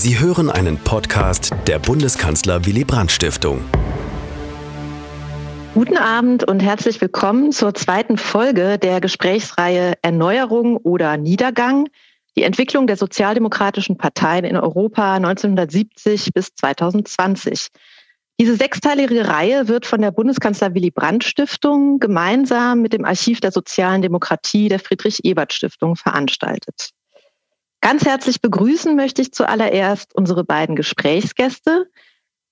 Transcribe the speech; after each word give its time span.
Sie 0.00 0.20
hören 0.20 0.48
einen 0.48 0.78
Podcast 0.78 1.52
der 1.66 1.80
Bundeskanzler 1.80 2.64
Willy 2.64 2.84
Brandt 2.84 3.10
Stiftung. 3.10 3.64
Guten 5.74 5.96
Abend 5.96 6.44
und 6.44 6.60
herzlich 6.60 7.00
willkommen 7.00 7.50
zur 7.50 7.74
zweiten 7.74 8.16
Folge 8.16 8.78
der 8.78 9.00
Gesprächsreihe 9.00 9.94
Erneuerung 10.00 10.76
oder 10.76 11.16
Niedergang, 11.16 11.88
die 12.36 12.44
Entwicklung 12.44 12.86
der 12.86 12.96
sozialdemokratischen 12.96 13.96
Parteien 13.96 14.44
in 14.44 14.56
Europa 14.56 15.16
1970 15.16 16.32
bis 16.32 16.54
2020. 16.54 17.66
Diese 18.40 18.54
sechsteilige 18.54 19.26
Reihe 19.26 19.66
wird 19.66 19.84
von 19.84 20.00
der 20.00 20.12
Bundeskanzler 20.12 20.74
Willy 20.74 20.92
Brandt 20.92 21.24
Stiftung 21.24 21.98
gemeinsam 21.98 22.82
mit 22.82 22.92
dem 22.92 23.04
Archiv 23.04 23.40
der 23.40 23.50
sozialen 23.50 24.02
Demokratie 24.02 24.68
der 24.68 24.78
Friedrich 24.78 25.24
Ebert 25.24 25.52
Stiftung 25.52 25.96
veranstaltet. 25.96 26.92
Ganz 27.80 28.04
herzlich 28.04 28.40
begrüßen 28.40 28.96
möchte 28.96 29.22
ich 29.22 29.32
zuallererst 29.32 30.14
unsere 30.14 30.44
beiden 30.44 30.74
Gesprächsgäste, 30.74 31.88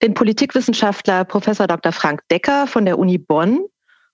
den 0.02 0.14
Politikwissenschaftler 0.14 1.24
Professor 1.24 1.66
Dr. 1.66 1.92
Frank 1.92 2.22
Decker 2.30 2.66
von 2.66 2.84
der 2.84 2.98
Uni 2.98 3.18
Bonn 3.18 3.66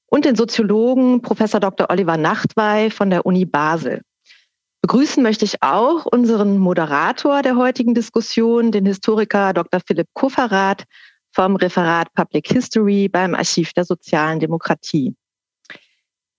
und 0.06 0.24
den 0.24 0.36
Soziologen 0.36 1.22
Professor 1.22 1.60
Dr. 1.60 1.90
Oliver 1.90 2.16
Nachtwey 2.16 2.90
von 2.90 3.10
der 3.10 3.26
Uni 3.26 3.44
Basel. 3.44 4.02
Begrüßen 4.82 5.22
möchte 5.22 5.44
ich 5.44 5.62
auch 5.62 6.06
unseren 6.06 6.58
Moderator 6.58 7.42
der 7.42 7.56
heutigen 7.56 7.94
Diskussion, 7.94 8.72
den 8.72 8.86
Historiker 8.86 9.52
Dr. 9.52 9.80
Philipp 9.86 10.08
Kufferath 10.12 10.84
vom 11.32 11.56
Referat 11.56 12.12
Public 12.14 12.48
History 12.48 13.08
beim 13.08 13.34
Archiv 13.34 13.72
der 13.74 13.84
sozialen 13.84 14.40
Demokratie. 14.40 15.14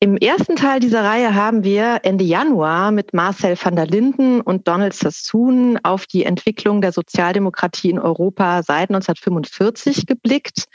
Im 0.03 0.17
ersten 0.17 0.57
Teil 0.57 0.81
dieser 0.81 1.05
Reihe 1.05 1.33
haben 1.33 1.63
wir 1.63 2.01
Ende 2.03 2.25
Januar 2.25 2.91
mit 2.91 3.13
Marcel 3.13 3.55
van 3.57 3.77
der 3.77 3.87
Linden 3.87 4.41
und 4.41 4.67
Donald 4.67 4.93
Sassoon 4.93 5.79
auf 5.81 6.07
die 6.07 6.25
Entwicklung 6.25 6.81
der 6.81 6.91
Sozialdemokratie 6.91 7.89
in 7.89 7.99
Europa 7.99 8.63
seit 8.63 8.89
1945 8.89 10.05
geblickt 10.05 10.65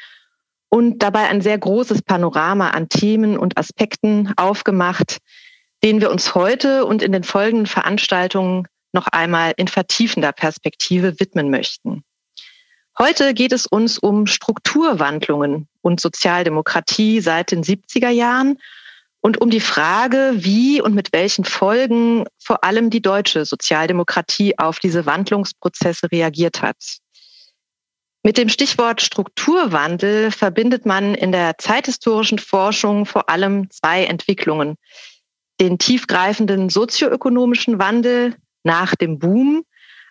und 0.71 1.03
dabei 1.03 1.29
ein 1.29 1.43
sehr 1.43 1.59
großes 1.59 2.01
Panorama 2.01 2.71
an 2.71 2.89
Themen 2.89 3.37
und 3.37 3.59
Aspekten 3.59 4.33
aufgemacht, 4.39 5.19
denen 5.85 6.01
wir 6.01 6.11
uns 6.11 6.35
heute 6.35 6.87
und 6.87 7.03
in 7.03 7.13
den 7.13 7.23
folgenden 7.23 7.67
Veranstaltungen 7.67 8.67
noch 8.95 9.09
einmal 9.09 9.53
in 9.59 9.69
vertiefender 9.69 10.33
Perspektive 10.33 11.21
widmen 11.21 11.51
möchten. 11.51 12.03
Heute 12.99 13.35
geht 13.35 13.53
es 13.53 13.67
uns 13.67 13.99
um 13.99 14.27
Strukturwandlungen 14.27 15.69
und 15.83 16.01
Sozialdemokratie 16.01 17.21
seit 17.21 17.51
den 17.51 17.63
70er 17.63 18.09
Jahren 18.09 18.57
und 19.29 19.43
um 19.43 19.51
die 19.51 19.61
Frage, 19.61 20.33
wie 20.37 20.81
und 20.81 20.95
mit 20.95 21.13
welchen 21.13 21.45
Folgen 21.45 22.25
vor 22.43 22.65
allem 22.65 22.89
die 22.89 23.03
deutsche 23.03 23.45
Sozialdemokratie 23.45 24.59
auf 24.59 24.79
diese 24.79 25.05
Wandlungsprozesse 25.05 26.11
reagiert 26.11 26.63
hat. 26.63 26.79
Mit 28.23 28.39
dem 28.39 28.49
Stichwort 28.49 29.03
Strukturwandel 29.03 30.31
verbindet 30.31 30.87
man 30.87 31.15
in 31.15 31.31
der 31.31 31.59
zeithistorischen 31.59 32.39
Forschung 32.39 33.05
vor 33.05 33.29
allem 33.29 33.69
zwei 33.69 34.07
Entwicklungen. 34.07 34.77
Den 35.61 35.77
tiefgreifenden 35.77 36.71
sozioökonomischen 36.71 37.79
Wandel 37.79 38.35
nach 38.63 38.95
dem 38.95 39.19
Boom, 39.19 39.63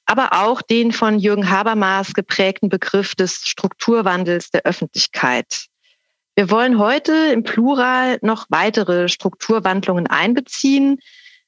aber 0.06 0.34
auch 0.34 0.62
den 0.62 0.92
von 0.92 1.18
Jürgen 1.18 1.50
Habermas 1.50 2.14
geprägten 2.14 2.70
Begriff 2.70 3.16
des 3.16 3.38
Strukturwandels 3.46 4.52
der 4.52 4.62
Öffentlichkeit. 4.66 5.66
Wir 6.38 6.52
wollen 6.52 6.78
heute 6.78 7.14
im 7.34 7.42
Plural 7.42 8.20
noch 8.22 8.46
weitere 8.50 9.10
Strukturwandlungen 9.10 10.06
einbeziehen, 10.06 11.00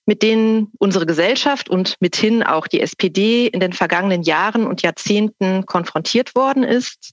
mit 0.08 0.24
denen 0.24 0.72
unsere 0.80 1.06
Gesellschaft 1.06 1.70
und 1.70 1.98
mithin 2.00 2.42
auch 2.42 2.66
die 2.66 2.82
SPD 2.82 3.46
in 3.46 3.60
den 3.60 3.72
vergangenen 3.72 4.24
Jahren 4.24 4.66
und 4.66 4.82
Jahrzehnten 4.82 5.68
konfrontiert 5.68 6.34
worden 6.34 6.64
ist. 6.64 7.12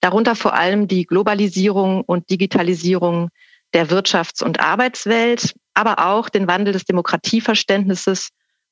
Darunter 0.00 0.34
vor 0.34 0.54
allem 0.54 0.88
die 0.88 1.06
Globalisierung 1.06 2.02
und 2.02 2.28
Digitalisierung 2.28 3.28
der 3.72 3.88
Wirtschafts- 3.88 4.42
und 4.42 4.58
Arbeitswelt, 4.58 5.54
aber 5.74 6.04
auch 6.04 6.28
den 6.28 6.48
Wandel 6.48 6.72
des 6.72 6.86
Demokratieverständnisses 6.86 8.30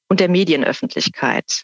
und 0.08 0.18
der 0.18 0.28
Medienöffentlichkeit. 0.28 1.62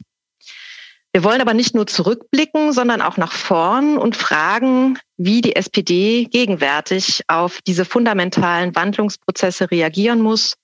Wir 1.16 1.25
wollen 1.25 1.41
aber 1.41 1.54
nicht 1.54 1.75
nur 1.75 1.87
zurückblicken, 1.87 2.75
sondern 2.75 3.00
auch 3.00 3.16
nach 3.16 3.32
vorn 3.32 3.97
und 3.97 4.16
fragen, 4.16 4.99
wie 5.16 5.41
die 5.41 5.56
SPD 5.56 6.27
gegenwärtig 6.27 7.22
auf 7.27 7.62
diese 7.66 7.87
fundamentalen 7.87 8.75
Wandlungsprozesse 8.75 9.71
reagieren 9.71 10.21
muss, 10.21 10.59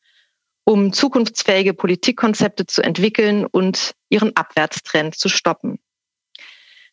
um 0.65 0.93
zukunftsfähige 0.93 1.73
Politikkonzepte 1.73 2.67
zu 2.67 2.83
entwickeln 2.83 3.47
und 3.47 3.95
ihren 4.11 4.37
Abwärtstrend 4.37 5.15
zu 5.15 5.31
stoppen. 5.31 5.79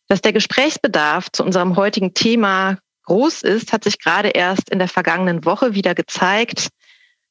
Dass 0.08 0.22
der 0.22 0.32
Gesprächsbedarf 0.32 1.30
zu 1.30 1.44
unserem 1.44 1.76
heutigen 1.76 2.14
Thema 2.14 2.78
groß 3.04 3.42
ist, 3.42 3.74
hat 3.74 3.84
sich 3.84 3.98
gerade 3.98 4.30
erst 4.30 4.70
in 4.70 4.78
der 4.78 4.88
vergangenen 4.88 5.44
Woche 5.44 5.74
wieder 5.74 5.94
gezeigt. 5.94 6.68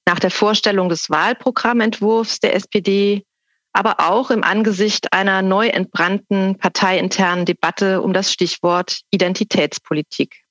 Nach 0.06 0.19
der 0.19 0.29
Vorstellung 0.29 0.90
des 0.90 1.09
Wahlprogrammentwurfs 1.09 2.40
der 2.40 2.53
SPD 2.53 3.25
aber 3.74 4.00
auch 4.00 4.31
im 4.31 4.44
Angesicht 4.44 5.13
einer 5.13 5.41
neu 5.41 5.68
entbrannten 5.68 6.57
parteiinternen 6.57 7.46
Debatte 7.46 8.02
um 8.02 8.13
das 8.13 8.31
Stichwort 8.31 9.02
Identitätspolitik. 9.12 10.44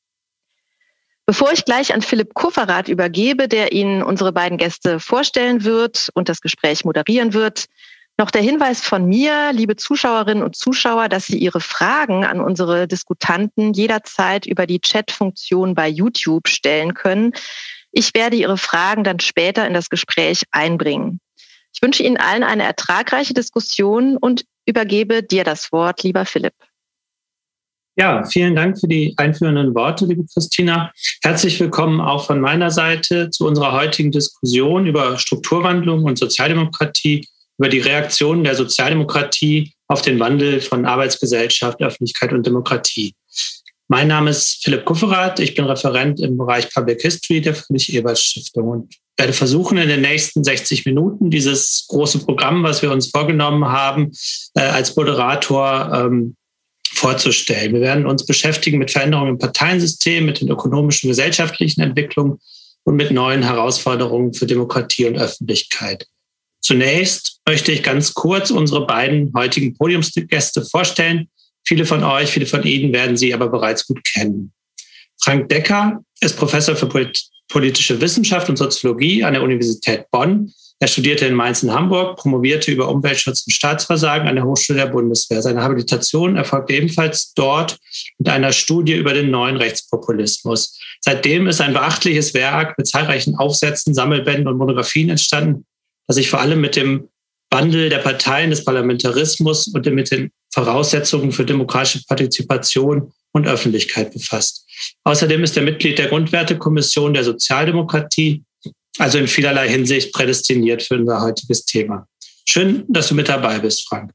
Bevor 1.26 1.52
ich 1.52 1.66
gleich 1.66 1.92
an 1.92 2.00
Philipp 2.00 2.32
Kufferath 2.32 2.88
übergebe, 2.88 3.48
der 3.48 3.72
Ihnen 3.72 4.02
unsere 4.02 4.32
beiden 4.32 4.56
Gäste 4.56 4.98
vorstellen 4.98 5.62
wird 5.62 6.08
und 6.14 6.30
das 6.30 6.40
Gespräch 6.40 6.86
moderieren 6.86 7.34
wird, 7.34 7.66
noch 8.16 8.30
der 8.30 8.42
Hinweis 8.42 8.80
von 8.80 9.06
mir, 9.06 9.52
liebe 9.52 9.76
Zuschauerinnen 9.76 10.42
und 10.42 10.56
Zuschauer, 10.56 11.08
dass 11.08 11.26
Sie 11.26 11.38
Ihre 11.38 11.60
Fragen 11.60 12.24
an 12.24 12.40
unsere 12.40 12.88
Diskutanten 12.88 13.74
jederzeit 13.74 14.46
über 14.46 14.66
die 14.66 14.80
Chat-Funktion 14.80 15.74
bei 15.74 15.86
YouTube 15.86 16.48
stellen 16.48 16.94
können. 16.94 17.32
Ich 17.92 18.14
werde 18.14 18.36
Ihre 18.36 18.58
Fragen 18.58 19.04
dann 19.04 19.20
später 19.20 19.66
in 19.66 19.74
das 19.74 19.88
Gespräch 19.88 20.42
einbringen. 20.50 21.20
Ich 21.74 21.82
wünsche 21.82 22.02
Ihnen 22.02 22.16
allen 22.16 22.42
eine 22.42 22.64
ertragreiche 22.64 23.34
Diskussion 23.34 24.16
und 24.16 24.44
übergebe 24.66 25.22
dir 25.22 25.44
das 25.44 25.72
Wort, 25.72 26.02
lieber 26.02 26.24
Philipp. 26.24 26.54
Ja, 27.96 28.24
vielen 28.24 28.54
Dank 28.54 28.78
für 28.78 28.86
die 28.86 29.12
einführenden 29.16 29.74
Worte, 29.74 30.06
liebe 30.06 30.24
Christina. 30.32 30.92
Herzlich 31.24 31.58
willkommen 31.58 32.00
auch 32.00 32.26
von 32.26 32.40
meiner 32.40 32.70
Seite 32.70 33.30
zu 33.30 33.44
unserer 33.44 33.72
heutigen 33.72 34.12
Diskussion 34.12 34.86
über 34.86 35.18
Strukturwandlung 35.18 36.04
und 36.04 36.16
Sozialdemokratie, 36.16 37.26
über 37.58 37.68
die 37.68 37.80
Reaktionen 37.80 38.44
der 38.44 38.54
Sozialdemokratie 38.54 39.72
auf 39.88 40.02
den 40.02 40.20
Wandel 40.20 40.60
von 40.60 40.86
Arbeitsgesellschaft, 40.86 41.80
Öffentlichkeit 41.82 42.32
und 42.32 42.46
Demokratie. 42.46 43.14
Mein 43.90 44.08
Name 44.08 44.28
ist 44.30 44.62
Philipp 44.62 44.84
Kufferath. 44.84 45.40
Ich 45.40 45.54
bin 45.54 45.64
Referent 45.64 46.20
im 46.20 46.36
Bereich 46.36 46.68
Public 46.74 47.00
History 47.00 47.40
der 47.40 47.54
Friedrich-Ebert-Stiftung 47.54 48.68
und 48.68 48.94
werde 49.16 49.32
versuchen, 49.32 49.78
in 49.78 49.88
den 49.88 50.02
nächsten 50.02 50.44
60 50.44 50.84
Minuten 50.84 51.30
dieses 51.30 51.86
große 51.88 52.18
Programm, 52.18 52.62
was 52.62 52.82
wir 52.82 52.92
uns 52.92 53.08
vorgenommen 53.08 53.64
haben, 53.64 54.12
äh, 54.54 54.60
als 54.60 54.94
Moderator 54.94 55.90
ähm, 55.94 56.36
vorzustellen. 56.92 57.72
Wir 57.72 57.80
werden 57.80 58.06
uns 58.06 58.26
beschäftigen 58.26 58.76
mit 58.76 58.90
Veränderungen 58.90 59.30
im 59.30 59.38
Parteiensystem, 59.38 60.26
mit 60.26 60.42
den 60.42 60.50
ökonomischen, 60.50 61.08
gesellschaftlichen 61.08 61.80
Entwicklungen 61.80 62.40
und 62.84 62.94
mit 62.94 63.10
neuen 63.10 63.42
Herausforderungen 63.42 64.34
für 64.34 64.44
Demokratie 64.44 65.06
und 65.06 65.16
Öffentlichkeit. 65.16 66.06
Zunächst 66.60 67.40
möchte 67.46 67.72
ich 67.72 67.82
ganz 67.82 68.12
kurz 68.12 68.50
unsere 68.50 68.86
beiden 68.86 69.32
heutigen 69.34 69.74
Podiumsgäste 69.74 70.62
vorstellen. 70.66 71.30
Viele 71.68 71.84
von 71.84 72.02
euch, 72.02 72.30
viele 72.30 72.46
von 72.46 72.62
Ihnen 72.62 72.94
werden 72.94 73.18
sie 73.18 73.34
aber 73.34 73.50
bereits 73.50 73.86
gut 73.86 74.02
kennen. 74.02 74.54
Frank 75.20 75.50
Decker 75.50 76.02
ist 76.18 76.38
Professor 76.38 76.74
für 76.74 76.88
politische 77.48 78.00
Wissenschaft 78.00 78.48
und 78.48 78.56
Soziologie 78.56 79.22
an 79.22 79.34
der 79.34 79.42
Universität 79.42 80.10
Bonn. 80.10 80.50
Er 80.80 80.88
studierte 80.88 81.26
in 81.26 81.34
Mainz 81.34 81.62
und 81.62 81.74
Hamburg, 81.74 82.16
promovierte 82.16 82.72
über 82.72 82.88
Umweltschutz 82.88 83.44
und 83.46 83.52
Staatsversagen 83.52 84.26
an 84.26 84.36
der 84.36 84.46
Hochschule 84.46 84.78
der 84.78 84.86
Bundeswehr. 84.86 85.42
Seine 85.42 85.62
Habilitation 85.62 86.36
erfolgte 86.36 86.72
ebenfalls 86.72 87.34
dort 87.34 87.76
mit 88.16 88.30
einer 88.30 88.52
Studie 88.52 88.94
über 88.94 89.12
den 89.12 89.30
neuen 89.30 89.58
Rechtspopulismus. 89.58 90.80
Seitdem 91.02 91.48
ist 91.48 91.60
ein 91.60 91.74
beachtliches 91.74 92.32
Werk 92.32 92.78
mit 92.78 92.86
zahlreichen 92.86 93.36
Aufsätzen, 93.36 93.92
Sammelbänden 93.92 94.48
und 94.48 94.56
Monographien 94.56 95.10
entstanden, 95.10 95.66
das 96.06 96.16
sich 96.16 96.30
vor 96.30 96.40
allem 96.40 96.62
mit 96.62 96.76
dem 96.76 97.10
Wandel 97.50 97.88
der 97.88 97.98
Parteien 97.98 98.50
des 98.50 98.64
Parlamentarismus 98.64 99.68
und 99.68 99.86
mit 99.86 100.10
den 100.10 100.30
Voraussetzungen 100.52 101.32
für 101.32 101.44
demokratische 101.44 102.04
Partizipation 102.06 103.12
und 103.32 103.46
Öffentlichkeit 103.46 104.12
befasst. 104.12 104.66
Außerdem 105.04 105.44
ist 105.44 105.56
er 105.56 105.62
Mitglied 105.62 105.98
der 105.98 106.08
Grundwertekommission 106.08 107.14
der 107.14 107.24
Sozialdemokratie, 107.24 108.44
also 108.98 109.18
in 109.18 109.28
vielerlei 109.28 109.68
Hinsicht 109.68 110.12
prädestiniert 110.12 110.82
für 110.82 110.96
unser 110.96 111.20
heutiges 111.20 111.64
Thema. 111.64 112.06
Schön, 112.48 112.84
dass 112.88 113.08
du 113.08 113.14
mit 113.14 113.28
dabei 113.28 113.58
bist, 113.58 113.86
Frank. 113.88 114.12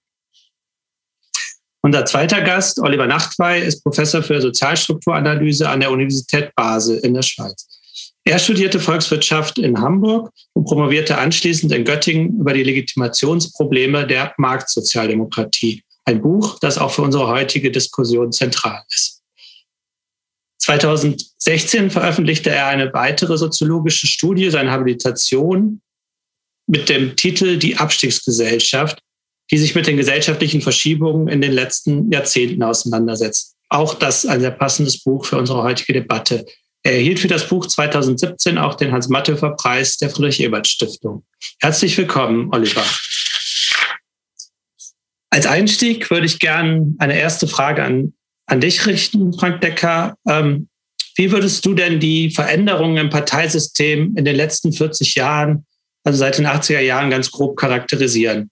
Unser 1.82 2.06
zweiter 2.06 2.42
Gast, 2.42 2.80
Oliver 2.80 3.08
Nachtwey, 3.08 3.62
ist 3.62 3.84
Professor 3.84 4.24
für 4.24 4.42
Sozialstrukturanalyse 4.42 5.70
an 5.70 5.82
der 5.82 5.92
Universität 5.92 6.56
Basel 6.56 7.00
in 7.00 7.14
der 7.14 7.24
Schweiz. 7.24 7.73
Er 8.26 8.40
studierte 8.40 8.80
Volkswirtschaft 8.80 9.60
in 9.60 9.80
Hamburg 9.80 10.32
und 10.54 10.66
promovierte 10.66 11.18
anschließend 11.18 11.74
in 11.74 11.84
Göttingen 11.84 12.40
über 12.40 12.54
die 12.54 12.64
Legitimationsprobleme 12.64 14.08
der 14.08 14.34
Marktsozialdemokratie 14.38 15.84
Ein 16.06 16.22
Buch, 16.22 16.58
das 16.60 16.78
auch 16.78 16.92
für 16.92 17.02
unsere 17.02 17.28
heutige 17.28 17.70
Diskussion 17.70 18.32
zentral 18.32 18.84
ist. 18.90 19.22
2016 20.60 21.92
veröffentlichte 21.92 22.50
er 22.50 22.68
eine 22.68 22.94
weitere 22.94 23.38
soziologische 23.38 24.08
Studie, 24.08 24.50
seine 24.50 24.72
Habilitation 24.72 25.82
mit 26.68 26.88
dem 26.88 27.18
Titel 27.18 27.58
Die 27.58 27.76
Abstiegsgesellschaft, 27.76 29.00
die 29.52 29.58
sich 29.58 29.76
mit 29.76 29.88
den 29.88 29.98
gesellschaftlichen 29.98 30.62
Verschiebungen 30.62 31.28
in 31.28 31.42
den 31.42 31.52
letzten 31.52 32.10
Jahrzehnten 32.10 32.64
auseinandersetzt. 32.64 33.56
Auch 33.68 33.94
das 33.96 34.26
ein 34.26 34.40
sehr 34.40 34.52
passendes 34.52 35.04
Buch 35.04 35.26
für 35.26 35.38
unsere 35.38 35.64
heutige 35.64 35.94
Debatte. 35.94 36.46
Er 36.86 36.96
erhielt 36.96 37.22
für 37.22 37.30
das 37.30 37.48
Buch 37.48 37.66
2017 37.66 38.58
auch 38.58 38.76
den 38.76 38.92
Hans-Matthefer-Preis 38.92 39.98
der 39.98 40.10
Friedrich-Ebert-Stiftung. 40.10 41.24
Herzlich 41.62 41.98
willkommen, 41.98 42.50
Oliver. 42.52 42.84
Als 45.30 45.46
Einstieg 45.46 46.12
würde 46.12 46.26
ich 46.26 46.40
gerne 46.40 46.94
eine 47.00 47.18
erste 47.18 47.48
Frage 47.48 47.84
an, 47.84 48.14
an 48.48 48.60
dich 48.60 48.86
richten, 48.86 49.32
Frank 49.32 49.62
Decker. 49.62 50.18
Ähm, 50.28 50.68
wie 51.16 51.32
würdest 51.32 51.66
du 51.66 51.74
denn 51.74 52.02
die 52.02 52.32
Veränderungen 52.32 52.98
im 52.98 53.10
Parteisystem 53.10 54.18
in 54.18 54.26
den 54.26 54.36
letzten 54.36 54.74
40 54.74 55.16
Jahren, 55.16 55.66
also 56.04 56.20
seit 56.20 56.38
den 56.38 56.48
80er 56.48 56.82
Jahren, 56.82 57.10
ganz 57.10 57.32
grob 57.32 57.56
charakterisieren? 57.56 58.50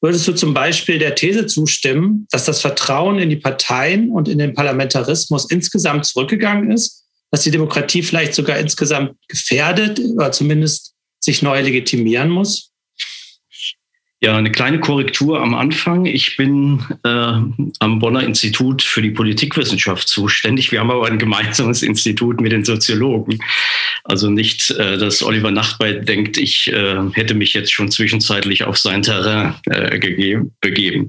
Würdest 0.00 0.26
du 0.26 0.32
zum 0.32 0.54
Beispiel 0.54 0.98
der 0.98 1.14
These 1.14 1.46
zustimmen, 1.46 2.26
dass 2.30 2.46
das 2.46 2.62
Vertrauen 2.62 3.18
in 3.18 3.28
die 3.28 3.36
Parteien 3.36 4.10
und 4.10 4.26
in 4.26 4.38
den 4.38 4.54
Parlamentarismus 4.54 5.50
insgesamt 5.50 6.06
zurückgegangen 6.06 6.70
ist, 6.70 7.03
dass 7.34 7.42
die 7.42 7.50
Demokratie 7.50 8.04
vielleicht 8.04 8.32
sogar 8.32 8.58
insgesamt 8.58 9.16
gefährdet 9.26 9.98
oder 9.98 10.30
zumindest 10.30 10.94
sich 11.18 11.42
neu 11.42 11.60
legitimieren 11.60 12.30
muss? 12.30 12.70
Ja, 14.20 14.36
eine 14.36 14.52
kleine 14.52 14.78
Korrektur 14.78 15.42
am 15.42 15.52
Anfang. 15.56 16.06
Ich 16.06 16.36
bin 16.36 16.84
äh, 17.02 17.08
am 17.08 17.98
Bonner 17.98 18.22
Institut 18.22 18.82
für 18.82 19.02
die 19.02 19.10
Politikwissenschaft 19.10 20.06
zuständig. 20.06 20.70
Wir 20.70 20.78
haben 20.78 20.92
aber 20.92 21.08
ein 21.08 21.18
gemeinsames 21.18 21.82
Institut 21.82 22.40
mit 22.40 22.52
den 22.52 22.64
Soziologen. 22.64 23.40
Also 24.06 24.28
nicht, 24.28 24.70
äh, 24.70 24.98
dass 24.98 25.22
Oliver 25.22 25.50
Nachtwey 25.50 26.04
denkt, 26.04 26.36
ich 26.36 26.70
äh, 26.70 26.96
hätte 27.14 27.32
mich 27.32 27.54
jetzt 27.54 27.72
schon 27.72 27.90
zwischenzeitlich 27.90 28.64
auf 28.64 28.76
sein 28.76 29.00
Terrain 29.00 29.54
äh, 29.64 29.98
begeben. 30.60 31.08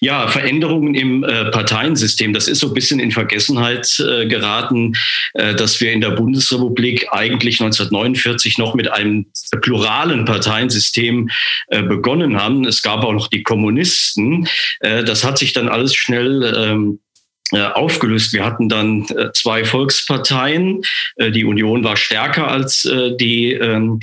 Ja, 0.00 0.26
Veränderungen 0.26 0.94
im 0.94 1.22
Parteiensystem, 1.22 2.34
das 2.34 2.48
ist 2.48 2.60
so 2.60 2.68
ein 2.68 2.74
bisschen 2.74 3.00
in 3.00 3.12
Vergessenheit 3.12 3.96
geraten, 3.96 4.92
dass 5.32 5.80
wir 5.80 5.90
in 5.90 6.02
der 6.02 6.10
Bundesrepublik 6.10 7.06
eigentlich 7.12 7.60
1949 7.60 8.58
noch 8.58 8.74
mit 8.74 8.90
einem 8.90 9.26
pluralen 9.62 10.26
Parteiensystem 10.26 11.30
begonnen 11.70 12.38
haben. 12.38 12.66
Es 12.66 12.82
gab 12.82 13.04
auch 13.04 13.14
noch 13.14 13.28
die 13.28 13.42
Kommunisten. 13.42 14.46
Das 14.80 15.24
hat 15.24 15.38
sich 15.38 15.54
dann 15.54 15.70
alles 15.70 15.94
schnell 15.94 16.54
ähm, 16.54 16.98
äh, 16.98 17.05
aufgelöst. 17.54 18.32
Wir 18.32 18.44
hatten 18.44 18.68
dann 18.68 19.06
äh, 19.08 19.32
zwei 19.32 19.64
Volksparteien. 19.64 20.82
Die 21.18 21.44
Union 21.44 21.84
war 21.84 21.96
stärker 21.96 22.48
als 22.48 22.88
die 23.20 23.52
ähm, 23.52 24.00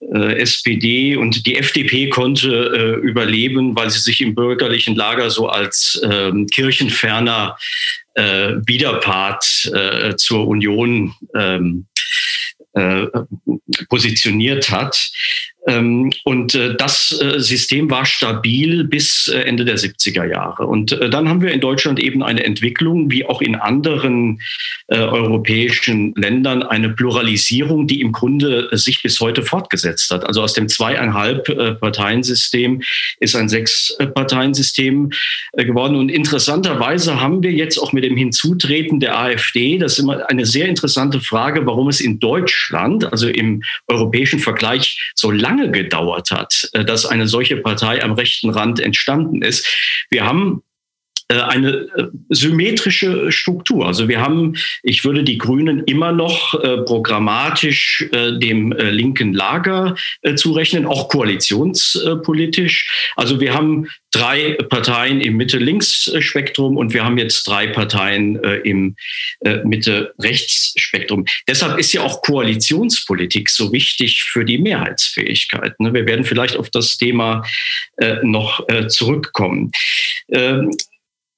SPD 0.00 1.16
und 1.16 1.46
die 1.46 1.56
FDP 1.56 2.08
konnte 2.08 3.00
überleben, 3.02 3.76
weil 3.76 3.90
sie 3.90 4.00
sich 4.00 4.20
im 4.20 4.34
bürgerlichen 4.34 4.96
Lager 4.96 5.30
so 5.30 5.48
als 5.48 6.00
ähm, 6.02 6.46
kirchenferner 6.46 7.56
Widerpart 8.16 9.44
zur 10.16 10.48
Union 10.48 11.14
positioniert 13.88 14.70
hat. 14.70 15.10
Ähm, 15.66 16.10
und 16.24 16.54
äh, 16.54 16.74
das 16.74 17.12
äh, 17.20 17.38
System 17.38 17.90
war 17.90 18.06
stabil 18.06 18.84
bis 18.84 19.28
äh, 19.28 19.40
Ende 19.40 19.66
der 19.66 19.76
70er 19.76 20.26
Jahre. 20.26 20.66
Und 20.66 20.98
dann 21.10 21.28
haben 21.28 21.42
wir 21.42 21.52
in 21.52 21.60
Deutschland 21.60 22.00
eben 22.00 22.22
eine 22.22 22.44
Entwicklung, 22.44 23.10
wie 23.10 23.26
auch 23.26 23.42
in 23.42 23.54
anderen 23.54 24.40
europäischen 24.88 26.14
Ländern, 26.16 26.64
eine 26.64 26.90
Pluralisierung, 26.90 27.86
die 27.86 28.00
im 28.00 28.10
Grunde 28.10 28.68
sich 28.72 29.02
bis 29.02 29.20
heute 29.20 29.44
fortgesetzt 29.44 30.10
hat. 30.10 30.26
Also 30.26 30.42
aus 30.42 30.52
dem 30.52 30.68
zweieinhalb 30.68 31.78
Parteiensystem 31.78 32.82
ist 33.20 33.36
ein 33.36 33.48
Sechs-Parteiensystem 33.48 35.10
geworden. 35.52 35.94
Und 35.94 36.08
interessanterweise 36.08 37.20
haben 37.20 37.40
wir 37.42 37.52
jetzt 37.52 37.78
auch 37.78 37.92
mit 37.92 38.02
dem 38.02 38.16
Hinzutreten 38.16 38.98
der 38.98 39.16
AfD, 39.16 39.78
das 39.78 39.92
ist 39.92 40.00
immer 40.00 40.28
eine 40.28 40.44
sehr 40.44 40.66
interessante 40.66 41.20
Frage, 41.20 41.66
warum 41.66 41.88
es 41.90 42.00
in 42.00 42.18
Deutschland, 42.18 43.10
also 43.12 43.28
im 43.28 43.62
europäischen 43.86 44.38
Vergleich, 44.38 45.12
so 45.14 45.30
lange 45.30 45.70
gedauert 45.70 46.30
hat, 46.30 46.68
äh, 46.72 46.84
dass 46.84 47.04
eine 47.06 47.28
solche 47.28 47.56
Partei 47.56 48.02
am 48.02 48.12
rechten 48.12 48.50
Rand 48.50 48.80
entstanden 48.80 49.42
ist. 49.42 49.66
Wir 50.08 50.24
haben 50.24 50.62
eine 51.34 51.86
äh, 51.96 52.06
symmetrische 52.28 53.30
Struktur. 53.30 53.86
Also 53.86 54.08
wir 54.08 54.20
haben, 54.20 54.56
ich 54.82 55.04
würde 55.04 55.22
die 55.22 55.38
Grünen 55.38 55.84
immer 55.84 56.12
noch 56.12 56.54
äh, 56.54 56.78
programmatisch 56.78 58.08
äh, 58.12 58.38
dem 58.38 58.72
äh, 58.72 58.90
linken 58.90 59.32
Lager 59.32 59.94
äh, 60.22 60.34
zurechnen, 60.34 60.86
auch 60.86 61.08
koalitionspolitisch. 61.08 63.12
Also 63.16 63.40
wir 63.40 63.54
haben 63.54 63.88
drei 64.10 64.56
Parteien 64.68 65.20
im 65.20 65.36
Mitte-Links-Spektrum 65.36 66.76
und 66.76 66.94
wir 66.94 67.04
haben 67.04 67.16
jetzt 67.16 67.44
drei 67.44 67.68
Parteien 67.68 68.36
im 68.64 68.96
Mitte-Rechts-Spektrum. 69.64 71.26
Deshalb 71.46 71.78
ist 71.78 71.92
ja 71.92 72.02
auch 72.02 72.20
Koalitionspolitik 72.22 73.48
so 73.48 73.72
wichtig 73.72 74.24
für 74.24 74.44
die 74.44 74.58
Mehrheitsfähigkeit. 74.58 75.78
Ne? 75.78 75.94
Wir 75.94 76.06
werden 76.06 76.24
vielleicht 76.24 76.56
auf 76.56 76.70
das 76.70 76.98
Thema 76.98 77.44
noch 78.22 78.66
zurückkommen. 78.88 79.70
Ähm, 80.32 80.70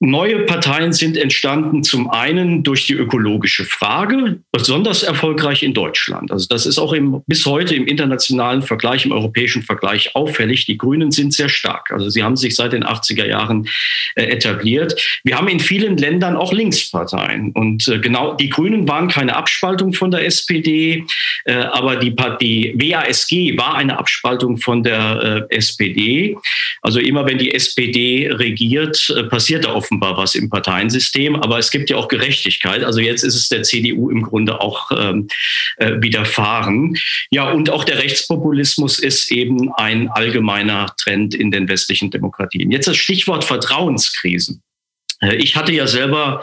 Neue 0.04 0.40
Parteien 0.40 0.92
sind 0.92 1.16
entstanden 1.16 1.84
zum 1.84 2.10
einen 2.10 2.64
durch 2.64 2.88
die 2.88 2.94
ökologische 2.94 3.64
Frage, 3.64 4.40
besonders 4.50 5.04
erfolgreich 5.04 5.62
in 5.62 5.74
Deutschland. 5.74 6.32
Also 6.32 6.48
das 6.48 6.66
ist 6.66 6.80
auch 6.80 6.92
im, 6.92 7.22
bis 7.28 7.46
heute 7.46 7.76
im 7.76 7.86
internationalen 7.86 8.62
Vergleich, 8.62 9.04
im 9.04 9.12
europäischen 9.12 9.62
Vergleich 9.62 10.16
auffällig. 10.16 10.66
Die 10.66 10.76
Grünen 10.76 11.12
sind 11.12 11.32
sehr 11.32 11.48
stark. 11.48 11.92
Also 11.92 12.10
sie 12.10 12.24
haben 12.24 12.36
sich 12.36 12.56
seit 12.56 12.72
den 12.72 12.82
80er 12.82 13.26
Jahren 13.26 13.68
äh, 14.16 14.24
etabliert. 14.24 15.00
Wir 15.22 15.38
haben 15.38 15.46
in 15.46 15.60
vielen 15.60 15.96
Ländern 15.96 16.34
auch 16.34 16.52
Linksparteien. 16.52 17.52
Und 17.52 17.86
äh, 17.86 18.00
genau, 18.00 18.34
die 18.34 18.48
Grünen 18.48 18.88
waren 18.88 19.06
keine 19.06 19.36
Abspaltung 19.36 19.92
von 19.92 20.10
der 20.10 20.26
SPD, 20.26 21.04
äh, 21.44 21.52
aber 21.52 21.94
die, 21.94 22.12
die 22.40 22.74
WASG 22.76 23.56
war 23.56 23.76
eine 23.76 23.96
Abspaltung 24.00 24.56
von 24.56 24.82
der 24.82 25.46
äh, 25.48 25.54
SPD. 25.54 26.36
Also 26.80 26.98
immer 26.98 27.24
wenn 27.24 27.38
die 27.38 27.54
SPD 27.54 28.28
regiert, 28.32 29.14
äh, 29.16 29.22
passiert 29.22 29.64
auf 29.64 29.91
offenbar 29.92 30.16
was 30.16 30.34
im 30.34 30.48
Parteiensystem, 30.48 31.36
aber 31.36 31.58
es 31.58 31.70
gibt 31.70 31.90
ja 31.90 31.96
auch 31.96 32.08
Gerechtigkeit. 32.08 32.82
Also 32.82 33.00
jetzt 33.00 33.22
ist 33.22 33.34
es 33.34 33.48
der 33.48 33.62
CDU 33.62 34.10
im 34.10 34.22
Grunde 34.22 34.60
auch 34.60 34.90
ähm, 34.96 35.28
äh, 35.76 36.00
widerfahren. 36.00 36.96
Ja, 37.30 37.50
und 37.50 37.68
auch 37.68 37.84
der 37.84 37.98
Rechtspopulismus 37.98 38.98
ist 38.98 39.30
eben 39.30 39.70
ein 39.74 40.08
allgemeiner 40.08 40.94
Trend 40.98 41.34
in 41.34 41.50
den 41.50 41.68
westlichen 41.68 42.10
Demokratien. 42.10 42.70
Jetzt 42.70 42.88
das 42.88 42.96
Stichwort 42.96 43.44
Vertrauenskrisen. 43.44 44.62
Äh, 45.20 45.36
ich 45.36 45.56
hatte 45.56 45.72
ja 45.72 45.86
selber 45.86 46.42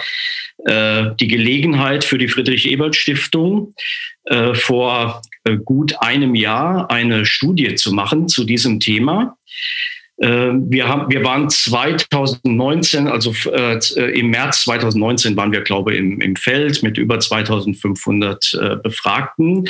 äh, 0.66 1.06
die 1.20 1.28
Gelegenheit 1.28 2.04
für 2.04 2.20
die 2.20 2.28
Friedrich-Ebert-Stiftung 2.28 3.74
äh, 4.26 4.54
vor 4.54 5.24
äh, 5.44 5.58
gut 5.58 5.96
einem 6.02 6.36
Jahr 6.36 6.92
eine 6.92 7.26
Studie 7.26 7.74
zu 7.76 7.94
machen 7.94 8.28
zu 8.28 8.44
diesem 8.44 8.80
Thema. 8.80 9.38
Ähm, 10.22 10.70
wir, 10.70 10.88
haben, 10.88 11.10
wir 11.10 11.24
waren 11.24 11.50
2019, 11.50 13.08
also 13.08 13.34
äh, 13.52 13.80
im 14.20 14.30
März 14.30 14.64
2019 14.64 15.38
waren 15.38 15.52
wir, 15.52 15.62
glaube 15.62 15.94
ich, 15.94 16.00
im, 16.00 16.20
im 16.20 16.36
Feld 16.36 16.84
mit 16.84 16.98
über 16.98 17.20
2500 17.20 18.54
äh, 18.54 18.76
Befragten. 18.78 19.66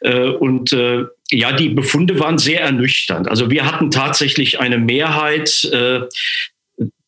Äh, 0.00 0.28
und 0.28 0.72
äh, 0.72 1.04
ja, 1.30 1.52
die 1.52 1.70
Befunde 1.70 2.20
waren 2.20 2.38
sehr 2.38 2.60
ernüchternd. 2.60 3.28
Also 3.28 3.50
wir 3.50 3.64
hatten 3.64 3.90
tatsächlich 3.90 4.60
eine 4.60 4.78
Mehrheit 4.78 5.64
äh, 5.64 6.00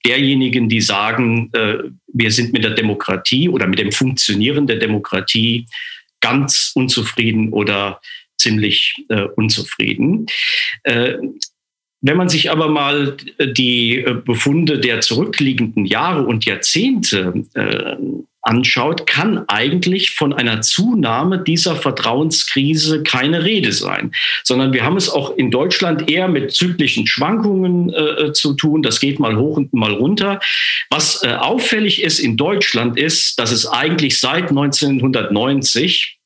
derjenigen, 0.07 0.69
die 0.69 0.81
sagen, 0.81 1.51
äh, 1.53 1.79
wir 2.13 2.31
sind 2.31 2.53
mit 2.53 2.65
der 2.65 2.73
Demokratie 2.73 3.49
oder 3.49 3.67
mit 3.67 3.79
dem 3.79 3.93
Funktionieren 3.93 4.67
der 4.67 4.77
Demokratie 4.77 5.67
ganz 6.21 6.73
unzufrieden 6.75 7.53
oder 7.53 8.01
ziemlich 8.39 8.95
äh, 9.09 9.25
unzufrieden. 9.37 10.27
Äh, 10.85 11.15
wenn 12.01 12.17
man 12.17 12.29
sich 12.29 12.51
aber 12.51 12.69
mal 12.69 13.17
äh, 13.39 13.53
die 13.53 13.99
äh, 13.99 14.15
Befunde 14.15 14.79
der 14.79 15.01
zurückliegenden 15.01 15.85
Jahre 15.85 16.25
und 16.25 16.45
Jahrzehnte 16.45 17.45
äh, 17.55 17.97
anschaut, 18.43 19.07
kann 19.07 19.45
eigentlich 19.49 20.13
von 20.13 20.33
einer 20.33 20.63
Zunahme 20.63 21.39
dieser 21.39 21.77
Vertrauenskrise 21.77 23.03
keine 23.03 23.45
Rede 23.45 23.73
sein, 23.73 24.13
sondern 24.45 24.73
wir 24.73 24.85
haben 24.85 24.97
es 24.97 25.11
auch 25.11 25.37
in 25.37 25.51
Deutschland 25.51 26.11
eher 26.11 26.29
mit 26.29 26.53
zyklischen 26.53 27.07
Schwankungen 27.07 27.93
äh, 27.93 28.33
zu 28.33 28.55
tun. 28.55 28.83
Das 28.83 29.01
geht 29.01 29.19
mal 29.19 29.37
hoch 29.37 29.57
und 29.57 29.73
mal 29.75 29.93
runter. 29.93 30.41
Was 30.89 31.23
äh, 31.23 31.35
auffällig 31.35 32.03
ist 32.03 32.21
in 32.21 32.37
Deutschland 32.37 32.99
ist, 32.99 33.39
dass 33.39 33.53
es 33.53 33.67
eigentlich 33.67 34.19
seit 34.19 34.49
1990 34.51 36.18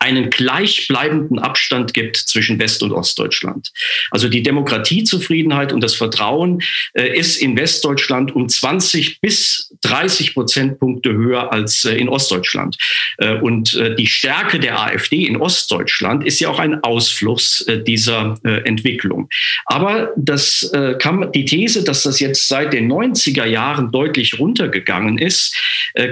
einen 0.00 0.30
gleichbleibenden 0.30 1.38
Abstand 1.38 1.92
gibt 1.92 2.16
zwischen 2.16 2.58
West- 2.58 2.82
und 2.82 2.92
Ostdeutschland. 2.92 3.72
Also 4.10 4.28
die 4.28 4.42
Demokratiezufriedenheit 4.42 5.72
und 5.72 5.82
das 5.82 5.94
Vertrauen 5.94 6.62
äh, 6.94 7.18
ist 7.18 7.36
in 7.36 7.56
Westdeutschland 7.56 8.34
um 8.34 8.48
20 8.48 9.20
bis 9.20 9.74
30 9.82 10.34
Prozentpunkte 10.34 11.12
höher 11.12 11.52
als 11.52 11.84
äh, 11.84 11.96
in 11.96 12.08
Ostdeutschland. 12.08 12.76
Äh, 13.18 13.34
und 13.34 13.74
äh, 13.74 13.96
die 13.96 14.06
Stärke 14.06 14.60
der 14.60 14.80
AfD 14.80 15.24
in 15.24 15.36
Ostdeutschland 15.36 16.24
ist 16.24 16.38
ja 16.38 16.48
auch 16.48 16.60
ein 16.60 16.82
Ausfluss 16.84 17.62
äh, 17.62 17.82
dieser 17.82 18.38
äh, 18.44 18.62
Entwicklung. 18.68 19.28
Aber 19.66 20.12
das 20.16 20.70
kann, 20.98 21.30
die 21.32 21.44
These, 21.44 21.84
dass 21.84 22.02
das 22.02 22.20
jetzt 22.20 22.48
seit 22.48 22.72
den 22.72 22.90
90er 22.90 23.44
Jahren 23.44 23.90
deutlich 23.90 24.38
runtergegangen 24.38 25.18
ist, 25.18 25.56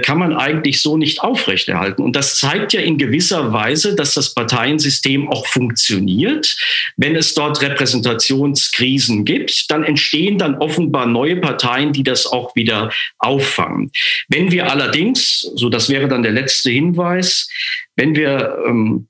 kann 0.03 0.17
man 0.17 0.33
eigentlich 0.33 0.81
so 0.81 0.97
nicht 0.97 1.21
aufrechterhalten. 1.21 2.01
Und 2.01 2.15
das 2.15 2.37
zeigt 2.37 2.73
ja 2.73 2.81
in 2.81 2.97
gewisser 2.97 3.53
Weise, 3.53 3.76
Weise, 3.77 3.95
dass 3.95 4.15
das 4.15 4.33
Parteiensystem 4.33 5.29
auch 5.29 5.45
funktioniert. 5.45 6.57
Wenn 6.97 7.15
es 7.15 7.35
dort 7.35 7.61
Repräsentationskrisen 7.61 9.23
gibt, 9.23 9.69
dann 9.69 9.83
entstehen 9.83 10.39
dann 10.39 10.55
offenbar 10.55 11.05
neue 11.05 11.37
Parteien, 11.37 11.93
die 11.93 12.03
das 12.03 12.25
auch 12.25 12.55
wieder 12.55 12.91
auffangen. 13.19 13.91
Wenn 14.29 14.51
wir 14.51 14.71
allerdings, 14.71 15.41
so 15.55 15.69
das 15.69 15.89
wäre 15.89 16.07
dann 16.07 16.23
der 16.23 16.31
letzte 16.31 16.71
Hinweis, 16.71 17.49
wenn 17.95 18.15
wir 18.15 18.57
ähm, 18.67 19.07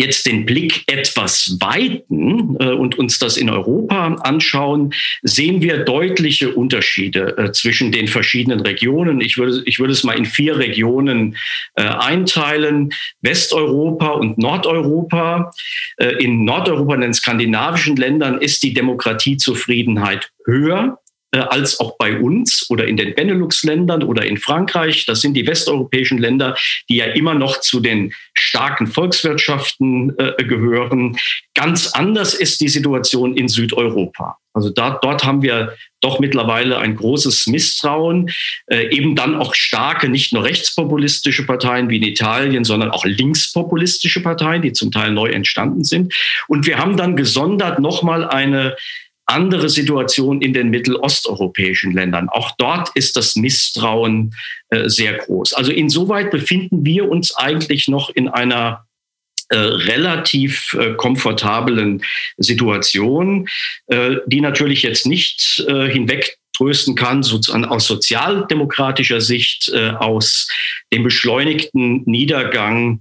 jetzt 0.00 0.26
den 0.26 0.46
Blick 0.46 0.82
etwas 0.86 1.58
weiten 1.60 2.56
äh, 2.58 2.70
und 2.70 2.98
uns 2.98 3.18
das 3.18 3.36
in 3.36 3.50
Europa 3.50 4.14
anschauen, 4.22 4.92
sehen 5.22 5.62
wir 5.62 5.84
deutliche 5.84 6.54
Unterschiede 6.54 7.36
äh, 7.36 7.52
zwischen 7.52 7.92
den 7.92 8.08
verschiedenen 8.08 8.60
Regionen. 8.60 9.20
Ich 9.20 9.36
würde, 9.36 9.62
ich 9.66 9.78
würde 9.78 9.92
es 9.92 10.04
mal 10.04 10.16
in 10.16 10.24
vier 10.24 10.58
Regionen 10.58 11.36
äh, 11.74 11.82
einteilen. 11.82 12.90
Westeuropa 13.20 14.08
und 14.10 14.38
Nordeuropa. 14.38 15.50
In 16.18 16.44
Nordeuropa, 16.44 16.94
in 16.94 17.00
den 17.02 17.14
skandinavischen 17.14 17.96
Ländern, 17.96 18.38
ist 18.38 18.62
die 18.62 18.72
Demokratiezufriedenheit 18.72 20.30
höher 20.46 20.98
als 21.38 21.78
auch 21.80 21.96
bei 21.96 22.18
uns 22.18 22.66
oder 22.70 22.86
in 22.86 22.96
den 22.96 23.14
Benelux-Ländern 23.14 24.02
oder 24.02 24.24
in 24.24 24.36
Frankreich. 24.36 25.06
Das 25.06 25.20
sind 25.20 25.34
die 25.34 25.46
westeuropäischen 25.46 26.18
Länder, 26.18 26.56
die 26.88 26.96
ja 26.96 27.06
immer 27.06 27.34
noch 27.34 27.60
zu 27.60 27.80
den 27.80 28.12
starken 28.34 28.86
Volkswirtschaften 28.86 30.18
äh, 30.18 30.44
gehören. 30.44 31.16
Ganz 31.54 31.88
anders 31.88 32.34
ist 32.34 32.60
die 32.60 32.68
Situation 32.68 33.36
in 33.36 33.48
Südeuropa. 33.48 34.38
Also 34.52 34.70
da, 34.70 34.98
dort 35.00 35.22
haben 35.22 35.42
wir 35.42 35.76
doch 36.00 36.18
mittlerweile 36.18 36.78
ein 36.78 36.96
großes 36.96 37.46
Misstrauen, 37.46 38.30
äh, 38.66 38.88
eben 38.88 39.14
dann 39.14 39.36
auch 39.36 39.54
starke, 39.54 40.08
nicht 40.08 40.32
nur 40.32 40.42
rechtspopulistische 40.42 41.46
Parteien 41.46 41.88
wie 41.88 41.98
in 41.98 42.02
Italien, 42.02 42.64
sondern 42.64 42.90
auch 42.90 43.04
linkspopulistische 43.04 44.22
Parteien, 44.22 44.62
die 44.62 44.72
zum 44.72 44.90
Teil 44.90 45.12
neu 45.12 45.28
entstanden 45.28 45.84
sind. 45.84 46.12
Und 46.48 46.66
wir 46.66 46.78
haben 46.78 46.96
dann 46.96 47.14
gesondert 47.14 47.78
nochmal 47.78 48.24
eine 48.24 48.76
andere 49.30 49.68
Situation 49.68 50.42
in 50.42 50.52
den 50.52 50.70
mittelosteuropäischen 50.70 51.92
Ländern. 51.92 52.28
Auch 52.28 52.50
dort 52.58 52.90
ist 52.94 53.16
das 53.16 53.36
Misstrauen 53.36 54.34
äh, 54.70 54.88
sehr 54.88 55.14
groß. 55.14 55.52
Also 55.54 55.72
insoweit 55.72 56.30
befinden 56.30 56.84
wir 56.84 57.08
uns 57.08 57.34
eigentlich 57.34 57.88
noch 57.88 58.10
in 58.10 58.28
einer 58.28 58.86
äh, 59.48 59.56
relativ 59.56 60.74
äh, 60.74 60.94
komfortablen 60.94 62.02
Situation, 62.36 63.48
die 64.26 64.40
natürlich 64.40 64.82
jetzt 64.82 65.06
nicht 65.06 65.64
hinweg 65.66 66.38
trösten 66.56 66.94
kann, 66.94 67.22
sozusagen 67.22 67.64
aus 67.64 67.86
sozialdemokratischer 67.86 69.20
Sicht, 69.20 69.72
aus 69.98 70.48
dem 70.92 71.02
beschleunigten 71.02 72.02
Niedergang 72.04 73.00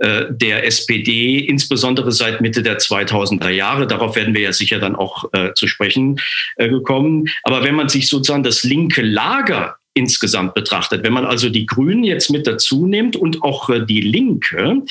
der 0.00 0.66
SPD, 0.66 1.38
insbesondere 1.38 2.10
seit 2.10 2.40
Mitte 2.40 2.62
der 2.62 2.78
2000er 2.78 3.50
Jahre. 3.50 3.86
Darauf 3.86 4.16
werden 4.16 4.34
wir 4.34 4.40
ja 4.40 4.52
sicher 4.52 4.78
dann 4.78 4.96
auch 4.96 5.24
äh, 5.32 5.52
zu 5.54 5.66
sprechen 5.66 6.18
äh, 6.56 6.70
gekommen. 6.70 7.28
Aber 7.42 7.64
wenn 7.64 7.74
man 7.74 7.90
sich 7.90 8.08
sozusagen 8.08 8.42
das 8.42 8.64
linke 8.64 9.02
Lager 9.02 9.76
insgesamt 9.94 10.54
betrachtet. 10.54 11.02
Wenn 11.02 11.12
man 11.12 11.26
also 11.26 11.48
die 11.48 11.66
Grünen 11.66 12.04
jetzt 12.04 12.30
mit 12.30 12.46
dazu 12.46 12.86
nimmt 12.86 13.16
und 13.16 13.42
auch 13.42 13.68
äh, 13.68 13.84
die 13.84 14.00
Linke, 14.00 14.82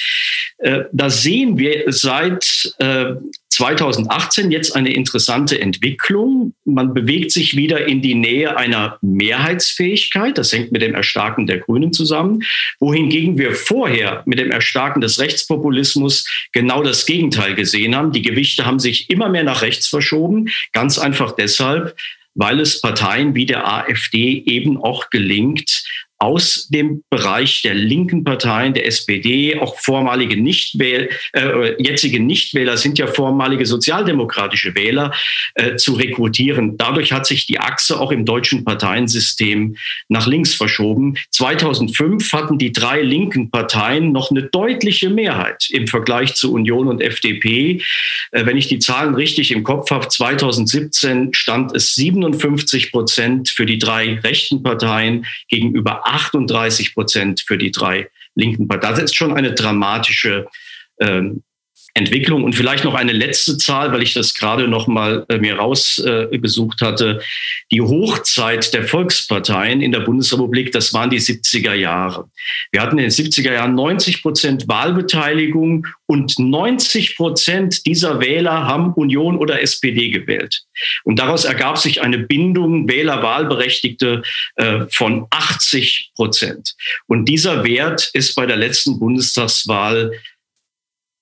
äh, 0.57 0.81
da 0.91 1.09
sehen 1.09 1.57
wir 1.57 1.85
seit 1.87 2.75
2018 3.59 4.49
äh, 4.49 4.53
jetzt 4.53 4.75
eine 4.75 4.93
interessante 4.93 5.59
Entwicklung. 5.59 6.53
Man 6.63 6.93
bewegt 6.93 7.31
sich 7.31 7.57
wieder 7.57 7.85
in 7.85 8.01
die 8.01 8.15
Nähe 8.15 8.55
einer 8.55 8.97
Mehrheitsfähigkeit. 9.01 10.37
Das 10.37 10.53
hängt 10.53 10.71
mit 10.71 10.81
dem 10.81 10.95
Erstarken 10.95 11.45
der 11.45 11.59
Grünen 11.59 11.91
zusammen. 11.91 12.43
Wohingegen 12.79 13.37
wir 13.37 13.53
vorher 13.53 14.23
mit 14.25 14.39
dem 14.39 14.51
Erstarken 14.51 15.01
des 15.01 15.19
Rechtspopulismus 15.19 16.25
genau 16.53 16.83
das 16.83 17.05
Gegenteil 17.05 17.53
gesehen 17.55 17.95
haben. 17.95 18.13
Die 18.13 18.21
Gewichte 18.21 18.65
haben 18.65 18.79
sich 18.79 19.09
immer 19.09 19.27
mehr 19.27 19.43
nach 19.43 19.61
rechts 19.61 19.87
verschoben. 19.87 20.49
Ganz 20.71 20.97
einfach 20.97 21.33
deshalb, 21.33 21.97
weil 22.35 22.61
es 22.61 22.79
Parteien 22.79 23.35
wie 23.35 23.45
der 23.45 23.67
AfD 23.67 24.41
eben 24.45 24.77
auch 24.77 25.09
gelingt, 25.09 25.83
aus 26.19 26.67
dem 26.67 27.03
Bereich 27.09 27.61
der 27.61 27.73
linken 27.73 28.25
Parteien, 28.25 28.73
der 28.73 28.85
SPD, 28.85 29.57
auch 29.57 29.79
vormalige 29.79 30.35
Nichtwähler, 30.35 31.07
äh, 31.31 31.81
jetzige 31.81 32.19
Nichtwähler 32.19 32.75
sind 32.75 32.99
ja 32.99 33.07
vormalige 33.07 33.65
sozialdemokratische 33.65 34.75
Wähler, 34.75 35.13
äh, 35.55 35.77
zu 35.77 35.93
rekrutieren. 35.93 36.77
Dadurch 36.77 37.13
hat 37.13 37.25
sich 37.25 37.45
die 37.45 37.59
Achse 37.59 37.99
auch 37.99 38.11
im 38.11 38.25
deutschen 38.25 38.65
Parteiensystem 38.65 39.77
nach 40.09 40.27
links 40.27 40.53
verschoben. 40.53 41.15
2005 41.31 42.33
hatten 42.33 42.57
die 42.57 42.73
drei 42.73 43.01
linken 43.01 43.49
Parteien 43.49 44.11
noch 44.11 44.29
eine 44.29 44.43
deutliche 44.43 45.09
Mehrheit 45.09 45.69
im 45.69 45.87
Vergleich 45.87 46.35
zu 46.35 46.51
Union 46.53 46.89
und 46.89 47.01
FDP. 47.01 47.81
Äh, 48.31 48.45
wenn 48.45 48.57
ich 48.57 48.67
die 48.67 48.79
Zahlen 48.79 49.15
richtig 49.15 49.51
im 49.53 49.63
Kopf 49.63 49.89
habe, 49.89 50.09
2017 50.09 51.33
stand 51.33 51.73
es 51.73 51.95
57 51.95 52.91
Prozent 52.91 53.47
für 53.47 53.65
die 53.65 53.77
drei 53.77 54.19
rechten 54.21 54.63
Parteien 54.63 55.25
gegenüber 55.47 56.08
38 56.09 56.93
Prozent 56.93 57.41
für 57.41 57.57
die 57.57 57.71
drei 57.71 58.09
linken 58.35 58.67
Parteien. 58.67 58.95
Das 58.95 59.03
ist 59.03 59.15
schon 59.15 59.33
eine 59.33 59.53
dramatische 59.53 60.47
ähm, 60.99 61.43
Entwicklung. 61.93 62.43
Und 62.43 62.55
vielleicht 62.55 62.83
noch 62.83 62.93
eine 62.93 63.11
letzte 63.11 63.57
Zahl, 63.57 63.91
weil 63.91 64.01
ich 64.01 64.13
das 64.13 64.33
gerade 64.33 64.67
noch 64.67 64.87
mal 64.87 65.25
äh, 65.29 65.37
mir 65.37 65.57
rausgesucht 65.57 66.81
äh, 66.81 66.85
hatte. 66.85 67.21
Die 67.71 67.81
Hochzeit 67.81 68.73
der 68.73 68.83
Volksparteien 68.83 69.81
in 69.81 69.91
der 69.91 70.01
Bundesrepublik, 70.01 70.71
das 70.71 70.93
waren 70.93 71.09
die 71.09 71.19
70er 71.19 71.73
Jahre. 71.73 72.29
Wir 72.71 72.81
hatten 72.81 72.97
in 72.97 73.03
den 73.03 73.11
70er 73.11 73.53
Jahren 73.53 73.75
90 73.75 74.21
Prozent 74.21 74.67
Wahlbeteiligung 74.67 75.87
und 76.05 76.39
90 76.39 77.15
Prozent 77.15 77.85
dieser 77.85 78.19
Wähler 78.19 78.65
haben 78.65 78.93
Union 78.93 79.37
oder 79.37 79.61
SPD 79.61 80.09
gewählt. 80.09 80.63
Und 81.03 81.19
daraus 81.19 81.45
ergab 81.45 81.77
sich 81.77 82.01
eine 82.01 82.19
Bindung 82.19 82.87
Wähler-Wahlberechtigte 82.87 84.23
äh, 84.55 84.81
von 84.91 85.27
80 85.29 86.11
Prozent. 86.15 86.75
Und 87.07 87.25
dieser 87.25 87.63
Wert 87.63 88.09
ist 88.13 88.35
bei 88.35 88.45
der 88.45 88.57
letzten 88.57 88.99
Bundestagswahl 88.99 90.11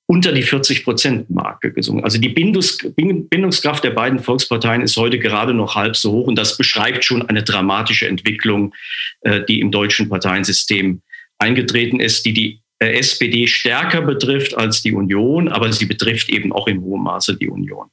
unter 0.08 0.32
die 0.32 0.44
40-Prozent-Marke 0.44 1.74
gesungen. 1.74 2.04
Also 2.04 2.18
die 2.18 2.30
Bindungskraft 2.30 3.84
der 3.84 3.92
beiden 3.92 4.20
Volksparteien 4.20 4.82
ist 4.82 4.96
heute 4.96 5.20
gerade 5.20 5.54
noch 5.54 5.76
halb 5.76 5.98
so 5.98 6.14
hoch 6.14 6.28
und 6.28 6.38
das 6.38 6.58
beschreibt 6.58 7.04
schon 7.04 7.28
eine 7.28 7.44
dramatische 7.44 8.08
Entwicklung, 8.08 8.74
äh, 9.22 9.42
die 9.48 9.60
im 9.60 9.70
deutschen 9.70 10.08
Parteiensystem 10.08 11.02
eingetreten 11.40 12.00
ist, 12.00 12.26
die 12.26 12.34
die 12.34 12.62
äh, 12.80 12.98
SPD 12.98 13.48
stärker 13.48 14.02
betrifft 14.02 14.56
als 14.58 14.82
die 14.82 14.94
Union, 14.94 15.50
aber 15.50 15.74
sie 15.74 15.86
betrifft 15.86 16.30
eben 16.30 16.54
auch 16.54 16.68
in 16.68 16.82
hohem 16.82 17.04
Maße 17.04 17.36
die 17.36 17.50
Union. 17.50 17.90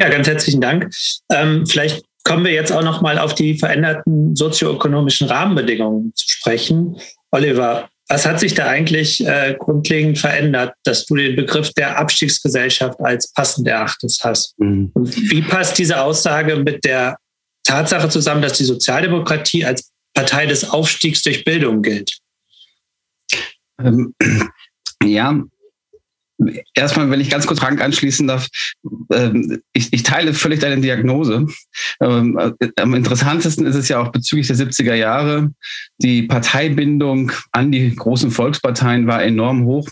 Ja, 0.00 0.08
ganz 0.08 0.26
herzlichen 0.26 0.60
Dank. 0.60 0.92
Ähm, 1.30 1.64
vielleicht 1.66 2.04
kommen 2.24 2.44
wir 2.44 2.52
jetzt 2.52 2.72
auch 2.72 2.82
noch 2.82 3.02
mal 3.02 3.18
auf 3.18 3.34
die 3.34 3.56
veränderten 3.56 4.34
sozioökonomischen 4.34 5.28
Rahmenbedingungen 5.28 6.12
zu 6.14 6.28
sprechen. 6.28 6.96
Oliver, 7.30 7.88
was 8.08 8.24
hat 8.24 8.40
sich 8.40 8.54
da 8.54 8.66
eigentlich 8.66 9.24
äh, 9.24 9.54
grundlegend 9.58 10.18
verändert, 10.18 10.74
dass 10.84 11.04
du 11.06 11.16
den 11.16 11.36
Begriff 11.36 11.72
der 11.74 11.98
Abstiegsgesellschaft 11.98 12.98
als 13.00 13.32
passend 13.32 13.68
erachtest 13.68 14.24
hast? 14.24 14.58
Mhm. 14.58 14.90
Wie 14.94 15.42
passt 15.42 15.78
diese 15.78 16.00
Aussage 16.00 16.56
mit 16.56 16.84
der 16.84 17.18
Tatsache 17.64 18.08
zusammen, 18.08 18.40
dass 18.40 18.54
die 18.54 18.64
Sozialdemokratie 18.64 19.64
als 19.64 19.90
Partei 20.14 20.46
des 20.46 20.68
Aufstiegs 20.68 21.22
durch 21.22 21.44
Bildung 21.44 21.82
gilt? 21.82 22.18
Ähm, 23.80 24.14
ja, 25.04 25.38
Erstmal, 26.74 27.10
wenn 27.10 27.20
ich 27.20 27.30
ganz 27.30 27.46
kurz 27.46 27.58
Frank 27.58 27.80
anschließen 27.80 28.28
darf, 28.28 28.46
ähm, 29.10 29.60
ich, 29.72 29.92
ich 29.92 30.02
teile 30.02 30.34
völlig 30.34 30.60
deine 30.60 30.80
Diagnose. 30.80 31.46
Ähm, 32.00 32.38
äh, 32.38 32.68
am 32.76 32.94
interessantesten 32.94 33.66
ist 33.66 33.76
es 33.76 33.88
ja 33.88 34.00
auch 34.00 34.12
bezüglich 34.12 34.46
der 34.46 34.56
70er 34.56 34.94
Jahre. 34.94 35.50
Die 35.98 36.22
Parteibindung 36.22 37.32
an 37.52 37.72
die 37.72 37.94
großen 37.94 38.30
Volksparteien 38.30 39.06
war 39.06 39.22
enorm 39.22 39.64
hoch. 39.64 39.88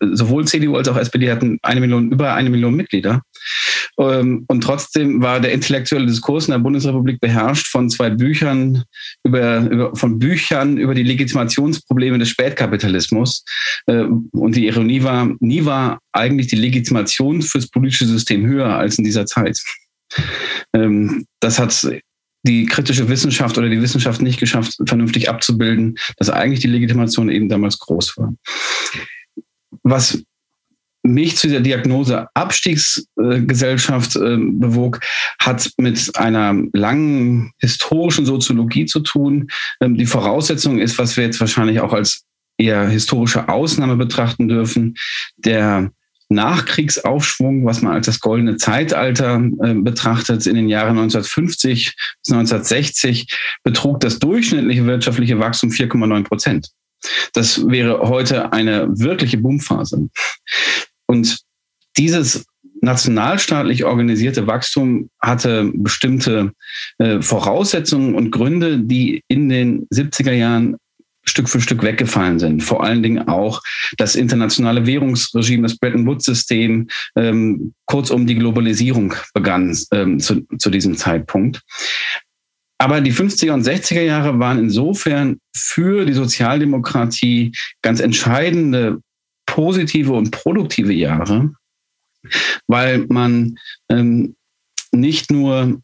Sowohl 0.00 0.46
CDU 0.46 0.76
als 0.76 0.88
auch 0.88 0.96
SPD 0.96 1.30
hatten 1.30 1.58
eine 1.62 1.80
Million, 1.80 2.10
über 2.10 2.34
eine 2.34 2.50
Million 2.50 2.74
Mitglieder. 2.74 3.22
Ähm, 3.98 4.44
und 4.48 4.62
trotzdem 4.62 5.22
war 5.22 5.40
der 5.40 5.52
intellektuelle 5.52 6.06
Diskurs 6.06 6.46
in 6.46 6.52
der 6.52 6.58
Bundesrepublik 6.58 7.20
beherrscht 7.20 7.68
von 7.68 7.90
zwei 7.90 8.10
Büchern 8.10 8.84
über, 9.24 9.60
über 9.60 9.94
von 9.94 10.18
Büchern 10.18 10.76
über 10.76 10.94
die 10.94 11.02
Legitimationsprobleme 11.02 12.18
des 12.18 12.30
Spätkapitalismus. 12.30 13.44
Äh, 13.86 14.04
und 14.32 14.56
die 14.56 14.66
Ironie 14.66 15.02
war, 15.02 15.30
nie 15.40 15.64
war 15.64 15.98
eigentlich 16.12 16.48
die 16.48 16.56
Legitimation 16.56 17.42
fürs 17.42 17.68
politische 17.68 18.06
System 18.06 18.46
höher 18.46 18.76
als 18.76 18.98
in 18.98 19.04
dieser 19.04 19.26
Zeit. 19.26 19.58
Ähm, 20.74 21.26
das 21.40 21.58
hat 21.58 21.88
die 22.44 22.66
kritische 22.66 23.08
Wissenschaft 23.08 23.56
oder 23.56 23.68
die 23.68 23.80
Wissenschaft 23.80 24.20
nicht 24.20 24.40
geschafft, 24.40 24.76
vernünftig 24.86 25.28
abzubilden, 25.28 25.96
dass 26.16 26.30
eigentlich 26.30 26.60
die 26.60 26.68
Legitimation 26.68 27.30
eben 27.30 27.48
damals 27.48 27.78
groß 27.78 28.16
war. 28.16 28.34
Was 29.84 30.22
mich 31.02 31.36
zu 31.36 31.48
der 31.48 31.60
Diagnose 31.60 32.28
Abstiegsgesellschaft 32.34 34.16
äh, 34.16 34.36
bewog, 34.38 35.00
hat 35.40 35.70
mit 35.76 36.16
einer 36.16 36.54
langen 36.72 37.52
historischen 37.58 38.26
Soziologie 38.26 38.86
zu 38.86 39.00
tun. 39.00 39.48
Ähm, 39.80 39.96
die 39.96 40.06
Voraussetzung 40.06 40.78
ist, 40.78 40.98
was 40.98 41.16
wir 41.16 41.24
jetzt 41.24 41.40
wahrscheinlich 41.40 41.80
auch 41.80 41.92
als 41.92 42.24
eher 42.58 42.88
historische 42.88 43.48
Ausnahme 43.48 43.96
betrachten 43.96 44.48
dürfen, 44.48 44.94
der 45.36 45.90
Nachkriegsaufschwung, 46.28 47.64
was 47.66 47.82
man 47.82 47.92
als 47.92 48.06
das 48.06 48.20
goldene 48.20 48.56
Zeitalter 48.56 49.42
äh, 49.62 49.74
betrachtet, 49.74 50.46
in 50.46 50.54
den 50.54 50.68
Jahren 50.68 50.98
1950 50.98 51.94
bis 51.94 52.32
1960 52.32 53.26
betrug 53.62 54.00
das 54.00 54.18
durchschnittliche 54.18 54.86
wirtschaftliche 54.86 55.38
Wachstum 55.38 55.70
4,9 55.70 56.24
Prozent. 56.24 56.68
Das 57.34 57.66
wäre 57.68 58.00
heute 58.00 58.52
eine 58.52 58.88
wirkliche 58.98 59.38
Boomphase. 59.38 60.08
Und 61.12 61.40
dieses 61.98 62.46
nationalstaatlich 62.80 63.84
organisierte 63.84 64.46
Wachstum 64.46 65.10
hatte 65.20 65.70
bestimmte 65.74 66.52
äh, 66.98 67.20
Voraussetzungen 67.20 68.14
und 68.14 68.30
Gründe, 68.30 68.78
die 68.78 69.22
in 69.28 69.50
den 69.50 69.86
70er 69.92 70.32
Jahren 70.32 70.76
Stück 71.24 71.50
für 71.50 71.60
Stück 71.60 71.82
weggefallen 71.82 72.38
sind. 72.38 72.62
Vor 72.62 72.82
allen 72.82 73.02
Dingen 73.02 73.28
auch 73.28 73.60
das 73.98 74.16
internationale 74.16 74.86
Währungsregime, 74.86 75.64
das 75.64 75.76
Bretton 75.76 76.06
Woods-System, 76.06 76.88
ähm, 77.14 77.74
kurzum 77.84 78.26
die 78.26 78.34
Globalisierung 78.34 79.14
begann 79.34 79.76
ähm, 79.92 80.18
zu, 80.18 80.40
zu 80.58 80.70
diesem 80.70 80.96
Zeitpunkt. 80.96 81.60
Aber 82.78 83.02
die 83.02 83.12
50er 83.12 83.52
und 83.52 83.64
60er 83.64 84.00
Jahre 84.00 84.40
waren 84.40 84.58
insofern 84.58 85.38
für 85.54 86.06
die 86.06 86.14
Sozialdemokratie 86.14 87.52
ganz 87.82 88.00
entscheidende 88.00 88.98
positive 89.46 90.12
und 90.12 90.30
produktive 90.30 90.92
Jahre, 90.92 91.52
weil 92.66 93.06
man 93.08 93.56
ähm, 93.88 94.36
nicht 94.92 95.30
nur 95.30 95.80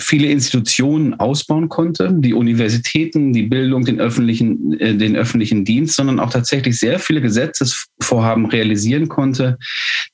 viele 0.00 0.28
Institutionen 0.28 1.14
ausbauen 1.20 1.68
konnte, 1.68 2.10
die 2.12 2.32
Universitäten, 2.32 3.32
die 3.32 3.44
Bildung, 3.44 3.84
den 3.84 4.00
öffentlichen, 4.00 4.78
äh, 4.80 4.96
den 4.96 5.14
öffentlichen 5.14 5.64
Dienst, 5.64 5.94
sondern 5.94 6.18
auch 6.18 6.30
tatsächlich 6.30 6.78
sehr 6.78 6.98
viele 6.98 7.20
Gesetzesvorhaben 7.20 8.46
realisieren 8.46 9.08
konnte, 9.08 9.58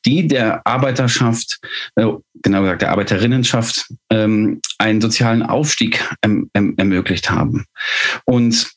die 0.05 0.27
der 0.27 0.67
Arbeiterschaft, 0.67 1.59
äh, 1.95 2.07
genau 2.43 2.63
gesagt 2.63 2.83
der 2.83 2.91
Arbeiterinnenschaft, 2.91 3.87
ähm, 4.11 4.61
einen 4.79 5.01
sozialen 5.01 5.43
Aufstieg 5.43 6.05
ähm, 6.23 6.51
ähm, 6.55 6.75
ermöglicht 6.77 7.31
haben. 7.31 7.65
Und 8.25 8.69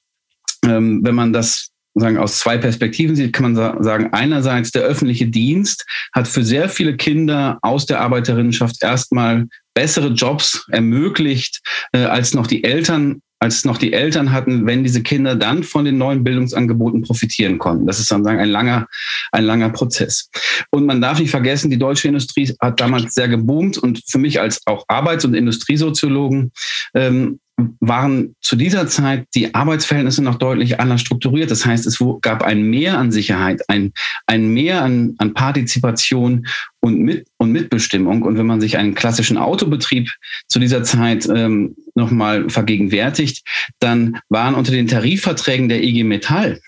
ähm, 0.64 1.02
wenn 1.04 1.16
man 1.16 1.34
das 1.34 1.72
sagen, 1.96 2.18
aus 2.18 2.40
zwei 2.40 2.58
Perspektiven 2.58 3.16
sieht, 3.16 3.34
kann 3.34 3.54
man 3.54 3.84
sagen, 3.84 4.10
einerseits 4.12 4.72
der 4.72 4.84
öffentliche 4.84 5.28
Dienst 5.28 5.86
hat 6.14 6.28
für 6.28 6.44
sehr 6.44 6.70
viele 6.70 6.96
Kinder 6.98 7.60
aus 7.62 7.86
der 7.86 8.02
Arbeiterinnenschaft 8.02 8.82
erstmal 8.82 9.48
bessere 9.74 10.10
Jobs 10.10 10.66
ermöglicht, 10.72 11.62
äh, 11.94 12.00
als 12.00 12.34
noch 12.34 12.48
die 12.48 12.64
Eltern 12.64 13.22
als 13.42 13.64
noch 13.64 13.78
die 13.78 13.94
Eltern 13.94 14.34
hatten, 14.34 14.66
wenn 14.66 14.84
diese 14.84 15.02
Kinder 15.02 15.36
dann 15.36 15.64
von 15.64 15.86
den 15.86 15.98
neuen 15.98 16.24
Bildungsangeboten 16.24 17.02
profitieren 17.02 17.58
konnten. 17.58 17.88
Das 17.88 18.00
ist 18.00 18.12
dann 18.12 18.28
ein 18.28 18.50
langer, 18.50 18.88
ein 19.32 19.46
langer 19.46 19.70
Prozess. 19.70 20.30
Und 20.72 20.86
man 20.86 21.00
darf 21.00 21.20
nicht 21.20 21.32
vergessen, 21.32 21.72
die 21.72 21.80
deutsche 21.80 22.10
Industrie 22.10 22.54
hat 22.60 22.82
damals 22.82 23.14
sehr 23.14 23.30
geboomt 23.30 23.78
und 23.78 24.02
für 24.06 24.18
mich 24.18 24.42
als 24.42 24.62
auch 24.66 24.84
Arbeits- 24.90 25.24
und 25.24 25.36
Industriesoziologen 25.36 26.52
ähm, 26.94 27.40
waren 27.80 28.36
zu 28.42 28.56
dieser 28.56 28.88
Zeit 28.88 29.26
die 29.36 29.54
Arbeitsverhältnisse 29.54 30.24
noch 30.24 30.36
deutlich 30.36 30.80
anders 30.80 31.02
strukturiert. 31.02 31.52
Das 31.52 31.66
heißt, 31.66 31.86
es 31.86 32.04
gab 32.22 32.44
ein 32.44 32.64
Mehr 32.64 32.98
an 32.98 33.12
Sicherheit, 33.12 33.62
ein, 33.68 33.94
ein 34.28 34.54
Mehr 34.54 34.82
an, 34.84 35.16
an 35.18 35.34
Partizipation 35.34 36.48
und, 36.80 37.00
mit, 37.00 37.28
und 37.38 37.52
Mitbestimmung. 37.52 38.24
Und 38.24 38.38
wenn 38.38 38.46
man 38.46 38.62
sich 38.62 38.78
einen 38.78 38.96
klassischen 38.96 39.38
Autobetrieb 39.38 40.10
zu 40.48 40.60
dieser 40.60 40.84
Zeit 40.84 41.28
ähm, 41.34 41.76
nochmal 41.96 42.50
vergegenwärtigt, 42.50 43.46
dann 43.80 44.20
waren 44.30 44.56
unter 44.56 44.72
den 44.72 44.88
Tarifverträgen 44.88 45.70
der 45.70 45.84
IG 45.84 46.04
Metall 46.04 46.60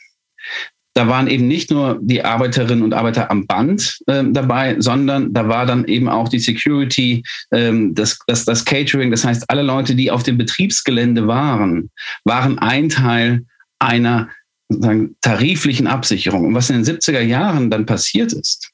da 0.94 1.08
waren 1.08 1.28
eben 1.28 1.48
nicht 1.48 1.72
nur 1.72 2.00
die 2.02 2.24
Arbeiterinnen 2.24 2.84
und 2.84 2.94
Arbeiter 2.94 3.32
am 3.32 3.48
Band 3.48 4.00
äh, 4.08 4.24
dabei, 4.28 4.76
sondern 4.80 5.34
da 5.34 5.48
war 5.48 5.66
dann 5.66 5.86
eben 5.86 6.10
auch 6.10 6.28
die 6.28 6.40
Security, 6.40 7.24
ähm, 7.52 7.96
das, 7.96 8.20
das, 8.28 8.44
das 8.44 8.66
Catering. 8.66 9.10
Das 9.10 9.24
heißt, 9.24 9.50
alle 9.50 9.62
Leute, 9.62 9.96
die 9.96 10.12
auf 10.12 10.24
dem 10.24 10.38
Betriebsgelände 10.38 11.28
waren, 11.28 11.90
waren 12.26 12.60
ein 12.60 12.90
Teil 12.90 13.46
einer 13.80 14.30
sagen, 14.70 15.16
tariflichen 15.22 15.88
Absicherung. 15.88 16.48
Und 16.48 16.56
was 16.56 16.70
in 16.70 16.84
den 16.84 16.98
70er 16.98 17.22
Jahren 17.22 17.70
dann 17.70 17.86
passiert 17.86 18.34
ist, 18.34 18.72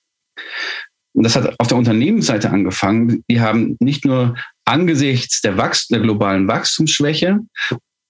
und 1.14 1.24
das 1.24 1.36
hat 1.36 1.60
auf 1.60 1.68
der 1.68 1.78
Unternehmensseite 1.78 2.52
angefangen, 2.52 3.24
die 3.30 3.42
haben 3.42 3.76
nicht 3.80 4.06
nur 4.06 4.36
angesichts 4.66 5.42
der, 5.42 5.58
Wachst 5.58 5.90
der 5.92 6.00
globalen 6.00 6.48
Wachstumsschwäche, 6.48 7.40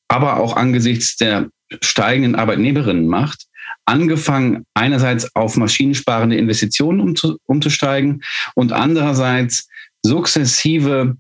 aber 0.10 0.38
auch 0.38 0.58
angesichts 0.58 1.16
der 1.16 1.50
steigenden 1.82 2.36
Arbeitnehmerinnenmacht 2.36 3.47
angefangen, 3.88 4.66
einerseits 4.74 5.34
auf 5.36 5.58
maschinensparende 5.58 6.36
Investitionen 6.36 7.00
umzu, 7.00 7.38
umzusteigen 7.46 8.22
und 8.56 8.74
andererseits 8.74 9.68
sukzessive 10.04 11.18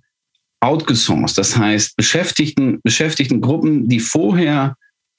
outgesourced, 0.59 1.37
das 1.37 1.57
heißt 1.57 1.95
Beschäftigten, 1.95 2.79
Beschäftigten 2.83 3.41
Gruppen, 3.41 3.87
die 3.89 3.99
vorher 3.99 4.75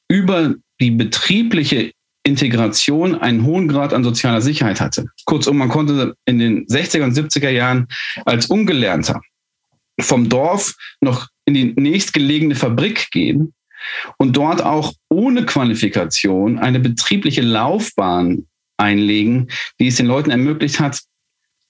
über 0.08 0.54
die 0.80 0.90
betriebliche 0.90 1.92
Integration 2.24 3.14
einen 3.14 3.44
hohen 3.44 3.68
Grad 3.68 3.94
an 3.94 4.04
sozialer 4.04 4.40
Sicherheit 4.40 4.80
hatte. 4.80 5.06
Kurzum, 5.24 5.56
man 5.56 5.68
konnte 5.68 6.14
in 6.26 6.38
den 6.38 6.66
60er 6.66 7.04
und 7.04 7.16
70er 7.16 7.50
Jahren 7.50 7.86
als 8.26 8.46
Ungelernter 8.46 9.20
vom 10.00 10.28
Dorf 10.28 10.74
noch 11.00 11.28
in 11.46 11.54
die 11.54 11.72
nächstgelegene 11.74 12.54
Fabrik 12.54 13.10
gehen 13.10 13.54
und 14.16 14.36
dort 14.36 14.62
auch 14.62 14.94
ohne 15.08 15.46
Qualifikation 15.46 16.58
eine 16.58 16.80
betriebliche 16.80 17.42
Laufbahn 17.42 18.46
einlegen, 18.76 19.48
die 19.80 19.88
es 19.88 19.96
den 19.96 20.06
Leuten 20.06 20.30
ermöglicht 20.30 20.80
hat, 20.80 21.00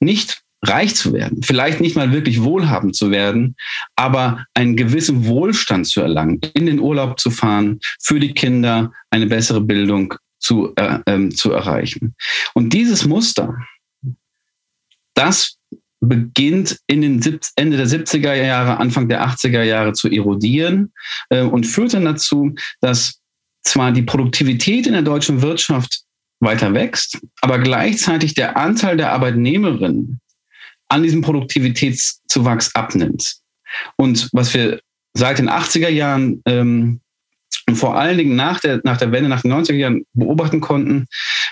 nicht 0.00 0.42
reich 0.62 0.96
zu 0.96 1.12
werden, 1.12 1.42
vielleicht 1.42 1.80
nicht 1.80 1.94
mal 1.94 2.12
wirklich 2.12 2.42
wohlhabend 2.42 2.96
zu 2.96 3.10
werden, 3.10 3.54
aber 3.96 4.44
einen 4.54 4.76
gewissen 4.76 5.26
Wohlstand 5.26 5.86
zu 5.86 6.00
erlangen, 6.00 6.40
in 6.54 6.66
den 6.66 6.80
Urlaub 6.80 7.20
zu 7.20 7.30
fahren, 7.30 7.78
für 8.00 8.18
die 8.18 8.34
Kinder 8.34 8.92
eine 9.10 9.26
bessere 9.26 9.60
Bildung 9.60 10.14
zu, 10.40 10.72
äh, 10.76 10.98
ähm, 11.06 11.34
zu 11.34 11.52
erreichen. 11.52 12.14
Und 12.54 12.72
dieses 12.72 13.06
Muster, 13.06 13.56
das 15.14 15.57
beginnt 16.00 16.78
in 16.86 17.02
den 17.02 17.40
Ende 17.56 17.76
der 17.76 17.86
70er 17.86 18.34
Jahre, 18.34 18.78
Anfang 18.78 19.08
der 19.08 19.26
80er 19.26 19.62
Jahre 19.62 19.92
zu 19.92 20.08
erodieren 20.08 20.92
äh, 21.30 21.42
und 21.42 21.66
führt 21.66 21.94
dann 21.94 22.04
dazu, 22.04 22.54
dass 22.80 23.20
zwar 23.64 23.92
die 23.92 24.02
Produktivität 24.02 24.86
in 24.86 24.92
der 24.92 25.02
deutschen 25.02 25.42
Wirtschaft 25.42 26.02
weiter 26.40 26.72
wächst, 26.72 27.18
aber 27.40 27.58
gleichzeitig 27.58 28.34
der 28.34 28.56
Anteil 28.56 28.96
der 28.96 29.12
Arbeitnehmerinnen 29.12 30.20
an 30.88 31.02
diesem 31.02 31.20
Produktivitätszuwachs 31.20 32.74
abnimmt. 32.74 33.36
Und 33.96 34.28
was 34.32 34.54
wir 34.54 34.80
seit 35.14 35.38
den 35.38 35.50
80er 35.50 35.88
Jahren 35.88 36.40
ähm, 36.46 37.00
und 37.66 37.76
vor 37.76 37.98
allen 37.98 38.16
Dingen 38.16 38.36
nach 38.36 38.60
der, 38.60 38.80
nach 38.84 38.96
der 38.96 39.12
Wende, 39.12 39.28
nach 39.28 39.42
den 39.42 39.52
90er 39.52 39.74
Jahren 39.74 40.04
beobachten 40.14 40.60
konnten, 40.60 41.06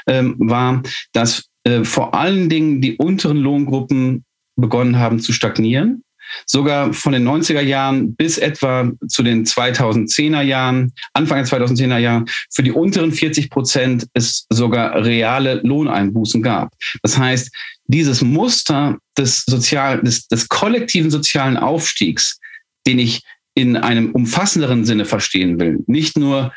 ähm, 0.07 0.37
war, 0.39 0.83
dass 1.13 1.45
äh, 1.65 1.85
vor 1.85 2.15
allen 2.15 2.49
Dingen 2.49 2.81
die 2.81 2.97
unteren 2.97 3.39
Lohngruppen 3.39 4.25
begonnen 4.57 4.99
haben 4.99 5.21
zu 5.21 5.33
stagnieren. 5.33 6.03
Sogar 6.45 6.93
von 6.93 7.13
den 7.13 7.27
90er 7.27 7.61
Jahren 7.61 8.15
bis 8.17 8.37
etwa 8.39 8.91
zu 9.07 9.23
den 9.23 9.45
2010er 9.45 10.43
Jahren, 10.43 10.93
Anfang 11.13 11.39
der 11.39 11.47
2010er 11.47 11.99
Jahren, 11.99 12.27
für 12.53 12.65
die 12.65 12.73
unteren 12.73 13.13
40 13.13 13.49
Prozent 13.49 14.07
es 14.13 14.47
sogar 14.51 15.05
reale 15.05 15.61
Lohneinbußen 15.63 16.43
gab. 16.43 16.73
Das 17.03 17.17
heißt, 17.17 17.55
dieses 17.87 18.23
Muster 18.23 18.99
des, 19.17 19.45
sozial, 19.47 20.03
des, 20.03 20.27
des 20.27 20.49
kollektiven 20.49 21.11
sozialen 21.11 21.57
Aufstiegs, 21.57 22.39
den 22.87 22.99
ich 22.99 23.23
in 23.55 23.77
einem 23.77 24.11
umfassenderen 24.11 24.85
Sinne 24.85 25.05
verstehen 25.05 25.59
will, 25.61 25.79
nicht 25.87 26.19
nur 26.19 26.53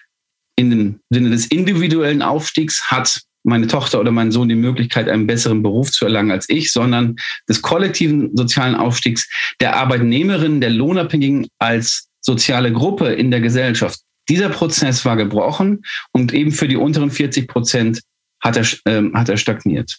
in 0.55 0.69
dem 0.69 0.99
Sinne 1.09 1.29
des 1.29 1.45
individuellen 1.45 2.21
Aufstiegs 2.21 2.91
hat 2.91 3.21
meine 3.49 3.67
Tochter 3.67 3.99
oder 3.99 4.11
mein 4.11 4.31
Sohn 4.31 4.49
die 4.49 4.55
Möglichkeit, 4.55 5.09
einen 5.09 5.27
besseren 5.27 5.61
Beruf 5.61 5.91
zu 5.91 6.05
erlangen 6.05 6.31
als 6.31 6.47
ich, 6.49 6.71
sondern 6.71 7.15
des 7.49 7.61
kollektiven 7.61 8.35
sozialen 8.35 8.75
Aufstiegs 8.75 9.29
der 9.59 9.75
Arbeitnehmerinnen, 9.75 10.61
der 10.61 10.69
Lohnabhängigen 10.69 11.47
als 11.59 12.07
soziale 12.21 12.71
Gruppe 12.71 13.07
in 13.07 13.31
der 13.31 13.41
Gesellschaft. 13.41 13.99
Dieser 14.29 14.49
Prozess 14.49 15.03
war 15.05 15.17
gebrochen 15.17 15.81
und 16.11 16.33
eben 16.33 16.51
für 16.51 16.67
die 16.67 16.77
unteren 16.77 17.11
40 17.11 17.47
Prozent 17.47 18.01
hat 18.41 18.55
er, 18.55 18.65
äh, 18.85 19.11
hat 19.13 19.29
er 19.29 19.37
stagniert. 19.37 19.97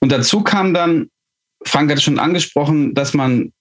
Und 0.00 0.12
dazu 0.12 0.42
kam 0.42 0.72
dann, 0.72 1.08
Frank 1.64 1.90
hat 1.90 1.98
es 1.98 2.04
schon 2.04 2.18
angesprochen, 2.18 2.94
dass 2.94 3.14
man 3.14 3.52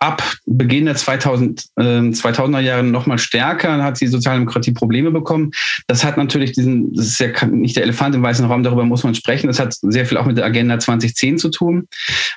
ab 0.00 0.22
Beginn 0.46 0.86
der 0.86 0.94
2000, 0.94 1.64
äh, 1.76 1.82
2000er 1.82 2.60
Jahre 2.60 2.84
noch 2.84 3.06
mal 3.06 3.18
stärker 3.18 3.82
hat 3.82 4.00
die 4.00 4.06
Sozialdemokratie 4.06 4.72
Probleme 4.72 5.10
bekommen. 5.10 5.50
Das 5.86 6.04
hat 6.04 6.16
natürlich 6.16 6.52
diesen, 6.52 6.92
das 6.94 7.06
ist 7.06 7.20
ja 7.20 7.46
nicht 7.46 7.76
der 7.76 7.82
Elefant 7.82 8.14
im 8.14 8.22
weißen 8.22 8.46
Raum, 8.46 8.62
darüber 8.62 8.84
muss 8.84 9.02
man 9.02 9.14
sprechen. 9.14 9.48
Das 9.48 9.58
hat 9.58 9.74
sehr 9.74 10.06
viel 10.06 10.16
auch 10.16 10.26
mit 10.26 10.36
der 10.36 10.44
Agenda 10.44 10.78
2010 10.78 11.38
zu 11.38 11.50
tun. 11.50 11.88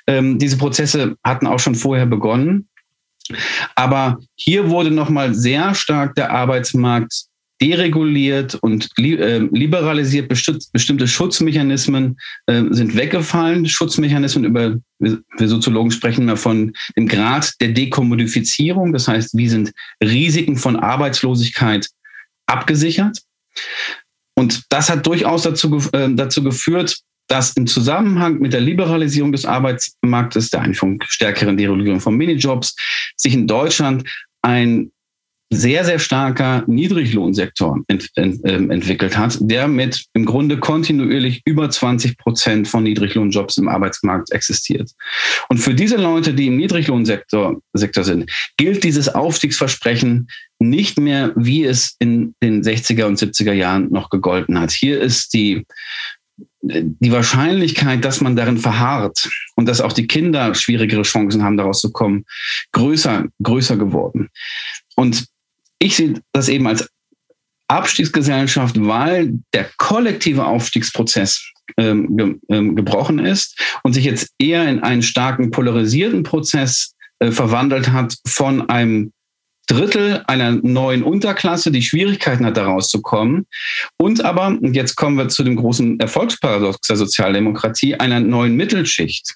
Ähm, 0.08 0.40
diese 0.40 0.58
Prozesse 0.58 1.16
hatten 1.24 1.48
auch 1.48 1.60
schon 1.60 1.76
vorher 1.76 2.06
begonnen. 2.06 2.68
Aber 3.76 4.20
hier 4.36 4.70
wurde 4.70 4.92
noch 4.92 5.10
mal 5.10 5.34
sehr 5.34 5.74
stark 5.76 6.16
der 6.16 6.32
Arbeitsmarkt 6.32 7.26
dereguliert 7.62 8.56
und 8.56 8.90
äh, 8.98 9.38
liberalisiert. 9.52 10.28
Bestimmte 10.28 11.08
Schutzmechanismen 11.08 12.18
äh, 12.48 12.64
sind 12.72 12.96
weggefallen. 12.96 13.68
Schutzmechanismen 13.68 14.46
über, 14.46 14.80
wir 15.00 15.48
Soziologen 15.48 15.92
sprechen 15.92 16.26
mal 16.26 16.38
von 16.38 16.74
dem 16.98 17.08
Grad 17.08 17.54
der 17.62 17.70
Dekommodifizierung. 17.70 18.94
Das 18.94 19.08
heißt, 19.08 19.38
wie 19.38 19.48
sind 19.48 19.72
Risiken 20.04 20.58
von 20.58 20.76
Arbeitslosigkeit 20.76 21.88
abgesichert? 22.48 23.20
Und 24.36 24.64
das 24.70 24.90
hat 24.90 25.06
durchaus 25.06 25.44
dazu, 25.44 25.78
äh, 25.94 26.10
dazu 26.14 26.44
geführt, 26.44 26.98
dass 27.28 27.54
im 27.54 27.68
Zusammenhang 27.68 28.40
mit 28.40 28.54
der 28.54 28.62
Liberalisierung 28.62 29.32
des 29.32 29.46
Arbeitsmarktes, 29.46 30.50
der 30.50 30.62
Einführung 30.62 31.00
stärkeren 31.08 31.56
Deregulierung 31.56 32.02
von 32.02 32.18
Minijobs, 32.18 32.76
sich 33.16 33.34
in 33.34 33.48
Deutschland 33.48 34.04
ein 34.42 34.92
sehr, 35.54 35.84
sehr 35.84 36.00
starker 36.00 36.64
Niedriglohnsektor 36.66 37.78
ent, 37.88 38.10
ent, 38.16 38.40
ähm, 38.46 38.72
entwickelt 38.72 39.18
hat, 39.18 39.38
der 39.42 39.68
mit 39.68 40.06
im 40.14 40.26
Grunde 40.26 40.58
kontinuierlich 40.58 41.42
über 41.44 41.70
20 41.70 42.18
Prozent 42.18 42.70
von 42.70 42.84
Niedriglohnjobs 42.84 43.58
im 43.58 43.68
Arbeitsmarkt 43.68 44.32
existiert. 44.32 44.90
Und 45.50 45.58
für 45.58 45.74
diese 45.74 45.98
Leute, 45.98 46.34
die 46.34 46.48
im 46.48 46.56
Niedriglohnsektor 46.56 47.60
Sektor 47.74 48.04
sind, 48.06 48.32
gilt 48.56 48.86
dieses 48.86 49.10
Aufstiegsversprechen 49.10 50.30
nicht 50.60 50.98
mehr, 50.98 51.34
wie 51.36 51.66
es 51.66 51.98
in 52.00 52.34
den 52.42 52.64
60er 52.64 53.06
und 53.06 53.20
70er 53.20 53.54
Jahren 53.54 53.92
noch 53.92 54.10
gegolten 54.10 54.58
hat. 54.58 54.72
Hier 54.72 55.02
ist 55.02 55.34
die 55.34 55.66
die 56.64 57.12
Wahrscheinlichkeit, 57.12 58.06
dass 58.06 58.22
man 58.22 58.36
darin 58.36 58.58
verharrt 58.58 59.28
und 59.56 59.68
dass 59.68 59.82
auch 59.82 59.94
die 59.94 60.06
Kinder 60.06 60.54
schwierigere 60.54 61.02
Chancen 61.02 61.44
haben, 61.44 61.58
daraus 61.58 61.82
zu 61.82 61.92
kommen, 61.92 62.26
größer, 62.72 63.26
größer 63.42 63.78
geworden. 63.78 64.30
Und 64.96 65.26
ich 65.82 65.96
sehe 65.96 66.22
das 66.32 66.48
eben 66.48 66.68
als 66.68 66.88
Abstiegsgesellschaft, 67.68 68.76
weil 68.86 69.40
der 69.54 69.70
kollektive 69.78 70.46
Aufstiegsprozess 70.46 71.52
ähm, 71.78 72.18
ge, 72.18 72.36
ähm, 72.50 72.76
gebrochen 72.76 73.20
ist 73.20 73.60
und 73.84 73.94
sich 73.94 74.06
jetzt 74.06 74.30
eher 74.38 74.68
in 74.68 74.84
einen 74.84 75.02
starken 75.02 75.52
polarisierten 75.52 76.24
Prozess 76.24 76.94
äh, 77.20 77.32
verwandelt 77.32 77.92
hat 77.92 78.16
von 78.28 78.70
einem 78.70 79.12
Drittel 79.68 80.24
einer 80.28 80.52
neuen 80.52 81.02
Unterklasse, 81.02 81.72
die 81.72 81.82
Schwierigkeiten 81.82 82.46
hat, 82.46 82.58
da 82.58 82.66
rauszukommen. 82.66 83.48
Und 83.98 84.24
aber, 84.24 84.48
und 84.48 84.76
jetzt 84.76 84.96
kommen 84.96 85.18
wir 85.18 85.30
zu 85.30 85.44
dem 85.44 85.56
großen 85.56 86.00
Erfolgsparadox 86.00 86.88
der 86.88 86.98
Sozialdemokratie, 86.98 87.96
einer 87.96 88.20
neuen 88.20 88.56
Mittelschicht 88.56 89.36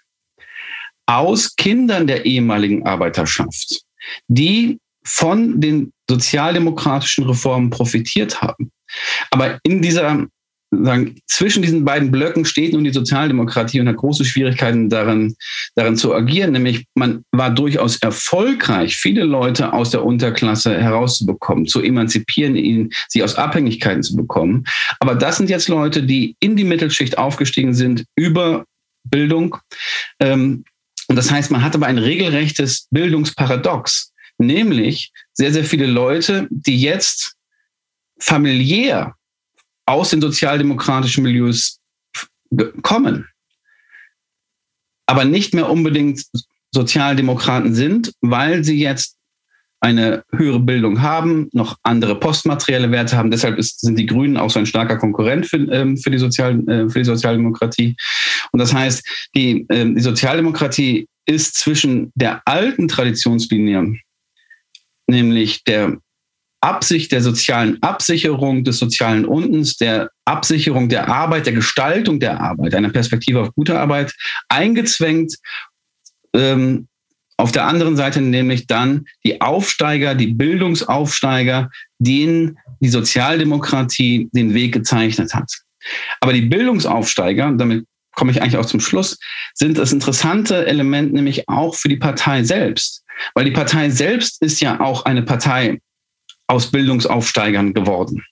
aus 1.06 1.56
Kindern 1.56 2.06
der 2.08 2.26
ehemaligen 2.26 2.86
Arbeiterschaft, 2.86 3.84
die 4.28 4.80
von 5.06 5.62
den 5.62 5.92
sozialdemokratischen 6.10 7.26
Reformen 7.26 7.70
profitiert 7.70 8.42
haben. 8.42 8.72
Aber 9.32 9.60
in 9.64 9.82
dieser 9.82 10.28
sagen, 10.84 11.16
zwischen 11.28 11.62
diesen 11.62 11.86
beiden 11.86 12.12
Blöcken 12.12 12.46
steht 12.46 12.74
nun 12.74 12.84
die 12.84 12.92
Sozialdemokratie 12.92 13.80
und 13.80 13.88
hat 13.88 13.98
große 13.98 14.26
Schwierigkeiten 14.26 14.90
darin, 14.90 15.36
darin 15.76 15.96
zu 15.96 16.14
agieren. 16.14 16.52
Nämlich 16.52 16.86
man 16.96 17.24
war 17.32 17.50
durchaus 17.50 17.98
erfolgreich, 17.98 18.96
viele 18.96 19.24
Leute 19.24 19.74
aus 19.74 19.92
der 19.92 20.04
Unterklasse 20.04 20.78
herauszubekommen, 20.82 21.68
zu 21.68 21.82
emanzipieren, 21.82 22.56
ihnen, 22.56 22.90
sie 23.08 23.24
aus 23.24 23.36
Abhängigkeiten 23.36 24.04
zu 24.04 24.16
bekommen. 24.16 24.66
Aber 25.00 25.16
das 25.16 25.38
sind 25.38 25.50
jetzt 25.50 25.70
Leute, 25.70 26.04
die 26.04 26.36
in 26.40 26.56
die 26.56 26.64
Mittelschicht 26.64 27.18
aufgestiegen 27.18 27.74
sind 27.74 28.06
über 28.16 28.66
Bildung. 29.04 29.58
Ähm, 30.20 30.66
und 31.08 31.16
das 31.16 31.30
heißt, 31.30 31.52
man 31.52 31.62
hat 31.62 31.76
aber 31.76 31.86
ein 31.86 32.00
regelrechtes 32.00 32.88
Bildungsparadox 32.90 34.12
nämlich 34.38 35.12
sehr, 35.34 35.52
sehr 35.52 35.64
viele 35.64 35.88
Leute, 35.88 36.48
die 36.50 36.80
jetzt 36.80 37.36
familiär 38.20 39.16
aus 39.86 40.10
den 40.10 40.22
sozialdemokratischen 40.22 41.24
Milieus 41.24 41.80
kommen, 42.82 43.28
aber 45.06 45.26
nicht 45.26 45.54
mehr 45.54 45.70
unbedingt 45.70 46.24
Sozialdemokraten 46.74 47.74
sind, 47.74 48.14
weil 48.22 48.64
sie 48.64 48.80
jetzt 48.80 49.18
eine 49.80 50.24
höhere 50.32 50.60
Bildung 50.60 51.02
haben, 51.02 51.48
noch 51.54 51.78
andere 51.84 52.20
postmaterielle 52.20 52.92
Werte 52.92 53.18
haben. 53.18 53.30
Deshalb 53.30 53.58
ist, 53.60 53.82
sind 53.82 54.00
die 54.00 54.08
Grünen 54.08 54.36
auch 54.36 54.50
so 54.50 54.58
ein 54.58 54.66
starker 54.66 54.98
Konkurrent 54.98 55.46
für, 55.46 55.58
ähm, 55.58 55.96
für, 55.98 56.10
die, 56.10 56.18
Sozial, 56.18 56.68
äh, 56.68 56.90
für 56.90 57.00
die 57.00 57.06
Sozialdemokratie. 57.06 57.96
Und 58.52 58.60
das 58.60 58.74
heißt, 58.74 59.06
die, 59.36 59.66
äh, 59.70 59.94
die 59.94 60.02
Sozialdemokratie 60.02 61.08
ist 61.28 61.56
zwischen 61.56 62.12
der 62.16 62.42
alten 62.46 62.88
Traditionslinie 62.88 63.96
nämlich 65.08 65.64
der 65.64 65.98
Absicht 66.62 67.12
der 67.12 67.22
sozialen 67.22 67.82
Absicherung 67.84 68.64
des 68.64 68.80
sozialen 68.80 69.26
Untens, 69.26 69.78
der 69.78 70.10
Absicherung 70.26 70.90
der 70.90 71.08
Arbeit, 71.08 71.46
der 71.46 71.54
Gestaltung 71.54 72.20
der 72.20 72.42
Arbeit, 72.42 72.74
einer 72.74 72.90
Perspektive 72.90 73.42
auf 73.42 73.54
gute 73.54 73.80
Arbeit, 73.80 74.14
eingezwängt. 74.50 75.36
Ähm, 76.34 76.88
auf 77.38 77.52
der 77.52 77.68
anderen 77.68 77.98
Seite 77.98 78.22
nämlich 78.22 78.66
dann 78.66 79.06
die 79.24 79.42
Aufsteiger, 79.42 80.16
die 80.16 80.34
Bildungsaufsteiger, 80.34 81.70
denen 82.00 82.58
die 82.80 82.90
Sozialdemokratie 82.90 84.30
den 84.32 84.54
Weg 84.54 84.74
gezeichnet 84.74 85.36
hat. 85.36 85.52
Aber 86.20 86.34
die 86.34 86.42
Bildungsaufsteiger, 86.42 87.52
damit 87.52 87.86
komme 88.16 88.32
ich 88.32 88.42
eigentlich 88.42 88.58
auch 88.58 88.66
zum 88.66 88.80
Schluss, 88.80 89.20
sind 89.54 89.78
das 89.78 89.92
interessante 89.92 90.66
Element 90.66 91.14
nämlich 91.14 91.48
auch 91.48 91.76
für 91.76 91.90
die 91.90 91.98
Partei 91.98 92.44
selbst. 92.44 93.04
Weil 93.34 93.46
die 93.46 93.52
Partei 93.52 93.90
selbst 93.90 94.42
ist 94.42 94.62
ja 94.62 94.80
auch 94.80 95.06
eine 95.06 95.24
Partei 95.24 95.80
aus 96.48 96.72
Bildungsaufsteigern 96.72 97.74
geworden. 97.74 98.24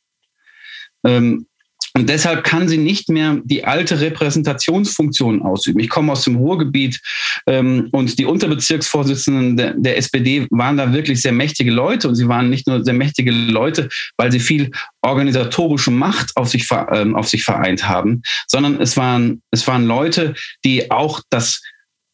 Ähm, 1.06 1.48
und 1.96 2.10
deshalb 2.10 2.44
kann 2.44 2.68
sie 2.68 2.80
nicht 2.80 3.08
mehr 3.10 3.40
die 3.44 3.66
alte 3.66 4.00
Repräsentationsfunktion 4.02 5.44
ausüben. 5.44 5.80
Ich 5.80 5.90
komme 5.90 6.12
aus 6.12 6.24
dem 6.24 6.38
Ruhrgebiet 6.38 7.00
ähm, 7.46 7.90
und 7.92 8.18
die 8.18 8.26
Unterbezirksvorsitzenden 8.26 9.58
der, 9.58 9.74
der, 9.76 9.98
SPD 9.98 10.48
waren 10.50 10.78
da 10.78 10.92
wirklich 10.92 11.22
sehr 11.22 11.34
mächtige 11.34 11.72
Leute 11.72 12.08
und 12.08 12.16
sie 12.16 12.28
waren 12.28 12.50
nicht 12.50 12.66
nur 12.66 12.84
sehr 12.84 12.96
mächtige 12.96 13.30
Leute, 13.30 13.90
weil 14.18 14.32
sie 14.32 14.40
viel 14.40 14.72
organisatorische 15.02 15.92
Macht 15.92 16.32
auf 16.36 16.50
sich, 16.50 16.68
ähm, 16.92 17.16
auf 17.16 17.30
sich 17.30 17.44
vereint 17.44 17.88
haben, 17.88 18.24
sondern 18.48 18.82
es 18.82 18.98
waren, 18.98 19.44
es 19.52 19.68
waren 19.68 19.86
Leute, 19.86 20.34
die 20.66 20.90
auch 20.90 21.22
das 21.30 21.62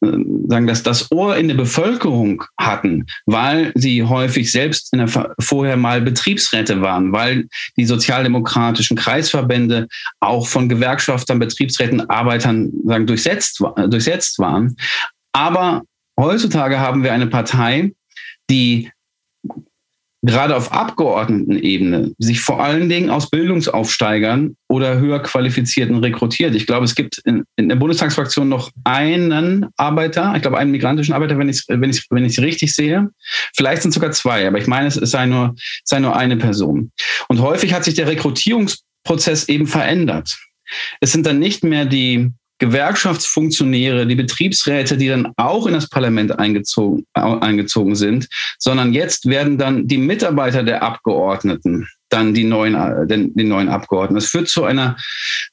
sagen, 0.01 0.67
dass 0.67 0.83
das 0.83 1.12
Ohr 1.12 1.35
in 1.35 1.47
der 1.47 1.55
Bevölkerung 1.55 2.43
hatten, 2.57 3.05
weil 3.25 3.71
sie 3.75 4.03
häufig 4.03 4.51
selbst 4.51 4.93
in 4.93 4.99
der, 4.99 5.35
vorher 5.39 5.77
mal 5.77 6.01
Betriebsräte 6.01 6.81
waren, 6.81 7.12
weil 7.12 7.47
die 7.77 7.85
sozialdemokratischen 7.85 8.97
Kreisverbände 8.97 9.88
auch 10.19 10.47
von 10.47 10.69
Gewerkschaftern, 10.69 11.39
Betriebsräten, 11.39 12.09
Arbeitern 12.09 12.71
sagen, 12.85 13.07
durchsetzt, 13.07 13.62
durchsetzt 13.88 14.39
waren. 14.39 14.75
Aber 15.33 15.83
heutzutage 16.19 16.79
haben 16.79 17.03
wir 17.03 17.13
eine 17.13 17.27
Partei, 17.27 17.91
die 18.49 18.89
gerade 20.21 20.55
auf 20.55 20.71
Abgeordnetenebene 20.71 22.13
sich 22.17 22.41
vor 22.41 22.62
allen 22.62 22.89
Dingen 22.89 23.10
aus 23.10 23.29
Bildungsaufsteigern 23.29 24.55
oder 24.67 24.99
höher 24.99 25.19
qualifizierten 25.19 25.97
rekrutiert. 25.97 26.55
Ich 26.55 26.67
glaube, 26.67 26.86
es 26.86 26.95
gibt 26.95 27.19
in, 27.19 27.45
in 27.55 27.69
der 27.69 27.77
Bundestagsfraktion 27.77 28.49
noch 28.49 28.71
einen 28.84 29.67
Arbeiter, 29.77 30.34
ich 30.36 30.41
glaube 30.41 30.58
einen 30.58 30.71
migrantischen 30.71 31.13
Arbeiter, 31.13 31.38
wenn 31.38 31.49
ich 31.49 31.63
wenn 31.67 31.89
ich 31.89 32.05
wenn 32.10 32.25
ich 32.25 32.39
richtig 32.39 32.73
sehe. 32.73 33.10
Vielleicht 33.55 33.82
sind 33.82 33.93
sogar 33.93 34.12
zwei, 34.12 34.47
aber 34.47 34.58
ich 34.58 34.67
meine, 34.67 34.88
es 34.88 34.95
sei 34.95 35.25
nur 35.25 35.55
sei 35.86 35.99
nur 35.99 36.15
eine 36.15 36.38
Person. 36.38 36.91
Und 37.29 37.39
häufig 37.41 37.73
hat 37.73 37.86
sich 37.86 37.93
der 37.93 38.08
Rekrutierungsprozess 38.08 39.47
eben 39.47 39.67
verändert. 39.67 40.38
Es 40.99 41.12
sind 41.12 41.25
dann 41.25 41.39
nicht 41.39 41.63
mehr 41.63 41.86
die 41.86 42.32
Gewerkschaftsfunktionäre, 42.59 44.05
die 44.05 44.15
Betriebsräte, 44.15 44.97
die 44.97 45.07
dann 45.07 45.31
auch 45.37 45.65
in 45.65 45.73
das 45.73 45.89
Parlament 45.89 46.37
eingezogen, 46.37 47.05
eingezogen 47.13 47.95
sind, 47.95 48.27
sondern 48.57 48.93
jetzt 48.93 49.27
werden 49.27 49.57
dann 49.57 49.87
die 49.87 49.97
Mitarbeiter 49.97 50.63
der 50.63 50.83
Abgeordneten 50.83 51.87
dann 52.09 52.33
die 52.33 52.43
neuen, 52.43 52.75
äh, 52.75 53.07
den, 53.07 53.33
die 53.35 53.43
neuen 53.43 53.69
Abgeordneten. 53.69 54.17
Es 54.17 54.29
führt 54.29 54.49
zu 54.49 54.63
einer, 54.63 54.97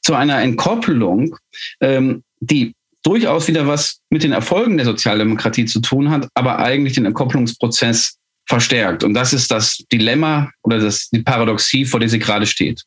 zu 0.02 0.14
einer 0.14 0.40
Entkoppelung, 0.40 1.36
ähm, 1.80 2.22
die 2.40 2.74
durchaus 3.02 3.46
wieder 3.46 3.66
was 3.66 4.00
mit 4.10 4.24
den 4.24 4.32
Erfolgen 4.32 4.76
der 4.76 4.86
Sozialdemokratie 4.86 5.66
zu 5.66 5.80
tun 5.80 6.10
hat, 6.10 6.28
aber 6.34 6.58
eigentlich 6.58 6.94
den 6.94 7.04
Entkopplungsprozess 7.04 8.16
verstärkt. 8.48 9.04
Und 9.04 9.14
das 9.14 9.32
ist 9.32 9.50
das 9.50 9.84
Dilemma 9.92 10.50
oder 10.62 10.78
das, 10.78 11.08
die 11.10 11.22
Paradoxie, 11.22 11.84
vor 11.84 12.00
der 12.00 12.08
sie 12.08 12.18
gerade 12.18 12.46
steht. 12.46 12.82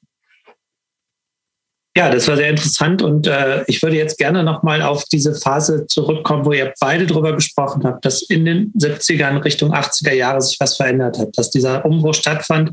Ja, 1.97 2.09
das 2.09 2.27
war 2.27 2.37
sehr 2.37 2.49
interessant 2.49 3.01
und 3.01 3.25
äh, 3.25 3.63
ich 3.67 3.81
würde 3.81 3.97
jetzt 3.97 4.17
gerne 4.17 4.43
nochmal 4.43 4.81
auf 4.83 5.05
diese 5.05 5.33
Phase 5.33 5.87
zurückkommen, 5.87 6.45
wo 6.45 6.53
ihr 6.53 6.71
beide 6.79 7.07
darüber 7.07 7.33
gesprochen 7.33 7.83
habt, 7.83 8.05
dass 8.05 8.21
in 8.21 8.45
den 8.45 8.71
70ern 8.73 9.43
Richtung 9.43 9.73
80er 9.73 10.13
Jahre 10.13 10.41
sich 10.41 10.57
was 10.59 10.77
verändert 10.77 11.17
hat, 11.17 11.29
dass 11.35 11.49
dieser 11.49 11.83
Umbruch 11.85 12.13
stattfand, 12.13 12.71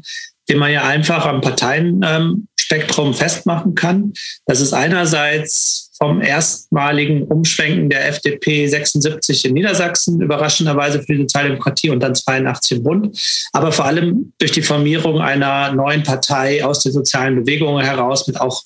den 0.50 0.58
man 0.58 0.70
ja 0.70 0.84
einfach 0.84 1.24
am 1.24 1.40
Parteienspektrum 1.40 3.14
festmachen 3.14 3.74
kann. 3.74 4.12
Das 4.44 4.60
ist 4.60 4.74
einerseits 4.74 5.90
vom 5.98 6.20
erstmaligen 6.20 7.22
Umschwenken 7.24 7.88
der 7.88 8.08
FDP 8.08 8.66
76 8.66 9.46
in 9.46 9.54
Niedersachsen, 9.54 10.20
überraschenderweise 10.20 11.02
für 11.02 11.14
die 11.14 11.22
Sozialdemokratie 11.22 11.88
und 11.88 12.00
dann 12.00 12.14
82 12.14 12.78
im 12.78 12.82
Bund, 12.84 13.18
aber 13.52 13.72
vor 13.72 13.86
allem 13.86 14.34
durch 14.38 14.52
die 14.52 14.62
Formierung 14.62 15.22
einer 15.22 15.72
neuen 15.72 16.02
Partei 16.02 16.62
aus 16.62 16.82
den 16.82 16.92
sozialen 16.92 17.36
Bewegungen 17.36 17.82
heraus 17.82 18.26
mit 18.26 18.38
auch 18.38 18.62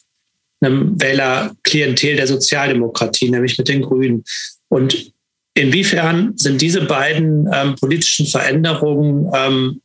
einem 0.60 1.00
Wählerklientel 1.00 2.16
der 2.16 2.26
Sozialdemokratie, 2.26 3.30
nämlich 3.30 3.56
mit 3.58 3.68
den 3.68 3.82
Grünen. 3.82 4.24
Und 4.68 5.12
inwiefern 5.54 6.32
sind 6.36 6.60
diese 6.60 6.82
beiden 6.82 7.48
ähm, 7.52 7.74
politischen 7.76 8.26
Veränderungen 8.26 9.30
ähm, 9.34 9.80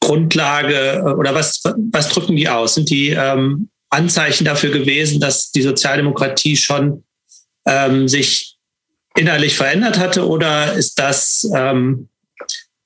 Grundlage 0.00 1.02
äh, 1.04 1.12
oder 1.12 1.34
was, 1.34 1.62
was 1.92 2.08
drücken 2.08 2.36
die 2.36 2.48
aus? 2.48 2.74
Sind 2.74 2.90
die 2.90 3.10
ähm, 3.10 3.68
Anzeichen 3.90 4.44
dafür 4.44 4.70
gewesen, 4.70 5.20
dass 5.20 5.50
die 5.52 5.62
Sozialdemokratie 5.62 6.56
schon 6.56 7.04
ähm, 7.66 8.08
sich 8.08 8.56
innerlich 9.16 9.56
verändert 9.56 9.98
hatte 9.98 10.26
oder 10.26 10.72
ist 10.74 10.98
das 10.98 11.48
ähm, 11.54 12.08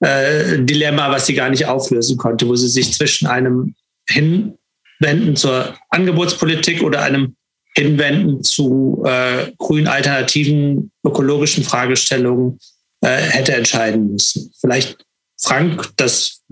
äh, 0.00 0.54
ein 0.54 0.66
Dilemma, 0.66 1.10
was 1.10 1.26
sie 1.26 1.34
gar 1.34 1.50
nicht 1.50 1.66
auflösen 1.66 2.16
konnte, 2.16 2.48
wo 2.48 2.56
sie 2.56 2.68
sich 2.68 2.92
zwischen 2.92 3.26
einem 3.26 3.74
hin 4.08 4.58
Hinwenden 5.00 5.36
zur 5.36 5.76
Angebotspolitik 5.90 6.82
oder 6.82 7.02
einem 7.02 7.36
Hinwenden 7.76 8.42
zu 8.42 9.02
äh, 9.06 9.50
grün 9.58 9.88
alternativen 9.88 10.92
ökologischen 11.04 11.64
Fragestellungen 11.64 12.58
äh, 13.00 13.08
hätte 13.08 13.54
entscheiden 13.54 14.12
müssen. 14.12 14.52
Vielleicht 14.60 15.04
Frank, 15.40 15.90
das 15.96 16.42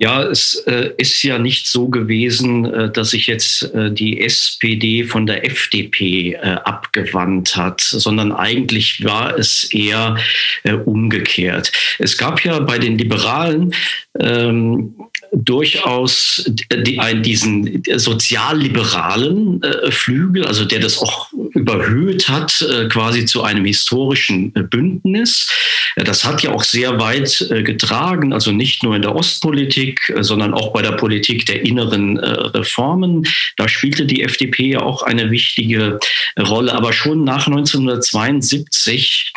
ja, 0.00 0.22
es 0.22 0.54
äh, 0.66 0.92
ist 0.96 1.22
ja 1.22 1.38
nicht 1.38 1.66
so 1.66 1.88
gewesen, 1.88 2.64
äh, 2.64 2.90
dass 2.90 3.10
sich 3.10 3.26
jetzt 3.26 3.62
äh, 3.74 3.92
die 3.92 4.22
SPD 4.22 5.04
von 5.04 5.26
der 5.26 5.44
FDP 5.44 6.32
äh, 6.32 6.38
abgewandt 6.64 7.54
hat, 7.54 7.82
sondern 7.82 8.32
eigentlich 8.32 9.04
war 9.04 9.38
es 9.38 9.64
eher 9.64 10.16
äh, 10.62 10.72
umgekehrt. 10.72 11.70
Es 11.98 12.16
gab 12.16 12.42
ja 12.42 12.60
bei 12.60 12.78
den 12.78 12.96
Liberalen 12.96 13.74
ähm, 14.18 14.94
durchaus 15.32 16.50
die, 16.72 16.98
ein, 16.98 17.22
diesen 17.22 17.82
sozialliberalen 17.94 19.62
äh, 19.62 19.90
Flügel, 19.90 20.46
also 20.46 20.64
der 20.64 20.80
das 20.80 20.98
auch 20.98 21.30
überhöht 21.54 22.28
hat, 22.28 22.62
äh, 22.62 22.88
quasi 22.88 23.24
zu 23.26 23.42
einem 23.42 23.64
historischen 23.64 24.52
äh, 24.54 24.62
Bündnis. 24.62 25.48
Das 25.96 26.24
hat 26.24 26.42
ja 26.42 26.52
auch 26.52 26.64
sehr 26.64 26.98
weit 26.98 27.46
äh, 27.50 27.62
getragen, 27.62 28.32
also 28.32 28.52
nicht 28.52 28.82
nur 28.82 28.96
in 28.96 29.02
der 29.02 29.14
Ostpolitik, 29.14 29.89
äh, 30.08 30.22
sondern 30.22 30.54
auch 30.54 30.72
bei 30.72 30.82
der 30.82 30.92
Politik 30.92 31.46
der 31.46 31.64
inneren 31.64 32.18
äh, 32.18 32.26
Reformen. 32.28 33.26
Da 33.56 33.68
spielte 33.68 34.06
die 34.06 34.22
FDP 34.22 34.70
ja 34.70 34.82
auch 34.82 35.02
eine 35.02 35.30
wichtige 35.30 35.98
Rolle. 36.38 36.72
Aber 36.72 36.92
schon 36.92 37.24
nach 37.24 37.46
1972 37.46 39.32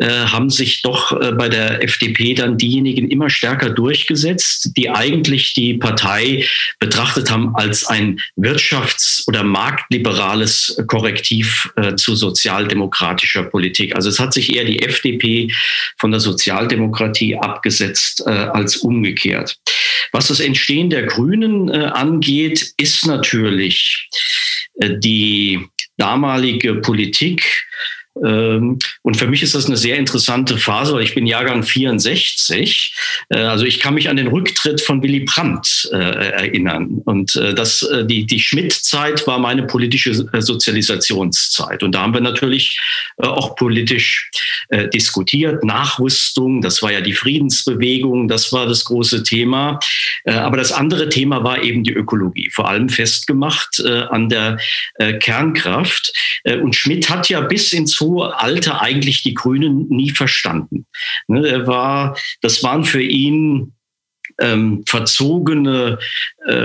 haben 0.00 0.50
sich 0.50 0.82
doch 0.82 1.18
bei 1.36 1.48
der 1.48 1.82
FDP 1.82 2.34
dann 2.34 2.58
diejenigen 2.58 3.10
immer 3.10 3.30
stärker 3.30 3.70
durchgesetzt, 3.70 4.70
die 4.76 4.90
eigentlich 4.90 5.54
die 5.54 5.74
Partei 5.74 6.44
betrachtet 6.78 7.30
haben 7.30 7.54
als 7.54 7.86
ein 7.86 8.20
wirtschafts- 8.36 9.26
oder 9.26 9.42
marktliberales 9.42 10.82
Korrektiv 10.86 11.72
äh, 11.76 11.94
zu 11.96 12.14
sozialdemokratischer 12.14 13.44
Politik. 13.44 13.94
Also 13.94 14.08
es 14.08 14.18
hat 14.18 14.32
sich 14.32 14.54
eher 14.54 14.64
die 14.64 14.82
FDP 14.82 15.52
von 15.98 16.10
der 16.10 16.20
Sozialdemokratie 16.20 17.36
abgesetzt 17.36 18.22
äh, 18.26 18.30
als 18.30 18.76
umgekehrt. 18.78 19.56
Was 20.12 20.28
das 20.28 20.40
Entstehen 20.40 20.90
der 20.90 21.04
Grünen 21.04 21.68
äh, 21.68 21.86
angeht, 21.86 22.74
ist 22.76 23.06
natürlich 23.06 24.08
äh, 24.80 24.98
die 24.98 25.66
damalige 25.96 26.76
Politik 26.76 27.64
und 28.14 29.16
für 29.16 29.26
mich 29.26 29.42
ist 29.42 29.56
das 29.56 29.66
eine 29.66 29.76
sehr 29.76 29.96
interessante 29.96 30.56
Phase, 30.56 30.94
weil 30.94 31.02
ich 31.02 31.16
bin 31.16 31.26
Jahrgang 31.26 31.64
64. 31.64 32.94
Äh, 33.28 33.38
also 33.38 33.64
ich 33.64 33.80
kann 33.80 33.94
mich 33.94 34.08
an 34.08 34.16
den 34.16 34.28
Rücktritt 34.28 34.80
von 34.80 35.02
Willy 35.02 35.20
Brandt 35.20 35.90
äh, 35.92 35.96
erinnern. 35.96 37.02
Und 37.04 37.34
äh, 37.34 37.54
das, 37.54 37.86
die, 38.04 38.24
die 38.24 38.38
Schmidt-Zeit 38.38 39.26
war 39.26 39.38
meine 39.38 39.64
politische 39.64 40.14
Sozialisationszeit. 40.14 41.82
Und 41.82 41.94
da 41.94 42.02
haben 42.02 42.14
wir 42.14 42.20
natürlich 42.20 42.80
auch 43.18 43.56
politisch 43.56 44.30
diskutiert. 44.92 45.62
Nachrüstung, 45.62 46.60
das 46.60 46.82
war 46.82 46.90
ja 46.90 47.00
die 47.00 47.12
Friedensbewegung, 47.12 48.28
das 48.28 48.52
war 48.52 48.66
das 48.66 48.84
große 48.84 49.22
Thema. 49.22 49.78
Aber 50.24 50.56
das 50.56 50.72
andere 50.72 51.08
Thema 51.08 51.44
war 51.44 51.62
eben 51.62 51.84
die 51.84 51.92
Ökologie, 51.92 52.50
vor 52.50 52.68
allem 52.68 52.88
festgemacht 52.88 53.84
an 53.84 54.28
der 54.28 54.58
Kernkraft. 55.20 56.12
Und 56.44 56.74
Schmidt 56.74 57.08
hat 57.08 57.28
ja 57.28 57.40
bis 57.40 57.72
ins 57.72 58.00
hohe 58.04 58.38
Alter 58.38 58.80
eigentlich 58.80 59.22
die 59.22 59.34
Grünen 59.34 59.88
nie 59.88 60.10
verstanden. 60.10 60.86
Ne, 61.26 61.48
er 61.48 61.66
war, 61.66 62.16
das 62.40 62.62
waren 62.62 62.84
für 62.84 63.02
ihn 63.02 63.74
ähm, 64.40 64.82
verzogene 64.86 65.98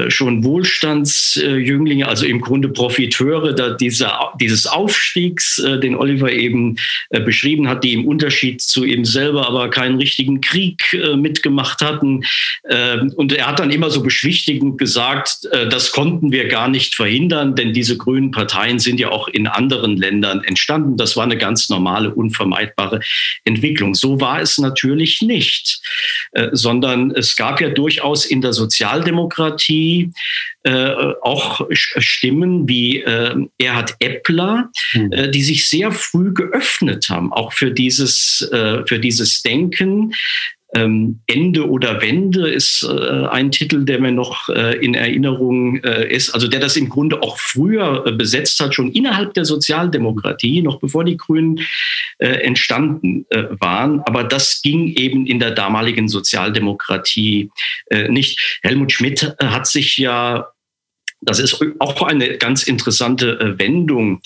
schon 0.09 0.43
Wohlstandsjünglinge, 0.43 2.07
also 2.07 2.25
im 2.25 2.41
Grunde 2.41 2.69
Profiteure 2.69 3.53
da 3.53 3.69
dieser, 3.71 4.33
dieses 4.39 4.67
Aufstiegs, 4.67 5.59
äh, 5.59 5.79
den 5.79 5.95
Oliver 5.95 6.31
eben 6.31 6.75
äh, 7.09 7.19
beschrieben 7.19 7.67
hat, 7.69 7.83
die 7.83 7.93
im 7.93 8.05
Unterschied 8.05 8.61
zu 8.61 8.83
ihm 8.83 9.05
selber 9.05 9.47
aber 9.47 9.69
keinen 9.69 9.97
richtigen 9.97 10.41
Krieg 10.41 10.93
äh, 10.93 11.15
mitgemacht 11.15 11.81
hatten. 11.81 12.25
Ähm, 12.69 13.13
und 13.15 13.31
er 13.33 13.47
hat 13.47 13.59
dann 13.59 13.71
immer 13.71 13.89
so 13.89 14.03
beschwichtigend 14.03 14.77
gesagt, 14.77 15.45
äh, 15.51 15.67
das 15.69 15.91
konnten 15.91 16.31
wir 16.31 16.47
gar 16.47 16.67
nicht 16.67 16.95
verhindern, 16.95 17.55
denn 17.55 17.73
diese 17.73 17.97
grünen 17.97 18.31
Parteien 18.31 18.79
sind 18.79 18.99
ja 18.99 19.09
auch 19.09 19.27
in 19.27 19.47
anderen 19.47 19.97
Ländern 19.97 20.43
entstanden. 20.43 20.97
Das 20.97 21.15
war 21.15 21.23
eine 21.23 21.37
ganz 21.37 21.69
normale, 21.69 22.13
unvermeidbare 22.13 22.99
Entwicklung. 23.45 23.95
So 23.95 24.19
war 24.19 24.41
es 24.41 24.57
natürlich 24.57 25.21
nicht, 25.21 25.81
äh, 26.31 26.49
sondern 26.51 27.11
es 27.11 27.35
gab 27.35 27.61
ja 27.61 27.69
durchaus 27.69 28.25
in 28.25 28.41
der 28.41 28.53
Sozialdemokratie 28.53 29.68
äh, 30.63 31.13
auch 31.21 31.67
Stimmen 31.71 32.67
wie 32.67 32.99
äh, 33.01 33.36
Erhard 33.58 33.95
Eppler, 33.99 34.69
mhm. 34.93 35.12
äh, 35.12 35.32
die 35.32 35.43
sich 35.43 35.69
sehr 35.69 35.91
früh 35.91 36.34
geöffnet 36.34 37.10
haben, 37.10 37.32
auch 37.32 37.53
für 37.53 37.71
dieses, 37.71 38.41
äh, 38.51 38.86
für 38.86 38.99
dieses 38.99 39.41
Denken. 39.41 40.13
Ähm, 40.75 41.21
Ende 41.25 41.67
oder 41.67 41.99
Wende 42.01 42.47
ist 42.47 42.84
äh, 42.84 43.25
ein 43.27 43.49
Titel, 43.51 43.86
der 43.86 43.99
mir 43.99 44.12
noch 44.12 44.49
äh, 44.49 44.77
in 44.77 44.93
Erinnerung 44.93 45.77
äh, 45.84 46.13
ist, 46.13 46.29
also 46.29 46.47
der 46.47 46.60
das 46.60 46.75
im 46.75 46.89
Grunde 46.89 47.23
auch 47.23 47.39
früher 47.39 48.05
äh, 48.05 48.12
besetzt 48.12 48.60
hat, 48.60 48.75
schon 48.75 48.91
innerhalb 48.91 49.34
der 49.34 49.45
Sozialdemokratie, 49.45 50.62
noch 50.62 50.79
bevor 50.79 51.03
die 51.03 51.17
Grünen 51.17 51.62
äh, 52.19 52.27
entstanden 52.27 53.25
äh, 53.29 53.45
waren. 53.60 54.01
Aber 54.01 54.23
das 54.23 54.62
ging 54.62 54.93
eben 54.93 55.25
in 55.25 55.39
der 55.39 55.51
damaligen 55.51 56.08
Sozialdemokratie 56.08 57.49
nicht. 58.10 58.60
Helmut 58.62 58.91
Schmidt 58.91 59.36
hat 59.39 59.67
sich 59.67 59.97
ja 59.97 60.47
das 61.21 61.39
ist 61.39 61.60
auch 61.79 62.01
eine 62.01 62.38
ganz 62.38 62.63
interessante 62.63 63.55
Wendung, 63.58 64.21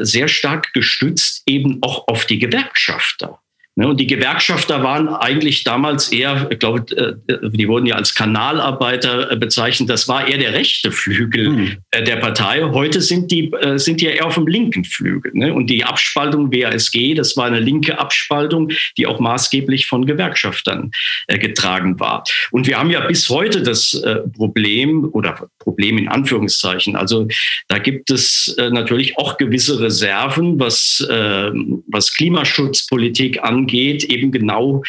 sehr 0.00 0.28
stark 0.28 0.72
gestützt 0.72 1.42
eben 1.46 1.78
auch 1.82 2.08
auf 2.08 2.24
die 2.24 2.38
Gewerkschafter. 2.38 3.40
Ne, 3.78 3.86
und 3.86 4.00
die 4.00 4.08
Gewerkschafter 4.08 4.82
waren 4.82 5.06
eigentlich 5.08 5.62
damals 5.62 6.08
eher, 6.08 6.48
ich 6.50 6.58
glaube, 6.58 6.80
äh, 6.96 7.14
die 7.50 7.68
wurden 7.68 7.86
ja 7.86 7.94
als 7.94 8.12
Kanalarbeiter 8.12 9.30
äh, 9.30 9.36
bezeichnet. 9.36 9.88
Das 9.88 10.08
war 10.08 10.26
eher 10.26 10.38
der 10.38 10.52
rechte 10.52 10.90
Flügel 10.90 11.50
mhm. 11.50 11.76
der 11.94 12.16
Partei. 12.16 12.64
Heute 12.64 13.00
sind 13.00 13.30
die, 13.30 13.52
sind 13.76 14.00
die 14.00 14.06
ja 14.06 14.10
eher 14.10 14.26
auf 14.26 14.34
dem 14.34 14.48
linken 14.48 14.84
Flügel. 14.84 15.30
Ne? 15.32 15.54
Und 15.54 15.70
die 15.70 15.84
Abspaltung 15.84 16.50
WASG, 16.50 17.14
das 17.14 17.36
war 17.36 17.44
eine 17.44 17.60
linke 17.60 18.00
Abspaltung, 18.00 18.72
die 18.96 19.06
auch 19.06 19.20
maßgeblich 19.20 19.86
von 19.86 20.06
Gewerkschaftern 20.06 20.90
getragen 21.28 22.00
war. 22.00 22.24
Und 22.50 22.66
wir 22.66 22.78
haben 22.78 22.90
ja 22.90 23.06
bis 23.06 23.28
heute 23.28 23.62
das 23.62 24.02
Problem 24.36 25.08
oder 25.12 25.48
Problem 25.68 25.98
in 25.98 26.08
Anführungszeichen. 26.08 26.96
Also 26.96 27.28
da 27.68 27.78
gibt 27.78 28.10
es 28.10 28.48
äh, 28.56 28.70
natürlich 28.70 29.18
auch 29.18 29.36
gewisse 29.36 29.78
Reserven, 29.80 30.58
was, 30.58 31.06
äh, 31.10 31.50
was 31.86 32.14
Klimaschutzpolitik 32.14 33.42
angeht, 33.42 33.67
eben 33.74 34.32
genau 34.32 34.82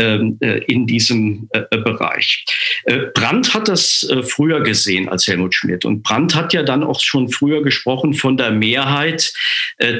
ähm, 0.00 0.38
äh, 0.40 0.58
in 0.64 0.86
diesem 0.86 1.48
äh, 1.50 1.62
Bereich. 1.76 2.44
Äh, 2.84 2.98
Brandt 3.12 3.52
hat 3.52 3.68
das 3.68 4.08
früher 4.22 4.62
gesehen 4.62 5.08
als 5.08 5.26
Helmut 5.26 5.54
Schmidt 5.54 5.84
und 5.84 6.02
Brandt 6.02 6.34
hat 6.34 6.52
ja 6.52 6.62
dann 6.62 6.82
auch 6.82 7.00
schon 7.00 7.28
früher 7.28 7.62
gesprochen 7.62 8.14
von 8.14 8.36
der 8.36 8.50
Mehrheit 8.50 9.32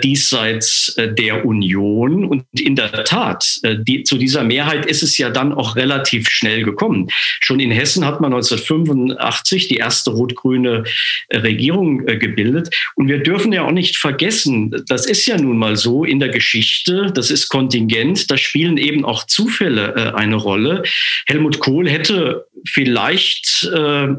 diesseits 0.03 0.95
der 0.97 1.47
Union 1.47 2.25
und 2.25 2.45
in 2.53 2.77
der 2.77 3.05
Tat, 3.05 3.61
die, 3.65 4.03
zu 4.03 4.19
dieser 4.19 4.45
Mehrheit 4.45 4.85
ist 4.85 5.03
es 5.03 5.17
ja 5.17 5.31
dann 5.31 5.55
auch 5.55 5.77
relativ 5.77 6.29
schnell 6.29 6.65
gekommen. 6.65 7.09
Schon 7.41 7.61
in 7.61 7.71
Hessen 7.71 8.05
hat 8.05 8.21
man 8.21 8.33
1985 8.33 9.69
die 9.69 9.77
erste 9.77 10.11
rot-grüne 10.11 10.85
Regierung 11.33 12.05
gebildet 12.05 12.75
und 12.95 13.09
wir 13.09 13.23
dürfen 13.23 13.53
ja 13.53 13.63
auch 13.63 13.73
nicht 13.73 13.97
vergessen, 13.97 14.85
das 14.87 15.07
ist 15.07 15.25
ja 15.27 15.39
nun 15.39 15.57
mal 15.57 15.77
so 15.77 16.05
in 16.05 16.21
der 16.21 16.29
Geschichte, 16.29 17.11
das 17.15 17.31
ist 17.31 17.49
Kontingent, 17.49 18.20
da 18.27 18.37
spielen 18.37 18.77
eben 18.77 19.05
auch 19.05 19.25
Zufälle 19.25 19.95
äh, 19.95 20.17
eine 20.17 20.37
Rolle. 20.37 20.83
Helmut 21.27 21.61
Kohl 21.61 21.89
hätte 21.89 22.47
vielleicht 22.67 23.71
äh, 23.73 24.15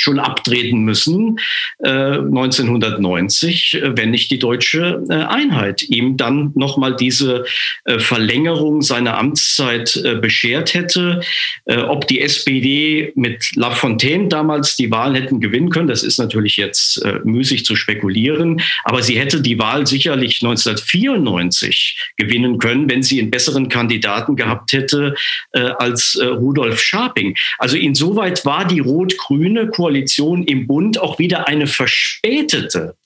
schon 0.00 0.18
abtreten 0.18 0.80
müssen 0.80 1.38
äh, 1.78 1.88
1990, 1.88 3.74
äh, 3.74 3.96
wenn 3.96 4.10
nicht 4.10 4.30
die 4.30 4.38
deutsche 4.38 5.02
äh, 5.08 5.14
Einheit 5.14 5.82
ihm 5.82 6.16
dann 6.16 6.52
nochmal 6.54 6.96
diese 6.96 7.44
äh, 7.84 7.98
Verlängerung 7.98 8.82
seiner 8.82 9.16
Amtszeit 9.18 9.96
äh, 9.96 10.16
beschert 10.16 10.74
hätte. 10.74 11.20
Äh, 11.64 11.78
ob 11.78 12.06
die 12.08 12.20
SPD 12.20 13.12
mit 13.14 13.54
Lafontaine 13.54 14.28
damals 14.28 14.76
die 14.76 14.90
Wahl 14.90 15.14
hätten 15.14 15.40
gewinnen 15.40 15.70
können, 15.70 15.88
das 15.88 16.02
ist 16.02 16.18
natürlich 16.18 16.56
jetzt 16.56 17.02
müßig 17.24 17.64
zu 17.64 17.76
spekulieren, 17.76 18.60
aber 18.84 19.02
sie 19.02 19.18
hätte 19.18 19.40
die 19.40 19.58
Wahl 19.58 19.86
sicherlich 19.86 20.42
1994 20.42 22.12
gewinnen 22.16 22.58
können, 22.58 22.88
wenn 22.88 23.02
sie 23.02 23.20
einen 23.20 23.30
besseren 23.30 23.68
Kandidaten 23.68 24.36
gehabt 24.36 24.72
hätte 24.72 25.14
als 25.52 26.18
Rudolf 26.20 26.80
Scharping. 26.80 27.36
Also 27.58 27.76
insoweit 27.76 28.44
war 28.44 28.66
die 28.66 28.80
rot-grüne 28.80 29.68
Koalition 29.68 29.83
Koalition 29.84 30.44
im 30.44 30.66
Bund 30.66 30.98
auch 30.98 31.18
wieder 31.18 31.46
eine 31.46 31.66
verspätete 31.66 32.96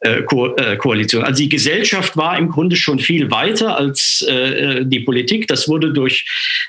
äh, 0.00 0.20
Ko 0.24 0.54
äh, 0.56 0.76
Koalition. 0.76 1.24
Also 1.24 1.42
die 1.42 1.48
Gesellschaft 1.48 2.18
war 2.18 2.36
im 2.36 2.50
Grunde 2.50 2.76
schon 2.76 2.98
viel 2.98 3.30
weiter 3.30 3.78
als 3.78 4.20
äh, 4.28 4.84
die 4.84 5.00
Politik. 5.00 5.46
Das 5.48 5.68
wurde 5.68 5.94
durch 5.94 6.26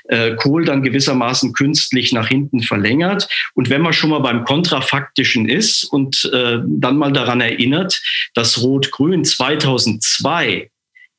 äh, 0.08 0.34
Kohl 0.36 0.64
dann 0.64 0.82
gewissermaßen 0.82 1.52
künstlich 1.52 2.10
nach 2.10 2.28
hinten 2.28 2.62
verlängert. 2.62 3.28
Und 3.52 3.68
wenn 3.68 3.82
man 3.82 3.92
schon 3.92 4.08
mal 4.08 4.20
beim 4.20 4.44
Kontrafaktischen 4.44 5.46
ist 5.46 5.84
und 5.84 6.30
äh, 6.32 6.60
dann 6.66 6.96
mal 6.96 7.12
daran 7.12 7.42
erinnert, 7.42 8.00
dass 8.32 8.62
Rot-Grün 8.62 9.26
2002 9.26 10.70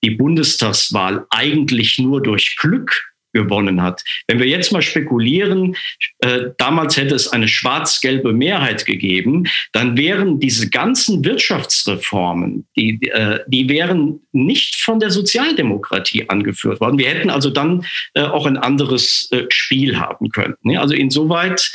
die 0.04 0.12
Bundestagswahl 0.12 1.28
eigentlich 1.30 2.00
nur 2.00 2.24
durch 2.24 2.56
Glück 2.58 3.11
gewonnen 3.34 3.82
hat. 3.82 4.04
Wenn 4.28 4.40
wir 4.40 4.48
jetzt 4.48 4.72
mal 4.72 4.82
spekulieren, 4.82 5.76
äh, 6.20 6.50
damals 6.58 6.98
hätte 6.98 7.16
es 7.16 7.28
eine 7.28 7.48
schwarz-gelbe 7.48 8.34
Mehrheit 8.34 8.86
gegeben, 8.86 9.48
dann 9.72 9.98
wären 9.98 10.40
diese 10.40 10.70
ganzen 10.70 11.24
Wirtschaftsreformen, 11.24 12.68
die, 12.76 13.00
äh, 13.12 13.40
die 13.48 13.70
wären 13.70 14.22
nicht 14.32 14.76
von 14.76 15.00
der 15.00 15.12
Sozialdemokratie 15.12 16.30
angeführt 16.30 16.80
worden. 16.80 16.98
Wir 16.98 17.10
hätten 17.10 17.30
also 17.30 17.50
dann 17.50 17.86
äh, 18.14 18.22
auch 18.22 18.46
ein 18.46 18.58
anderes 18.58 19.30
äh, 19.32 19.46
Spiel 19.50 20.00
haben 20.00 20.30
können. 20.30 20.56
Ne? 20.64 20.80
Also 20.80 20.94
insoweit 20.94 21.72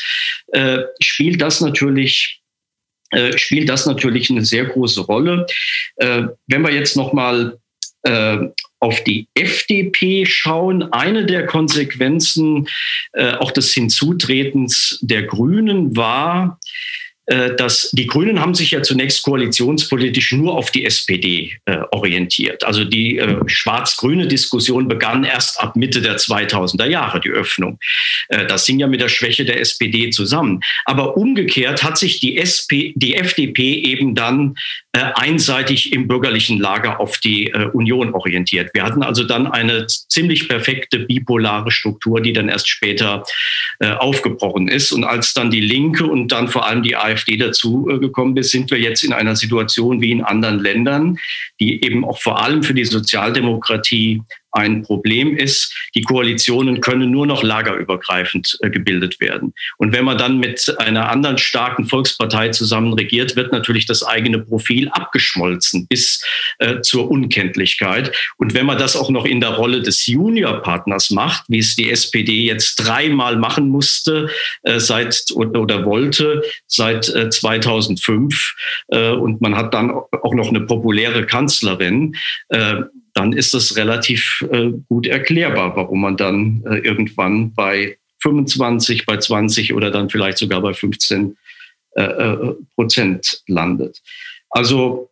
äh, 0.48 0.78
spielt 1.00 1.40
das 1.40 1.60
natürlich 1.60 2.42
äh, 3.12 3.38
spielt 3.38 3.68
das 3.68 3.86
natürlich 3.86 4.30
eine 4.30 4.44
sehr 4.44 4.64
große 4.64 5.02
Rolle. 5.02 5.46
wenn 5.96 6.62
wir 6.62 6.72
jetzt 6.72 6.96
noch 6.96 7.12
mal 7.12 7.52
äh, 7.52 7.65
auf 8.78 9.02
die 9.04 9.26
FDP 9.34 10.26
schauen, 10.26 10.92
eine 10.92 11.26
der 11.26 11.46
Konsequenzen 11.46 12.68
äh, 13.12 13.32
auch 13.34 13.50
des 13.50 13.72
Hinzutretens 13.72 14.98
der 15.02 15.24
Grünen 15.24 15.96
war, 15.96 16.58
äh, 17.26 17.56
dass 17.56 17.90
die 17.90 18.06
Grünen 18.06 18.40
haben 18.40 18.54
sich 18.54 18.70
ja 18.70 18.82
zunächst 18.82 19.24
koalitionspolitisch 19.24 20.30
nur 20.32 20.54
auf 20.54 20.70
die 20.70 20.84
SPD 20.84 21.58
äh, 21.64 21.78
orientiert. 21.90 22.62
Also 22.62 22.84
die 22.84 23.18
äh, 23.18 23.36
schwarz-grüne 23.46 24.28
Diskussion 24.28 24.86
begann 24.86 25.24
erst 25.24 25.60
ab 25.60 25.74
Mitte 25.74 26.00
der 26.00 26.18
2000er 26.18 26.86
Jahre, 26.86 27.18
die 27.20 27.30
Öffnung. 27.30 27.80
Äh, 28.28 28.46
das 28.46 28.66
hing 28.66 28.78
ja 28.78 28.86
mit 28.86 29.00
der 29.00 29.08
Schwäche 29.08 29.44
der 29.44 29.60
SPD 29.60 30.10
zusammen. 30.10 30.60
Aber 30.84 31.16
umgekehrt 31.16 31.82
hat 31.82 31.98
sich 31.98 32.20
die, 32.20 32.38
SP, 32.38 32.94
die 32.94 33.16
FDP 33.16 33.74
eben 33.74 34.14
dann 34.14 34.54
äh, 34.85 34.85
einseitig 34.96 35.92
im 35.92 36.08
bürgerlichen 36.08 36.58
Lager 36.58 37.00
auf 37.00 37.18
die 37.18 37.48
äh, 37.48 37.66
Union 37.72 38.14
orientiert. 38.14 38.70
Wir 38.72 38.82
hatten 38.82 39.02
also 39.02 39.24
dann 39.24 39.46
eine 39.46 39.86
ziemlich 39.86 40.48
perfekte 40.48 41.00
bipolare 41.00 41.70
Struktur, 41.70 42.20
die 42.20 42.32
dann 42.32 42.48
erst 42.48 42.68
später 42.68 43.24
aufgebrochen 43.78 44.68
ist. 44.68 44.90
Und 44.90 45.04
als 45.04 45.34
dann 45.34 45.50
die 45.50 45.60
Linke 45.60 46.06
und 46.06 46.32
dann 46.32 46.48
vor 46.48 46.66
allem 46.66 46.82
die 46.82 46.96
AfD 46.96 47.26
AfD 47.26 47.36
dazu 47.36 47.88
äh, 47.90 47.98
gekommen 47.98 48.36
ist, 48.36 48.50
sind 48.50 48.70
wir 48.70 48.78
jetzt 48.78 49.02
in 49.02 49.12
einer 49.12 49.36
Situation 49.36 50.00
wie 50.00 50.12
in 50.12 50.22
anderen 50.22 50.60
Ländern, 50.60 51.18
die 51.60 51.84
eben 51.84 52.04
auch 52.04 52.18
vor 52.18 52.42
allem 52.42 52.62
für 52.62 52.74
die 52.74 52.84
Sozialdemokratie 52.84 54.22
ein 54.56 54.82
Problem 54.82 55.36
ist. 55.36 55.72
Die 55.94 56.02
Koalitionen 56.02 56.80
können 56.80 57.10
nur 57.10 57.26
noch 57.26 57.42
lagerübergreifend 57.42 58.58
äh, 58.60 58.70
gebildet 58.70 59.20
werden. 59.20 59.54
Und 59.76 59.92
wenn 59.92 60.04
man 60.04 60.18
dann 60.18 60.38
mit 60.38 60.74
einer 60.78 61.10
anderen 61.10 61.38
starken 61.38 61.84
Volkspartei 61.84 62.48
zusammen 62.48 62.94
regiert, 62.94 63.36
wird 63.36 63.52
natürlich 63.52 63.86
das 63.86 64.02
eigene 64.02 64.38
Profil 64.38 64.88
abgeschmolzen 64.88 65.86
bis 65.86 66.24
äh, 66.58 66.80
zur 66.80 67.10
Unkenntlichkeit. 67.10 68.12
Und 68.38 68.54
wenn 68.54 68.66
man 68.66 68.78
das 68.78 68.96
auch 68.96 69.10
noch 69.10 69.24
in 69.26 69.40
der 69.40 69.50
Rolle 69.50 69.82
des 69.82 70.06
Juniorpartners 70.06 71.10
macht, 71.10 71.44
wie 71.48 71.58
es 71.58 71.76
die 71.76 71.90
SPD 71.90 72.44
jetzt 72.44 72.76
dreimal 72.76 73.36
machen 73.36 73.68
musste 73.68 74.30
äh, 74.62 74.80
seit 74.80 75.24
oder, 75.34 75.84
wollte 75.84 76.42
seit 76.66 77.08
äh, 77.10 77.28
2005 77.28 78.54
äh, 78.88 79.10
und 79.10 79.40
man 79.40 79.56
hat 79.56 79.74
dann 79.74 79.90
auch 79.90 80.34
noch 80.34 80.48
eine 80.48 80.62
populäre 80.62 81.26
Kanzlerin, 81.26 82.16
dann 83.16 83.32
ist 83.32 83.54
es 83.54 83.76
relativ 83.76 84.44
äh, 84.52 84.72
gut 84.88 85.06
erklärbar, 85.06 85.74
warum 85.74 86.02
man 86.02 86.16
dann 86.16 86.62
äh, 86.66 86.78
irgendwann 86.78 87.54
bei 87.54 87.96
25, 88.20 89.06
bei 89.06 89.16
20 89.16 89.72
oder 89.72 89.90
dann 89.90 90.10
vielleicht 90.10 90.38
sogar 90.38 90.60
bei 90.60 90.74
15 90.74 91.36
äh, 91.96 92.02
äh, 92.02 92.54
Prozent 92.74 93.42
landet. 93.46 94.02
Also 94.50 95.08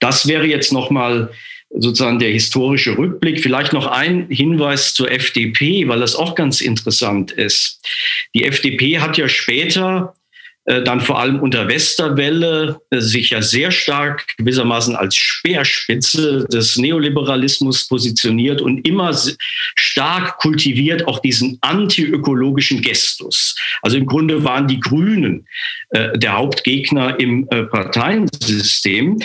das 0.00 0.26
wäre 0.26 0.46
jetzt 0.46 0.72
nochmal 0.72 1.30
sozusagen 1.70 2.18
der 2.18 2.30
historische 2.30 2.98
Rückblick. 2.98 3.40
Vielleicht 3.40 3.72
noch 3.72 3.86
ein 3.86 4.28
Hinweis 4.28 4.92
zur 4.92 5.10
FDP, 5.10 5.86
weil 5.88 6.00
das 6.00 6.16
auch 6.16 6.34
ganz 6.34 6.60
interessant 6.60 7.30
ist. 7.30 7.80
Die 8.34 8.44
FDP 8.44 8.98
hat 8.98 9.16
ja 9.16 9.28
später 9.28 10.14
dann 10.64 11.00
vor 11.00 11.18
allem 11.18 11.40
unter 11.40 11.66
Westerwelle 11.66 12.80
äh, 12.90 13.00
sich 13.00 13.30
ja 13.30 13.42
sehr 13.42 13.72
stark 13.72 14.26
gewissermaßen 14.36 14.94
als 14.94 15.16
Speerspitze 15.16 16.46
des 16.52 16.76
Neoliberalismus 16.78 17.88
positioniert 17.88 18.60
und 18.60 18.86
immer 18.86 19.16
stark 19.74 20.38
kultiviert 20.38 21.08
auch 21.08 21.18
diesen 21.18 21.58
antiökologischen 21.62 22.80
Gestus. 22.80 23.56
Also 23.82 23.96
im 23.96 24.06
Grunde 24.06 24.44
waren 24.44 24.68
die 24.68 24.78
Grünen 24.78 25.46
äh, 25.90 26.16
der 26.16 26.34
Hauptgegner 26.34 27.18
im 27.18 27.48
Parteiensystem. 27.48 29.18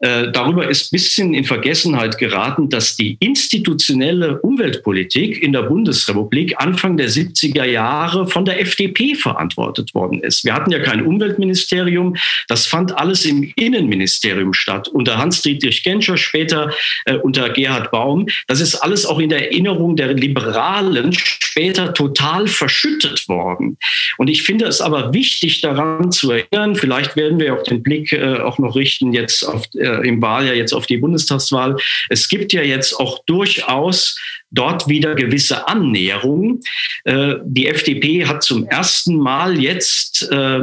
Darüber 0.00 0.68
ist 0.68 0.90
bisschen 0.90 1.34
in 1.34 1.44
Vergessenheit 1.44 2.16
geraten, 2.16 2.70
dass 2.70 2.96
die 2.96 3.18
institutionelle 3.20 4.40
Umweltpolitik 4.40 5.42
in 5.42 5.52
der 5.52 5.62
Bundesrepublik 5.64 6.54
Anfang 6.56 6.96
der 6.96 7.10
70er 7.10 7.64
Jahre 7.64 8.26
von 8.26 8.44
der 8.44 8.60
FDP 8.60 9.14
verantwortet 9.14 9.94
worden 9.94 10.20
ist. 10.22 10.44
Wir 10.44 10.54
hatten 10.54 10.70
ja 10.70 10.78
kein 10.78 11.04
Umweltministerium. 11.04 12.16
Das 12.48 12.66
fand 12.66 12.96
alles 12.96 13.24
im 13.24 13.52
Innenministerium 13.56 14.54
statt, 14.54 14.88
unter 14.88 15.18
Hans-Dietrich 15.18 15.82
Genscher, 15.82 16.16
später 16.16 16.72
äh, 17.04 17.16
unter 17.16 17.50
Gerhard 17.50 17.90
Baum. 17.90 18.26
Das 18.46 18.60
ist 18.60 18.76
alles 18.76 19.04
auch 19.04 19.18
in 19.18 19.28
der 19.28 19.50
Erinnerung 19.50 19.96
der 19.96 20.14
Liberalen 20.14 21.12
später 21.12 21.92
total 21.92 22.46
verschüttet 22.46 23.28
worden. 23.28 23.76
Und 24.18 24.28
ich 24.28 24.42
finde 24.42 24.66
es 24.66 24.80
aber 24.80 25.12
wichtig, 25.12 25.60
daran 25.60 26.12
zu 26.12 26.30
erinnern, 26.30 26.74
vielleicht 26.74 27.16
werden 27.16 27.38
wir 27.40 27.54
auch 27.54 27.62
den 27.64 27.82
Blick 27.82 28.12
äh, 28.12 28.38
auch 28.38 28.58
noch 28.58 28.76
richten 28.76 29.12
jetzt 29.12 29.42
auf, 29.42 29.64
äh, 29.74 29.89
im 29.98 30.22
Wahljahr 30.22 30.54
jetzt 30.54 30.72
auf 30.72 30.86
die 30.86 30.96
Bundestagswahl. 30.96 31.76
Es 32.08 32.28
gibt 32.28 32.52
ja 32.52 32.62
jetzt 32.62 32.94
auch 32.94 33.24
durchaus 33.24 34.18
dort 34.50 34.88
wieder 34.88 35.14
gewisse 35.14 35.68
Annäherungen. 35.68 36.60
Äh, 37.04 37.34
die 37.44 37.66
FDP 37.66 38.26
hat 38.26 38.42
zum 38.42 38.66
ersten 38.66 39.16
Mal 39.16 39.60
jetzt 39.60 40.30
äh, 40.30 40.60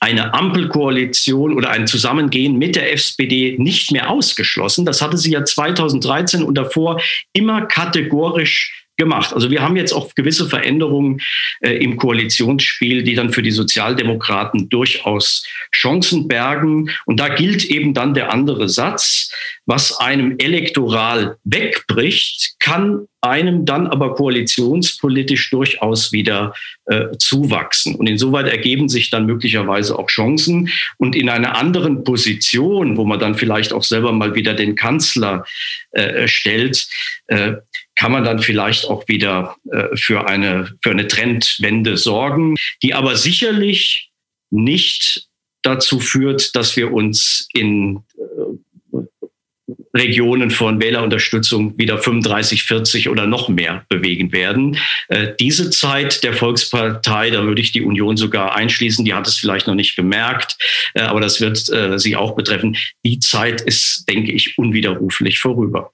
eine 0.00 0.34
Ampelkoalition 0.34 1.54
oder 1.54 1.70
ein 1.70 1.86
Zusammengehen 1.86 2.58
mit 2.58 2.76
der 2.76 2.92
SPD 2.92 3.56
nicht 3.58 3.92
mehr 3.92 4.10
ausgeschlossen. 4.10 4.84
Das 4.84 5.00
hatte 5.00 5.16
sie 5.16 5.32
ja 5.32 5.44
2013 5.44 6.42
und 6.42 6.54
davor 6.54 7.00
immer 7.32 7.62
kategorisch 7.62 8.85
gemacht. 8.96 9.32
Also 9.32 9.50
wir 9.50 9.62
haben 9.62 9.76
jetzt 9.76 9.92
auch 9.92 10.14
gewisse 10.14 10.48
Veränderungen 10.48 11.20
äh, 11.60 11.72
im 11.72 11.96
Koalitionsspiel, 11.96 13.02
die 13.02 13.14
dann 13.14 13.32
für 13.32 13.42
die 13.42 13.50
Sozialdemokraten 13.50 14.68
durchaus 14.68 15.46
Chancen 15.74 16.28
bergen. 16.28 16.90
Und 17.04 17.20
da 17.20 17.28
gilt 17.28 17.64
eben 17.64 17.94
dann 17.94 18.14
der 18.14 18.32
andere 18.32 18.68
Satz, 18.68 19.30
was 19.66 19.98
einem 19.98 20.36
elektoral 20.38 21.36
wegbricht, 21.44 22.54
kann 22.60 23.06
einem 23.20 23.64
dann 23.64 23.88
aber 23.88 24.14
koalitionspolitisch 24.14 25.50
durchaus 25.50 26.12
wieder 26.12 26.54
äh, 26.86 27.16
zuwachsen. 27.18 27.96
Und 27.96 28.06
insoweit 28.06 28.46
ergeben 28.46 28.88
sich 28.88 29.10
dann 29.10 29.26
möglicherweise 29.26 29.98
auch 29.98 30.06
Chancen. 30.06 30.70
Und 30.98 31.16
in 31.16 31.28
einer 31.28 31.56
anderen 31.56 32.04
Position, 32.04 32.96
wo 32.96 33.04
man 33.04 33.18
dann 33.18 33.34
vielleicht 33.34 33.72
auch 33.72 33.82
selber 33.82 34.12
mal 34.12 34.34
wieder 34.34 34.54
den 34.54 34.76
Kanzler 34.76 35.44
äh, 35.90 36.28
stellt, 36.28 36.88
äh, 37.26 37.54
kann 37.96 38.12
man 38.12 38.24
dann 38.24 38.38
vielleicht 38.38 38.84
auch 38.86 39.08
wieder 39.08 39.56
äh, 39.72 39.96
für, 39.96 40.28
eine, 40.28 40.72
für 40.82 40.90
eine 40.90 41.08
Trendwende 41.08 41.96
sorgen, 41.96 42.54
die 42.82 42.94
aber 42.94 43.16
sicherlich 43.16 44.10
nicht 44.50 45.26
dazu 45.62 45.98
führt, 45.98 46.54
dass 46.54 46.76
wir 46.76 46.92
uns 46.92 47.48
in 47.52 48.02
äh, 48.16 49.00
Regionen 49.94 50.50
von 50.50 50.80
Wählerunterstützung 50.80 51.78
wieder 51.78 51.98
35, 51.98 52.64
40 52.64 53.08
oder 53.08 53.26
noch 53.26 53.48
mehr 53.48 53.86
bewegen 53.88 54.30
werden. 54.30 54.78
Äh, 55.08 55.32
diese 55.40 55.70
Zeit 55.70 56.22
der 56.22 56.34
Volkspartei, 56.34 57.30
da 57.30 57.44
würde 57.44 57.62
ich 57.62 57.72
die 57.72 57.82
Union 57.82 58.16
sogar 58.16 58.54
einschließen, 58.54 59.04
die 59.06 59.14
hat 59.14 59.26
es 59.26 59.38
vielleicht 59.38 59.66
noch 59.66 59.74
nicht 59.74 59.96
gemerkt, 59.96 60.56
äh, 60.94 61.00
aber 61.00 61.20
das 61.20 61.40
wird 61.40 61.56
sie 62.00 62.16
auch 62.16 62.36
betreffen. 62.36 62.76
Die 63.04 63.18
Zeit 63.18 63.62
ist, 63.62 64.04
denke 64.08 64.32
ich, 64.32 64.58
unwiderruflich 64.58 65.38
vorüber. 65.38 65.92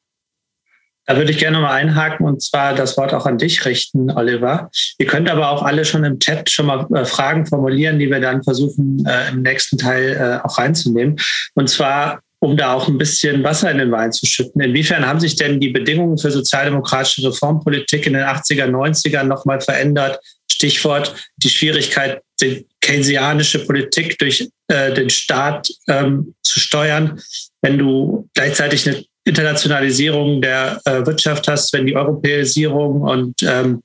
Da 1.13 1.19
würde 1.19 1.31
ich 1.31 1.37
gerne 1.37 1.59
mal 1.61 1.75
einhaken 1.75 2.25
und 2.25 2.41
zwar 2.41 2.75
das 2.75 2.97
Wort 2.97 3.13
auch 3.13 3.27
an 3.27 3.37
dich 3.37 3.67
richten, 3.67 4.11
Oliver. 4.13 4.71
Ihr 4.97 5.05
könnt 5.05 5.29
aber 5.29 5.51
auch 5.51 5.63
alle 5.63 5.85
schon 5.85 6.05
im 6.05 6.19
Chat 6.19 6.51
schon 6.51 6.65
mal 6.65 6.87
äh, 6.95 7.05
Fragen 7.05 7.45
formulieren, 7.45 7.99
die 7.99 8.09
wir 8.09 8.19
dann 8.19 8.43
versuchen 8.43 9.05
äh, 9.07 9.29
im 9.29 9.43
nächsten 9.43 9.77
Teil 9.77 10.17
äh, 10.17 10.43
auch 10.43 10.57
reinzunehmen. 10.57 11.21
Und 11.53 11.69
zwar, 11.69 12.21
um 12.39 12.57
da 12.57 12.73
auch 12.73 12.89
ein 12.89 12.97
bisschen 12.97 13.45
Wasser 13.45 13.71
in 13.71 13.77
den 13.77 13.93
Wein 13.93 14.11
zu 14.11 14.25
schütten. 14.25 14.63
Inwiefern 14.63 15.07
haben 15.07 15.21
sich 15.21 15.37
denn 15.37 15.61
die 15.61 15.69
Bedingungen 15.69 16.17
für 16.17 16.31
sozialdemokratische 16.31 17.29
Reformpolitik 17.29 18.07
in 18.07 18.15
den 18.15 18.23
80er, 18.23 18.65
90er 18.65 19.23
nochmal 19.23 19.61
verändert? 19.61 20.19
Stichwort 20.51 21.15
die 21.37 21.51
Schwierigkeit, 21.51 22.23
die 22.41 22.67
keynesianische 22.81 23.67
Politik 23.67 24.19
durch 24.19 24.49
äh, 24.69 24.95
den 24.95 25.11
Staat 25.11 25.69
ähm, 25.89 26.35
zu 26.43 26.59
steuern, 26.59 27.21
wenn 27.61 27.77
du 27.77 28.31
gleichzeitig 28.33 28.89
eine 28.89 29.05
Internationalisierung 29.25 30.41
der 30.41 30.81
äh, 30.85 31.07
Wirtschaft 31.07 31.49
hast, 31.49 31.73
wenn 31.73 31.87
die 31.87 31.97
Europäisierung 31.97 33.03
und 33.03 33.43
ähm, 33.43 33.83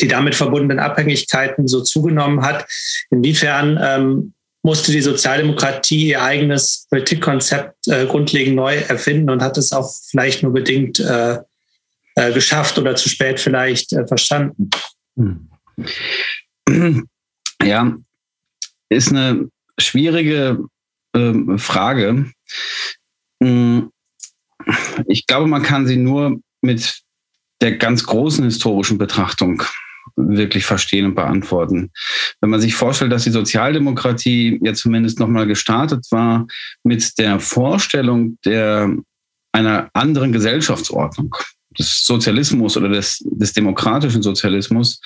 die 0.00 0.08
damit 0.08 0.34
verbundenen 0.34 0.78
Abhängigkeiten 0.78 1.66
so 1.68 1.82
zugenommen 1.82 2.42
hat. 2.42 2.66
Inwiefern 3.10 3.78
ähm, 3.82 4.32
musste 4.62 4.92
die 4.92 5.00
Sozialdemokratie 5.00 6.08
ihr 6.08 6.22
eigenes 6.22 6.86
Politikkonzept 6.90 7.88
äh, 7.88 8.06
grundlegend 8.06 8.56
neu 8.56 8.76
erfinden 8.76 9.30
und 9.30 9.42
hat 9.42 9.58
es 9.58 9.72
auch 9.72 9.92
vielleicht 10.10 10.42
nur 10.42 10.52
bedingt 10.52 10.98
äh, 11.00 11.38
äh, 12.16 12.32
geschafft 12.32 12.78
oder 12.78 12.96
zu 12.96 13.08
spät 13.08 13.38
vielleicht 13.38 13.92
äh, 13.92 14.06
verstanden? 14.06 14.70
Ja, 17.62 17.96
ist 18.90 19.10
eine 19.10 19.48
schwierige 19.78 20.58
ähm, 21.14 21.58
Frage. 21.58 22.30
Hm, 23.42 23.90
ich 25.06 25.26
glaube, 25.26 25.46
man 25.46 25.62
kann 25.62 25.86
sie 25.86 25.96
nur 25.96 26.38
mit 26.60 27.00
der 27.60 27.76
ganz 27.76 28.04
großen 28.04 28.44
historischen 28.44 28.98
Betrachtung 28.98 29.62
wirklich 30.16 30.64
verstehen 30.64 31.06
und 31.06 31.14
beantworten. 31.14 31.90
Wenn 32.40 32.50
man 32.50 32.60
sich 32.60 32.74
vorstellt, 32.74 33.12
dass 33.12 33.24
die 33.24 33.30
Sozialdemokratie 33.30 34.58
ja 34.62 34.74
zumindest 34.74 35.18
nochmal 35.18 35.46
gestartet 35.46 36.06
war 36.10 36.46
mit 36.84 37.18
der 37.18 37.40
Vorstellung 37.40 38.38
der, 38.44 38.94
einer 39.52 39.90
anderen 39.94 40.32
Gesellschaftsordnung, 40.32 41.34
des 41.78 42.04
Sozialismus 42.04 42.76
oder 42.76 42.88
des, 42.88 43.22
des 43.32 43.52
demokratischen 43.52 44.22
Sozialismus, 44.22 45.00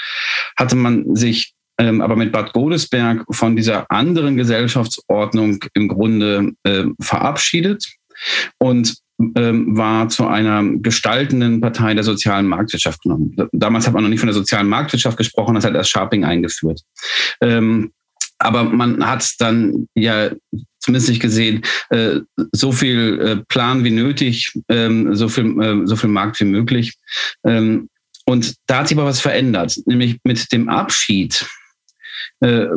hatte 0.56 0.76
man 0.76 1.16
sich 1.16 1.54
ähm, 1.78 2.00
aber 2.00 2.14
mit 2.14 2.30
Bad 2.30 2.52
Godesberg 2.52 3.24
von 3.30 3.56
dieser 3.56 3.90
anderen 3.90 4.36
Gesellschaftsordnung 4.36 5.64
im 5.74 5.88
Grunde 5.88 6.52
äh, 6.62 6.84
verabschiedet 7.00 7.90
und 8.58 8.96
ähm, 9.36 9.76
war 9.76 10.08
zu 10.08 10.26
einer 10.26 10.62
gestaltenden 10.78 11.60
Partei 11.60 11.94
der 11.94 12.04
sozialen 12.04 12.46
Marktwirtschaft 12.46 13.02
genommen. 13.02 13.36
Damals 13.52 13.86
hat 13.86 13.94
man 13.94 14.02
noch 14.02 14.10
nicht 14.10 14.20
von 14.20 14.28
der 14.28 14.34
sozialen 14.34 14.68
Marktwirtschaft 14.68 15.18
gesprochen, 15.18 15.54
das 15.54 15.64
hat 15.64 15.74
erst 15.74 15.90
Sharping 15.90 16.24
eingeführt. 16.24 16.80
Ähm, 17.42 17.92
aber 18.38 18.64
man 18.64 19.06
hat 19.06 19.34
dann 19.38 19.86
ja 19.94 20.30
zumindest 20.80 21.10
nicht 21.10 21.20
gesehen, 21.20 21.62
äh, 21.90 22.20
so 22.52 22.72
viel 22.72 23.20
äh, 23.20 23.36
Plan 23.48 23.84
wie 23.84 23.90
nötig, 23.90 24.52
ähm, 24.68 25.14
so 25.14 25.28
viel, 25.28 25.60
äh, 25.62 25.86
so 25.86 25.94
viel 25.94 26.10
Markt 26.10 26.40
wie 26.40 26.44
möglich. 26.44 26.94
Und 27.42 28.54
da 28.66 28.78
hat 28.78 28.88
sich 28.88 28.96
aber 28.96 29.06
was 29.06 29.20
verändert, 29.20 29.76
nämlich 29.86 30.18
mit 30.24 30.52
dem 30.52 30.68
Abschied 30.68 31.44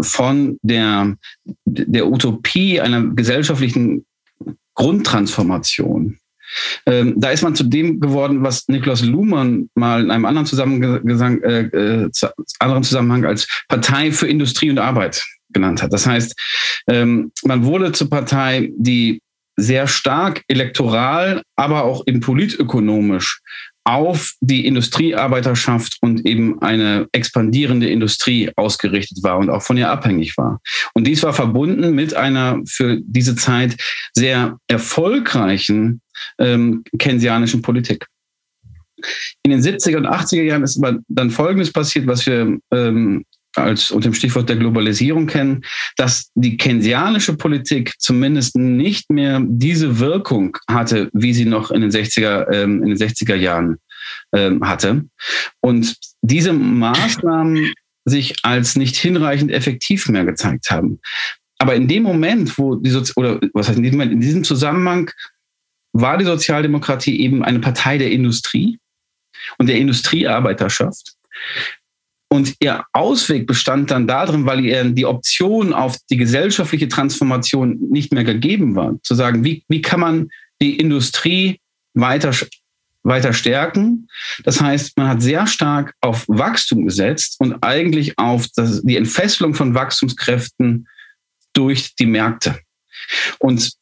von 0.02 0.58
der, 0.62 1.16
der 1.66 2.08
Utopie 2.08 2.82
einer 2.82 3.06
gesellschaftlichen 3.08 4.06
Grundtransformation 4.76 6.20
ähm, 6.86 7.16
da 7.18 7.30
ist 7.30 7.44
man 7.44 7.56
zu 7.56 7.64
dem 7.64 8.00
geworden, 8.00 8.44
was 8.44 8.68
Niklas 8.68 9.02
Luhmann 9.02 9.70
mal 9.76 10.04
in 10.04 10.12
einem 10.12 10.26
anderen, 10.26 10.46
Zusammengesang, 10.46 11.42
äh, 11.42 11.62
äh, 11.62 12.10
anderen 12.60 12.84
Zusammenhang 12.84 13.26
als 13.26 13.48
Partei 13.68 14.12
für 14.12 14.28
Industrie 14.28 14.70
und 14.70 14.80
Arbeit 14.80 15.26
genannt 15.50 15.82
hat. 15.82 15.94
Das 15.94 16.06
heißt, 16.06 16.36
ähm, 16.88 17.32
man 17.44 17.64
wurde 17.64 17.92
zur 17.92 18.10
Partei, 18.10 18.72
die 18.76 19.22
sehr 19.56 19.88
stark 19.88 20.44
elektoral, 20.48 21.44
aber 21.56 21.84
auch 21.84 22.06
in 22.08 22.20
politökonomisch 22.20 23.40
auf 23.86 24.34
die 24.40 24.66
Industriearbeiterschaft 24.66 25.98
und 26.02 26.26
eben 26.26 26.62
eine 26.62 27.08
expandierende 27.12 27.90
Industrie 27.90 28.52
ausgerichtet 28.56 29.24
war 29.24 29.38
und 29.38 29.50
auch 29.50 29.62
von 29.62 29.78
ihr 29.78 29.90
abhängig 29.90 30.38
war. 30.38 30.62
Und 30.94 31.06
dies 31.06 31.24
war 31.24 31.34
verbunden 31.34 31.94
mit 31.94 32.14
einer 32.14 32.62
für 32.66 33.00
diese 33.04 33.36
Zeit 33.36 33.76
sehr 34.14 34.58
erfolgreichen 34.68 36.02
ähm, 36.40 36.84
keynesianischen 36.98 37.62
Politik. 37.62 38.08
In 39.44 39.52
den 39.52 39.62
70er 39.62 39.98
und 39.98 40.08
80er 40.08 40.44
Jahren 40.44 40.64
ist 40.64 40.82
aber 40.82 41.00
dann 41.10 41.30
Folgendes 41.30 41.74
passiert, 41.74 42.08
was 42.08 42.26
wir 42.26 42.58
ähm, 42.72 43.26
als 43.56 43.92
unter 43.92 44.10
dem 44.10 44.14
Stichwort 44.14 44.50
der 44.50 44.56
Globalisierung 44.56 45.28
kennen, 45.28 45.64
dass 45.98 46.32
die 46.36 46.58
keynesianische 46.58 47.36
Politik 47.36 47.94
zumindest 48.00 48.56
nicht 48.56 49.10
mehr 49.10 49.42
diese 49.44 50.00
Wirkung 50.00 50.58
hatte, 50.70 51.10
wie 51.14 51.34
sie 51.34 51.46
noch 51.46 51.72
in 51.72 51.82
den 51.82 51.92
60er, 51.92 52.52
ähm, 52.52 52.84
in 52.84 52.90
den 52.90 52.98
60er 52.98 53.36
Jahren 53.36 53.78
ähm, 54.34 54.68
hatte. 54.68 55.06
Und 55.62 55.96
diese 56.22 56.54
Maßnahmen 56.54 57.74
sich 58.06 58.36
als 58.44 58.76
nicht 58.76 58.96
hinreichend 58.96 59.52
effektiv 59.52 60.10
mehr 60.10 60.26
gezeigt 60.26 60.70
haben. 60.72 61.00
Aber 61.58 61.76
in 61.76 61.88
dem 61.88 62.04
Moment, 62.04 62.58
wo 62.58 62.76
die 62.76 62.90
Sozi 62.90 63.14
oder 63.16 63.40
was 63.54 63.70
heißt 63.70 63.78
in 63.78 63.84
diesem 63.84 63.98
Moment, 63.98 64.14
in 64.14 64.20
diesem 64.20 64.44
Zusammenhang 64.44 65.10
war 65.94 66.18
die 66.18 66.26
Sozialdemokratie 66.26 67.22
eben 67.22 67.44
eine 67.44 67.60
Partei 67.60 67.98
der 67.98 68.12
Industrie 68.12 68.80
und 69.58 69.68
der 69.68 69.78
Industriearbeiterschaft. 69.78 71.14
Und 72.34 72.56
ihr 72.62 72.84
Ausweg 72.94 73.46
bestand 73.46 73.92
dann 73.92 74.08
darin, 74.08 74.48
weil 74.48 74.66
ihr 74.66 74.84
die 74.86 75.06
Option 75.06 75.72
auf 75.72 76.00
die 76.10 76.18
gesellschaftliche 76.18 76.88
Transformation 76.88 77.78
nicht 77.92 78.12
mehr 78.12 78.24
gegeben 78.24 78.76
war, 78.76 78.98
zu 79.04 79.14
sagen, 79.14 79.44
wie, 79.44 79.64
wie 79.68 79.84
kann 79.84 80.00
man 80.00 80.30
die 80.60 80.80
Industrie 80.80 81.60
weiter, 81.94 82.32
weiter 83.04 83.34
stärken? 83.34 84.08
Das 84.46 84.60
heißt, 84.60 84.98
man 84.98 85.10
hat 85.10 85.22
sehr 85.22 85.46
stark 85.46 85.94
auf 86.02 86.26
Wachstum 86.28 86.86
gesetzt 86.86 87.36
und 87.38 87.62
eigentlich 87.62 88.18
auf 88.18 88.48
das, 88.56 88.82
die 88.82 88.98
Entfesselung 88.98 89.54
von 89.54 89.76
Wachstumskräften 89.76 90.88
durch 91.54 91.94
die 91.94 92.08
Märkte. 92.08 92.58
Und 93.38 93.74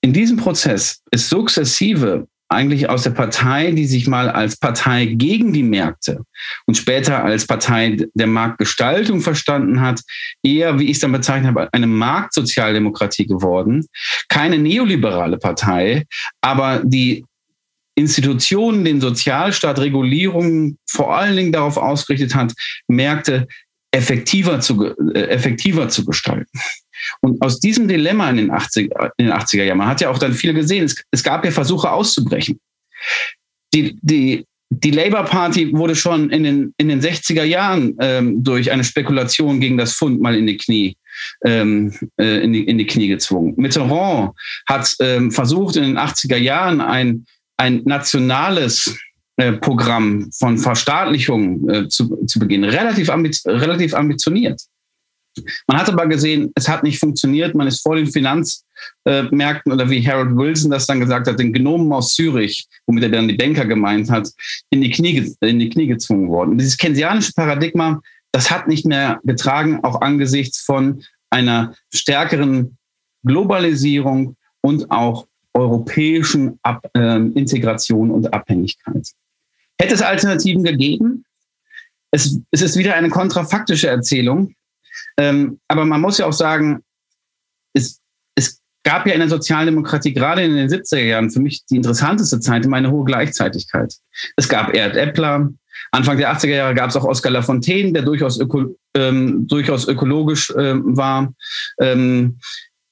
in 0.00 0.12
diesem 0.12 0.36
Prozess 0.36 1.00
ist 1.12 1.28
sukzessive 1.28 2.26
eigentlich 2.48 2.88
aus 2.88 3.02
der 3.02 3.10
Partei, 3.10 3.72
die 3.72 3.86
sich 3.86 4.06
mal 4.06 4.28
als 4.28 4.56
Partei 4.56 5.06
gegen 5.06 5.52
die 5.52 5.62
Märkte 5.62 6.22
und 6.66 6.76
später 6.76 7.24
als 7.24 7.46
Partei 7.46 7.96
der 8.14 8.26
Marktgestaltung 8.26 9.20
verstanden 9.20 9.80
hat, 9.80 10.00
eher, 10.42 10.78
wie 10.78 10.84
ich 10.84 10.92
es 10.92 11.00
dann 11.00 11.12
bezeichnet 11.12 11.48
habe, 11.48 11.68
eine 11.72 11.86
Marktsozialdemokratie 11.86 13.26
geworden. 13.26 13.86
Keine 14.28 14.58
neoliberale 14.58 15.38
Partei, 15.38 16.04
aber 16.40 16.82
die 16.84 17.24
Institutionen, 17.96 18.84
den 18.84 19.00
Sozialstaat, 19.00 19.78
Regulierungen 19.78 20.78
vor 20.86 21.16
allen 21.16 21.36
Dingen 21.36 21.52
darauf 21.52 21.78
ausgerichtet 21.78 22.34
hat, 22.34 22.52
Märkte 22.88 23.48
effektiver 23.90 24.60
zu, 24.60 24.94
äh, 25.14 25.28
effektiver 25.28 25.88
zu 25.88 26.04
gestalten. 26.04 26.58
Und 27.20 27.40
aus 27.42 27.60
diesem 27.60 27.88
Dilemma 27.88 28.30
in 28.30 28.36
den, 28.36 28.50
80, 28.50 28.90
in 29.16 29.26
den 29.26 29.34
80er 29.34 29.64
Jahren, 29.64 29.78
man 29.78 29.88
hat 29.88 30.00
ja 30.00 30.10
auch 30.10 30.18
dann 30.18 30.34
viel 30.34 30.54
gesehen, 30.54 30.84
es, 30.84 31.02
es 31.10 31.22
gab 31.22 31.44
ja 31.44 31.50
Versuche 31.50 31.90
auszubrechen. 31.90 32.58
Die, 33.74 33.98
die 34.02 34.44
die 34.70 34.90
Labour 34.90 35.24
Party 35.24 35.72
wurde 35.72 35.94
schon 35.94 36.30
in 36.30 36.42
den, 36.42 36.74
in 36.76 36.88
den 36.88 37.00
60er 37.00 37.44
Jahren 37.44 37.96
ähm, 38.00 38.42
durch 38.42 38.72
eine 38.72 38.84
Spekulation 38.84 39.60
gegen 39.60 39.78
das 39.78 39.94
Pfund 39.94 40.20
mal 40.20 40.34
in 40.34 40.46
die 40.46 40.56
Knie, 40.56 40.96
ähm, 41.44 41.92
äh, 42.18 42.42
in, 42.42 42.52
die, 42.52 42.64
in 42.64 42.78
die 42.78 42.86
Knie 42.86 43.08
gezwungen. 43.08 43.54
Mitterrand 43.56 44.32
hat 44.68 44.94
ähm, 45.00 45.30
versucht, 45.30 45.76
in 45.76 45.84
den 45.84 45.98
80er 45.98 46.36
Jahren 46.36 46.80
ein, 46.80 47.26
ein 47.56 47.82
nationales 47.84 48.98
äh, 49.36 49.52
Programm 49.52 50.30
von 50.32 50.58
Verstaatlichung 50.58 51.68
äh, 51.70 51.88
zu, 51.88 52.24
zu 52.26 52.38
beginnen. 52.40 52.68
Relativ, 52.68 53.08
ambiz 53.08 53.44
relativ 53.46 53.94
ambitioniert. 53.94 54.60
Man 55.66 55.78
hat 55.78 55.88
aber 55.88 56.06
gesehen, 56.06 56.52
es 56.54 56.68
hat 56.68 56.82
nicht 56.82 56.98
funktioniert. 56.98 57.54
Man 57.54 57.66
ist 57.66 57.82
vor 57.82 57.96
den 57.96 58.06
Finanzmärkten 58.06 59.72
oder 59.72 59.88
wie 59.88 60.06
Harold 60.06 60.36
Wilson 60.36 60.70
das 60.70 60.86
dann 60.86 61.00
gesagt 61.00 61.26
hat, 61.26 61.38
den 61.38 61.52
Genomen 61.52 61.92
aus 61.92 62.14
Zürich, 62.14 62.66
womit 62.86 63.04
er 63.04 63.10
dann 63.10 63.28
die 63.28 63.36
Banker 63.36 63.64
gemeint 63.66 64.10
hat, 64.10 64.30
in 64.70 64.80
die 64.80 64.90
Knie, 64.90 65.34
in 65.40 65.58
die 65.58 65.70
Knie 65.70 65.86
gezwungen 65.86 66.28
worden. 66.28 66.58
Dieses 66.58 66.76
keynesianische 66.76 67.32
Paradigma, 67.34 68.00
das 68.32 68.50
hat 68.50 68.68
nicht 68.68 68.86
mehr 68.86 69.20
getragen, 69.24 69.80
auch 69.82 70.00
angesichts 70.00 70.60
von 70.60 71.02
einer 71.30 71.74
stärkeren 71.92 72.76
Globalisierung 73.24 74.36
und 74.60 74.90
auch 74.90 75.26
europäischen 75.54 76.58
Ab 76.62 76.88
äh, 76.94 77.16
Integration 77.16 78.10
und 78.10 78.32
Abhängigkeit. 78.32 79.08
Hätte 79.78 79.94
es 79.94 80.02
Alternativen 80.02 80.64
gegeben? 80.64 81.24
Es, 82.10 82.38
es 82.50 82.62
ist 82.62 82.76
wieder 82.76 82.94
eine 82.94 83.08
kontrafaktische 83.08 83.88
Erzählung. 83.88 84.54
Ähm, 85.18 85.60
aber 85.68 85.84
man 85.84 86.00
muss 86.00 86.18
ja 86.18 86.26
auch 86.26 86.32
sagen, 86.32 86.82
es, 87.72 88.00
es 88.34 88.60
gab 88.84 89.06
ja 89.06 89.14
in 89.14 89.20
der 89.20 89.28
Sozialdemokratie 89.28 90.12
gerade 90.12 90.42
in 90.42 90.56
den 90.56 90.68
70er 90.68 91.02
Jahren 91.02 91.30
für 91.30 91.40
mich 91.40 91.64
die 91.66 91.76
interessanteste 91.76 92.40
Zeit 92.40 92.64
immer 92.64 92.76
eine 92.76 92.90
hohe 92.90 93.04
Gleichzeitigkeit. 93.04 93.94
Es 94.36 94.48
gab 94.48 94.74
Erd 94.74 94.96
Eppler. 94.96 95.50
Anfang 95.92 96.16
der 96.18 96.34
80er 96.34 96.54
Jahre 96.54 96.74
gab 96.74 96.90
es 96.90 96.96
auch 96.96 97.04
Oskar 97.04 97.32
Lafontaine, 97.32 97.92
der 97.92 98.02
durchaus, 98.02 98.38
öko, 98.38 98.76
ähm, 98.94 99.46
durchaus 99.46 99.88
ökologisch 99.88 100.52
ähm, 100.58 100.96
war. 100.96 101.32
Ähm, 101.80 102.38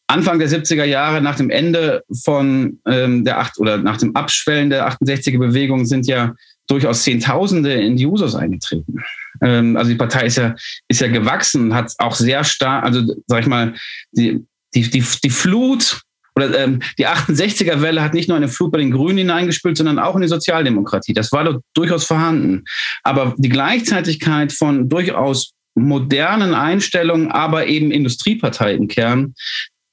Anfang 0.07 0.39
der 0.39 0.49
70er 0.49 0.85
Jahre, 0.85 1.21
nach 1.21 1.37
dem 1.37 1.51
Ende 1.51 2.05
von 2.23 2.81
ähm, 2.87 3.25
der 3.25 3.41
acht 3.41 3.59
oder 3.59 3.79
nach 3.79 3.97
dem 3.97 4.15
Abschwellen 4.15 4.71
der 4.71 4.89
68er 4.89 5.39
Bewegung 5.39 5.87
sind 5.87 6.07
ja 6.07 6.35
durchaus 6.67 7.03
Zehntausende 7.03 7.73
in 7.73 7.97
die 7.97 8.07
Usos 8.07 8.35
eingetreten. 8.35 9.03
Ähm, 9.43 9.77
also 9.77 9.91
die 9.91 9.97
Partei 9.97 10.27
ist 10.27 10.37
ja, 10.37 10.55
ist 10.89 11.01
ja 11.01 11.09
gewachsen, 11.09 11.75
hat 11.75 11.93
auch 11.99 12.15
sehr 12.15 12.45
stark, 12.45 12.85
also 12.85 13.03
sag 13.27 13.41
ich 13.41 13.47
mal, 13.47 13.75
die, 14.13 14.45
die, 14.75 14.89
die, 14.91 15.05
die 15.23 15.31
Flut 15.31 16.01
oder 16.37 16.59
ähm, 16.59 16.81
die 16.99 17.07
68er-Welle 17.07 18.03
hat 18.03 18.15
nicht 18.15 18.29
nur 18.29 18.37
eine 18.37 18.49
Flut 18.49 18.73
bei 18.73 18.79
den 18.79 18.91
Grünen 18.91 19.19
hineingespült, 19.19 19.77
sondern 19.77 19.99
auch 19.99 20.17
in 20.17 20.23
die 20.23 20.29
Sozialdemokratie. 20.29 21.13
Das 21.13 21.31
war 21.31 21.45
doch 21.45 21.61
durchaus 21.75 22.05
vorhanden. 22.05 22.65
Aber 23.05 23.35
die 23.39 23.49
Gleichzeitigkeit 23.49 24.53
von 24.53 24.89
durchaus 24.89 25.53
modernen 25.77 26.55
Einstellungen, 26.55 27.31
aber 27.31 27.67
eben 27.67 27.91
Industriepartei 27.91 28.75
im 28.75 28.89
Kern, 28.89 29.35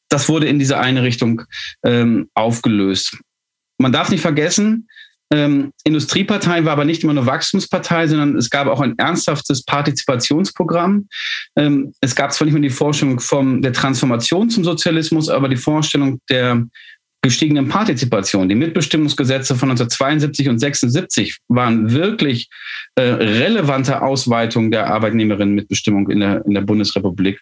das 0.10 0.30
wurde 0.30 0.48
in 0.48 0.60
diese 0.60 0.80
eine 0.80 1.04
Richtung 1.04 1.44
ähm, 1.86 2.30
aufgelöst. 2.34 3.18
Man 3.78 3.92
darf 3.92 4.10
nicht 4.10 4.22
vergessen, 4.22 4.88
ähm, 5.32 5.72
Industriepartei 5.86 6.66
war 6.66 6.74
aber 6.74 6.86
nicht 6.86 7.04
immer 7.04 7.14
nur 7.14 7.26
Wachstumspartei, 7.26 8.08
sondern 8.08 8.36
es 8.36 8.50
gab 8.50 8.68
auch 8.68 8.82
ein 8.82 8.98
ernsthaftes 8.98 9.64
Partizipationsprogramm. 9.64 11.08
Ähm, 11.56 11.94
es 12.02 12.16
gab 12.16 12.34
zwar 12.34 12.46
nicht 12.46 12.54
mehr 12.54 12.62
die 12.62 12.70
Vorstellung 12.70 13.20
von 13.20 13.62
der 13.62 13.72
Transformation 13.72 14.50
zum 14.50 14.64
Sozialismus, 14.64 15.30
aber 15.30 15.48
die 15.48 15.58
Vorstellung 15.58 16.20
der 16.30 16.66
gestiegenen 17.22 17.70
Partizipation. 17.70 18.50
Die 18.50 18.56
Mitbestimmungsgesetze 18.56 19.56
von 19.56 19.70
1972 19.70 20.50
und 20.50 20.60
76 20.60 21.38
waren 21.48 21.92
wirklich 21.92 22.50
äh, 22.96 23.02
relevante 23.02 24.02
Ausweitungen 24.02 24.72
der 24.72 24.88
Arbeitnehmerinnenmitbestimmung 24.88 26.10
in 26.10 26.20
der, 26.20 26.46
in 26.46 26.56
der 26.56 26.62
Bundesrepublik. 26.62 27.40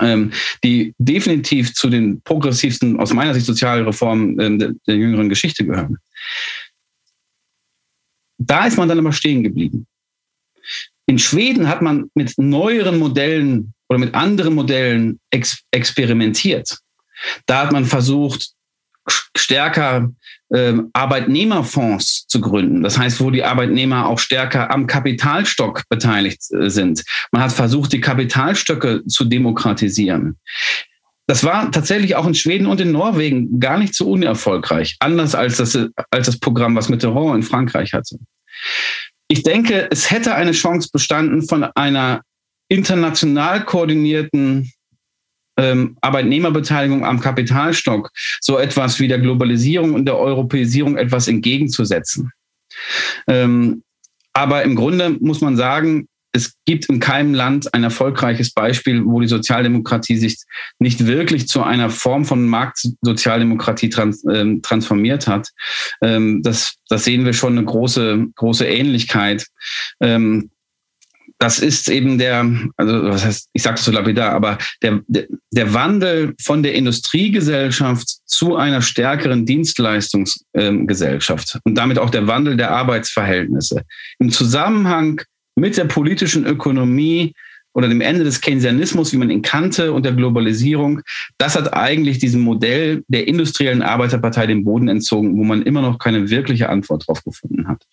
Ähm, 0.00 0.30
die 0.64 0.94
definitiv 0.96 1.74
zu 1.74 1.90
den 1.90 2.22
progressivsten, 2.22 2.98
aus 2.98 3.12
meiner 3.12 3.34
Sicht, 3.34 3.44
Sozialreformen 3.44 4.38
äh, 4.38 4.72
der 4.86 4.96
jüngeren 4.96 5.28
Geschichte 5.28 5.66
gehören. 5.66 5.98
Da 8.46 8.66
ist 8.66 8.76
man 8.76 8.88
dann 8.88 8.98
aber 8.98 9.12
stehen 9.12 9.42
geblieben. 9.42 9.86
In 11.06 11.18
Schweden 11.18 11.68
hat 11.68 11.82
man 11.82 12.10
mit 12.14 12.34
neueren 12.38 12.98
Modellen 12.98 13.74
oder 13.88 13.98
mit 13.98 14.14
anderen 14.14 14.54
Modellen 14.54 15.20
ex 15.30 15.62
experimentiert. 15.70 16.78
Da 17.46 17.62
hat 17.62 17.72
man 17.72 17.84
versucht, 17.84 18.52
stärker 19.36 20.10
äh, 20.50 20.74
Arbeitnehmerfonds 20.92 22.26
zu 22.28 22.40
gründen. 22.40 22.82
Das 22.82 22.98
heißt, 22.98 23.20
wo 23.20 23.30
die 23.30 23.44
Arbeitnehmer 23.44 24.06
auch 24.06 24.18
stärker 24.18 24.70
am 24.70 24.86
Kapitalstock 24.86 25.82
beteiligt 25.88 26.42
äh, 26.52 26.70
sind. 26.70 27.04
Man 27.32 27.42
hat 27.42 27.52
versucht, 27.52 27.92
die 27.92 28.00
Kapitalstöcke 28.00 29.04
zu 29.06 29.24
demokratisieren. 29.24 30.38
Das 31.26 31.44
war 31.44 31.70
tatsächlich 31.70 32.16
auch 32.16 32.26
in 32.26 32.34
Schweden 32.34 32.66
und 32.66 32.80
in 32.80 32.92
Norwegen 32.92 33.60
gar 33.60 33.78
nicht 33.78 33.94
so 33.94 34.10
unerfolgreich, 34.10 34.96
anders 35.00 35.34
als 35.34 35.56
das, 35.56 35.78
als 36.10 36.26
das 36.26 36.38
Programm, 36.38 36.74
was 36.74 36.88
Mitterrand 36.88 37.36
in 37.36 37.42
Frankreich 37.42 37.92
hatte. 37.92 38.18
Ich 39.28 39.42
denke, 39.42 39.88
es 39.90 40.10
hätte 40.10 40.34
eine 40.34 40.52
Chance 40.52 40.90
bestanden 40.92 41.42
von 41.42 41.64
einer 41.64 42.22
international 42.68 43.64
koordinierten 43.64 44.72
ähm, 45.56 45.96
Arbeitnehmerbeteiligung 46.00 47.04
am 47.04 47.20
Kapitalstock 47.20 48.10
so 48.40 48.58
etwas 48.58 48.98
wie 49.00 49.08
der 49.08 49.18
Globalisierung 49.18 49.94
und 49.94 50.06
der 50.06 50.18
Europäisierung 50.18 50.96
etwas 50.96 51.28
entgegenzusetzen. 51.28 52.32
Ähm, 53.28 53.82
aber 54.32 54.62
im 54.62 54.74
Grunde 54.74 55.10
muss 55.20 55.40
man 55.40 55.56
sagen, 55.56 56.08
es 56.32 56.54
gibt 56.64 56.86
in 56.86 56.98
keinem 56.98 57.34
Land 57.34 57.72
ein 57.74 57.84
erfolgreiches 57.84 58.52
Beispiel, 58.52 59.04
wo 59.04 59.20
die 59.20 59.28
Sozialdemokratie 59.28 60.16
sich 60.16 60.38
nicht 60.78 61.06
wirklich 61.06 61.46
zu 61.46 61.62
einer 61.62 61.90
Form 61.90 62.24
von 62.24 62.46
Marktsozialdemokratie 62.46 63.90
trans, 63.90 64.24
äh, 64.24 64.58
transformiert 64.62 65.26
hat. 65.26 65.48
Ähm, 66.02 66.42
das, 66.42 66.76
das 66.88 67.04
sehen 67.04 67.26
wir 67.26 67.34
schon 67.34 67.58
eine 67.58 67.66
große, 67.66 68.28
große 68.34 68.66
Ähnlichkeit. 68.66 69.46
Ähm, 70.00 70.50
das 71.38 71.58
ist 71.58 71.88
eben 71.88 72.18
der, 72.18 72.48
also 72.76 73.02
was 73.02 73.24
heißt, 73.24 73.48
ich 73.52 73.64
sage 73.64 73.74
es 73.74 73.84
so 73.84 73.90
lapidar, 73.90 74.32
aber 74.32 74.58
der, 74.80 75.00
der 75.08 75.74
Wandel 75.74 76.34
von 76.40 76.62
der 76.62 76.74
Industriegesellschaft 76.74 78.06
zu 78.26 78.54
einer 78.54 78.80
stärkeren 78.80 79.44
Dienstleistungsgesellschaft 79.44 81.56
ähm, 81.56 81.60
und 81.64 81.74
damit 81.74 81.98
auch 81.98 82.10
der 82.10 82.28
Wandel 82.28 82.56
der 82.56 82.70
Arbeitsverhältnisse 82.70 83.82
im 84.20 84.30
Zusammenhang 84.30 85.20
mit 85.56 85.76
der 85.76 85.84
politischen 85.84 86.46
Ökonomie 86.46 87.34
oder 87.74 87.88
dem 87.88 88.00
Ende 88.00 88.24
des 88.24 88.40
Keynesianismus, 88.40 89.12
wie 89.12 89.16
man 89.16 89.30
ihn 89.30 89.42
kannte, 89.42 89.92
und 89.92 90.04
der 90.04 90.12
Globalisierung, 90.12 91.00
das 91.38 91.56
hat 91.56 91.72
eigentlich 91.72 92.18
diesem 92.18 92.42
Modell 92.42 93.02
der 93.08 93.26
industriellen 93.26 93.82
Arbeiterpartei 93.82 94.46
den 94.46 94.64
Boden 94.64 94.88
entzogen, 94.88 95.36
wo 95.36 95.44
man 95.44 95.62
immer 95.62 95.82
noch 95.82 95.98
keine 95.98 96.28
wirkliche 96.28 96.68
Antwort 96.68 97.06
drauf 97.06 97.24
gefunden 97.24 97.68
hat. 97.68 97.86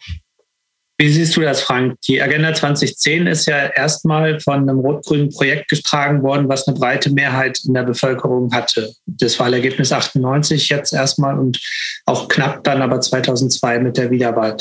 Wie 1.02 1.08
siehst 1.08 1.38
du 1.38 1.42
das, 1.42 1.62
Frank? 1.62 1.96
Die 2.10 2.22
Agenda 2.22 2.54
2010 2.54 3.26
ist 3.28 3.46
ja 3.46 3.68
erstmal 3.68 4.42
von 4.42 4.56
einem 4.56 4.80
rot-grünen 4.80 5.30
Projekt 5.30 5.70
getragen 5.70 6.24
worden, 6.24 6.50
was 6.50 6.68
eine 6.68 6.78
breite 6.78 7.10
Mehrheit 7.14 7.58
in 7.66 7.74
der 7.74 7.84
Bevölkerung 7.84 8.52
hatte. 8.52 8.92
Das 9.06 9.40
Wahlergebnis 9.40 9.94
98 9.94 10.68
jetzt 10.68 10.92
erstmal 10.92 11.40
und 11.40 11.58
auch 12.06 12.28
knapp 12.28 12.66
dann 12.66 12.82
aber 12.82 13.00
2002 13.00 13.80
mit 13.80 13.96
der 13.96 14.12
Wiederwahl. 14.12 14.58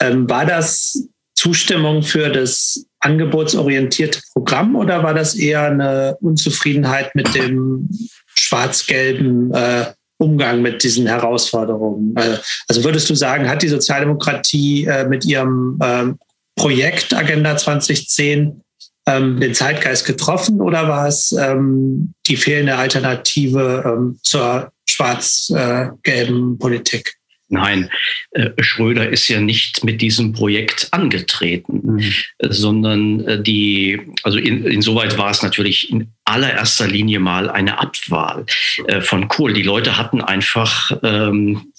Ähm, 0.00 0.30
war 0.30 0.46
das 0.46 1.10
Zustimmung 1.42 2.04
für 2.04 2.28
das 2.28 2.86
angebotsorientierte 3.00 4.20
Programm 4.32 4.76
oder 4.76 5.02
war 5.02 5.12
das 5.12 5.34
eher 5.34 5.64
eine 5.64 6.16
Unzufriedenheit 6.20 7.16
mit 7.16 7.34
dem 7.34 7.88
schwarz-gelben 8.36 9.52
äh, 9.52 9.86
Umgang 10.18 10.62
mit 10.62 10.84
diesen 10.84 11.08
Herausforderungen? 11.08 12.14
Äh, 12.16 12.38
also 12.68 12.84
würdest 12.84 13.10
du 13.10 13.16
sagen, 13.16 13.48
hat 13.48 13.62
die 13.62 13.68
Sozialdemokratie 13.68 14.84
äh, 14.84 15.04
mit 15.08 15.24
ihrem 15.24 15.80
ähm, 15.82 16.18
Projekt 16.54 17.12
Agenda 17.12 17.56
2010 17.56 18.62
ähm, 19.08 19.40
den 19.40 19.52
Zeitgeist 19.52 20.06
getroffen 20.06 20.60
oder 20.60 20.86
war 20.86 21.08
es 21.08 21.32
ähm, 21.32 22.14
die 22.28 22.36
fehlende 22.36 22.76
Alternative 22.76 23.82
ähm, 23.84 24.20
zur 24.22 24.70
schwarz-gelben 24.88 26.56
Politik? 26.58 27.16
Nein, 27.52 27.90
äh, 28.30 28.50
Schröder 28.60 29.10
ist 29.10 29.28
ja 29.28 29.38
nicht 29.38 29.84
mit 29.84 30.00
diesem 30.00 30.32
Projekt 30.32 30.88
angetreten, 30.90 31.80
mhm. 31.82 32.14
sondern 32.40 33.28
äh, 33.28 33.42
die, 33.42 34.00
also 34.22 34.38
in, 34.38 34.64
insoweit 34.64 35.18
war 35.18 35.30
es 35.30 35.42
natürlich 35.42 35.90
in 35.90 36.08
allererster 36.24 36.86
Linie 36.86 37.20
mal 37.20 37.50
eine 37.50 37.78
Abwahl 37.78 38.46
äh, 38.86 39.02
von 39.02 39.28
Kohl. 39.28 39.52
Die 39.52 39.62
Leute 39.62 39.98
hatten 39.98 40.22
einfach 40.22 40.92
ähm, 41.02 41.72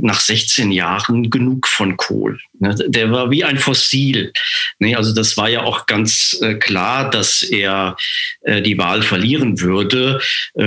nach 0.00 0.20
16 0.20 0.70
Jahren 0.70 1.28
genug 1.28 1.66
von 1.66 1.96
Kohl. 1.96 2.38
Ne? 2.60 2.76
Der 2.86 3.10
war 3.10 3.32
wie 3.32 3.42
ein 3.42 3.58
Fossil. 3.58 4.32
Ne? 4.78 4.94
Also 4.94 5.12
das 5.12 5.36
war 5.36 5.48
ja 5.48 5.64
auch 5.64 5.86
ganz 5.86 6.38
klar, 6.60 7.10
dass 7.10 7.42
er 7.42 7.96
die 8.46 8.78
Wahl 8.78 9.02
verlieren 9.02 9.60
würde. 9.60 10.20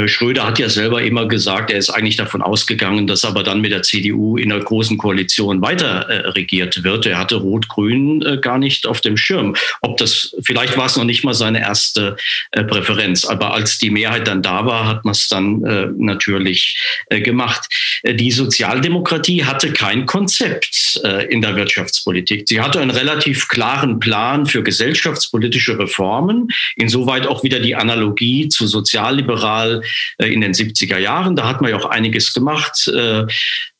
Schröder 0.08 0.46
hat 0.46 0.60
ja 0.60 0.70
selber 0.70 1.04
immer 1.04 1.28
gesagt, 1.28 1.72
er 1.72 1.78
ist 1.78 1.92
eigentlich 1.92 2.18
davon 2.18 2.42
ausgegangen, 2.42 3.08
dass 3.08 3.24
aber 3.24 3.44
dann 3.44 3.62
mit 3.62 3.72
der 3.72 3.84
CDU 3.84 4.38
in 4.38 4.49
in 4.50 4.56
der 4.56 4.66
großen 4.66 4.98
Koalition 4.98 5.62
weiter 5.62 6.10
äh, 6.10 6.30
regiert 6.30 6.84
wird. 6.84 7.06
Er 7.06 7.20
hatte 7.20 7.36
Rot-Grün 7.36 8.24
äh, 8.24 8.38
gar 8.38 8.58
nicht 8.58 8.88
auf 8.88 9.00
dem 9.02 9.16
Schirm. 9.16 9.56
Ob 9.82 9.98
das, 9.98 10.36
vielleicht 10.42 10.76
war 10.76 10.88
es 10.88 10.98
noch 10.98 11.04
nicht 11.04 11.24
mal 11.24 11.36
seine 11.36 11.60
erste 11.60 12.18
äh, 12.52 12.64
Präferenz, 12.64 13.26
aber 13.26 13.54
als 13.54 13.78
die 13.78 13.92
Mehrheit 13.92 14.28
dann 14.28 14.42
da 14.42 14.66
war, 14.66 14.88
hat 14.88 15.06
man 15.06 15.12
es 15.12 15.28
dann 15.28 15.64
äh, 15.64 15.88
natürlich 15.98 16.82
äh, 17.10 17.22
gemacht. 17.22 17.68
Äh, 18.02 18.16
die 18.16 18.32
Sozialdemokratie 18.32 19.46
hatte 19.46 19.72
kein 19.72 20.06
Konzept 20.06 21.00
in 21.30 21.42
der 21.42 21.56
Wirtschaftspolitik. 21.56 22.48
Sie 22.48 22.62
hatte 22.62 22.80
einen 22.80 22.90
relativ 22.90 23.48
klaren 23.48 24.00
Plan 24.00 24.46
für 24.46 24.64
gesellschaftspolitische 24.64 25.78
Reformen, 25.78 26.48
insoweit 26.76 27.28
auch 27.28 27.44
wieder 27.44 27.60
die 27.60 27.76
Analogie 27.76 28.48
zu 28.50 28.66
sozialliberal 28.66 29.84
in 30.18 30.42
den 30.42 30.54
70er 30.54 30.98
Jahren. 30.98 31.36
Da 31.36 31.48
hat 31.48 31.62
man 31.62 31.72
ja 31.72 31.78
auch 31.78 31.86
einiges 31.86 32.34
gemacht. 32.34 32.88
Äh, 32.88 33.26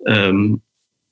ähm, 0.08 0.59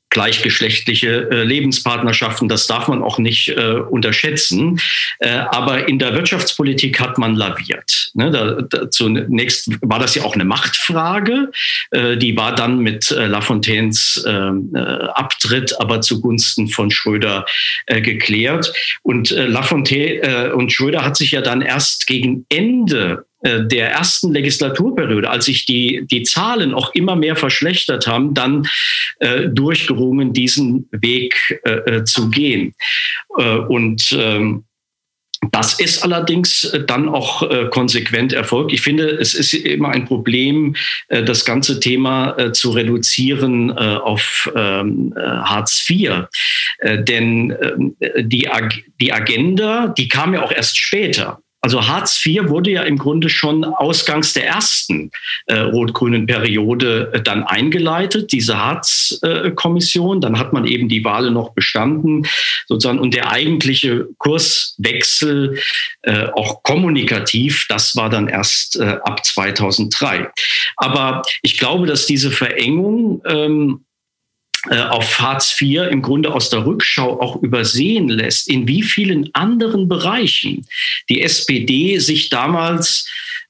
gleichgeschlechtliche 0.10 1.30
äh, 1.30 1.44
Lebenspartnerschaften, 1.44 2.48
das 2.48 2.68
darf 2.68 2.88
man 2.88 3.04
auch 3.04 3.18
nicht 3.18 3.50
äh, 3.50 3.74
unterschätzen. 3.74 4.80
Äh, 5.20 5.30
aber 5.30 5.88
in 5.88 6.00
der 6.00 6.14
Wirtschaftspolitik 6.14 7.00
hat 7.00 7.18
man 7.18 7.36
laviert. 7.36 8.12
Ne? 8.14 8.32
Da, 8.32 8.62
da, 8.62 8.90
zunächst 8.90 9.70
war 9.82 10.00
das 10.00 10.16
ja 10.16 10.24
auch 10.24 10.34
eine 10.34 10.46
Machtfrage. 10.46 11.52
Äh, 11.92 12.18
die 12.18 12.36
war 12.38 12.56
dann 12.56 12.80
mit 12.80 13.12
äh, 13.12 13.28
Lafontaines 13.28 14.24
ähm, 14.28 14.72
äh, 14.74 14.80
Abtritt 14.80 15.80
aber 15.80 16.02
zugunsten 16.02 16.68
von 16.68 16.90
Schröder 16.90 17.46
geklärt. 17.88 18.74
Und 19.04 19.30
Lafontaine 19.32 20.54
und 20.56 20.72
Schröder 20.72 21.04
hat 21.04 21.18
sich 21.18 21.32
ja 21.32 21.42
dann 21.42 21.62
erst 21.62 22.08
gegen 22.08 22.46
Ende 22.50 23.26
der 23.44 23.92
ersten 23.92 24.34
Legislaturperiode, 24.34 25.30
als 25.30 25.46
sich 25.46 25.66
die, 25.66 26.08
die 26.10 26.24
Zahlen 26.24 26.74
auch 26.74 26.94
immer 26.96 27.16
mehr 27.16 27.36
verschlechtert 27.36 28.08
haben, 28.08 28.34
dann 28.34 28.68
äh, 29.20 29.48
durchgerungen, 29.50 30.34
diesen 30.34 30.88
Weg 30.92 31.60
äh, 31.64 31.98
äh 31.98 32.04
zu 32.04 32.30
gehen. 32.30 32.74
Äh, 33.38 33.58
und 33.58 34.16
ähm, 34.18 34.64
das 35.52 35.80
ist 35.80 36.04
allerdings 36.04 36.76
dann 36.88 37.08
auch 37.08 37.44
äh, 37.44 37.68
konsequent 37.70 38.34
erfolgt. 38.34 38.74
Ich 38.74 38.82
finde, 38.82 39.08
es 39.08 39.36
ist 39.36 39.54
immer 39.54 39.90
ein 39.90 40.06
Problem, 40.06 40.76
äh, 41.10 41.24
das 41.24 41.46
ganze 41.46 41.80
Thema 41.80 42.38
äh, 42.38 42.52
zu 42.52 42.72
reduzieren 42.72 43.72
auf 43.72 44.52
ähm, 44.56 45.14
Hartz 45.16 45.88
IV. 45.90 46.28
denn 46.82 47.56
ähm, 47.62 47.96
die, 48.20 48.50
Ag 48.50 48.84
die 49.00 49.14
Agenda, 49.14 49.88
die 49.88 50.08
kam 50.08 50.34
ja 50.34 50.44
auch 50.44 50.52
erst 50.52 50.78
später. 50.80 51.40
Also 51.68 51.86
Hartz 51.86 52.26
IV 52.26 52.48
wurde 52.48 52.72
ja 52.72 52.84
im 52.84 52.98
Grunde 52.98 53.28
schon 53.28 53.66
ausgangs 53.66 54.32
der 54.32 54.48
ersten 54.48 55.12
äh, 55.48 55.60
rot-grünen 55.60 56.26
Periode 56.26 57.12
äh, 57.12 57.22
dann 57.22 57.44
eingeleitet, 57.44 58.32
diese 58.32 58.58
Hartz-Kommission. 58.58 60.20
Äh, 60.20 60.22
dann 60.22 60.40
hat 60.40 60.54
man 60.54 60.64
eben 60.66 60.88
die 60.88 61.04
Wahlen 61.04 61.34
noch 61.34 61.50
bestanden, 61.50 62.26
sozusagen. 62.68 63.00
Und 63.00 63.14
der 63.14 63.34
eigentliche 63.34 64.08
Kurswechsel, 64.18 65.60
äh, 66.04 66.28
auch 66.36 66.64
kommunikativ, 66.64 67.66
das 67.68 67.98
war 67.98 68.10
dann 68.10 68.30
erst 68.30 68.80
äh, 68.80 69.00
ab 69.04 69.26
2003. 69.26 70.32
Aber 70.78 71.22
ich 71.42 71.58
glaube, 71.58 71.86
dass 71.86 72.06
diese 72.06 72.32
Verengung 72.32 73.22
ähm, 73.28 73.82
äh, 73.84 73.87
auf 74.70 75.20
Hartz 75.20 75.56
IV 75.60 75.84
im 75.90 76.02
Grunde 76.02 76.34
aus 76.34 76.50
der 76.50 76.66
Rückschau 76.66 77.22
auch 77.22 77.42
übersehen 77.42 78.10
lässt, 78.10 78.48
in 78.48 78.68
wie 78.68 78.84
vielen 78.84 79.30
anderen 79.34 79.88
Bereichen 79.88 80.66
die 81.10 81.22
SPD 81.22 82.00
sich 82.00 82.30
damals 82.30 83.08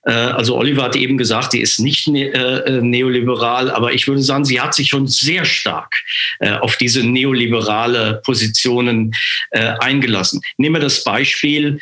äh, 0.07 0.11
also 0.11 0.55
Oliver 0.55 0.83
hat 0.83 0.95
eben 0.95 1.17
gesagt, 1.17 1.51
sie 1.51 1.59
ist 1.59 1.79
nicht 1.79 2.07
ne 2.07 2.27
äh, 2.33 2.81
neoliberal, 2.81 3.69
aber 3.69 3.93
ich 3.93 4.07
würde 4.07 4.21
sagen, 4.21 4.45
sie 4.45 4.59
hat 4.59 4.73
sich 4.73 4.89
schon 4.89 5.07
sehr 5.07 5.45
stark 5.45 5.93
äh, 6.39 6.53
auf 6.53 6.77
diese 6.77 7.03
neoliberale 7.03 8.21
Positionen 8.25 9.13
äh, 9.51 9.73
eingelassen. 9.79 10.41
Nehmen 10.57 10.75
wir 10.75 10.81
das 10.81 11.03
Beispiel 11.03 11.81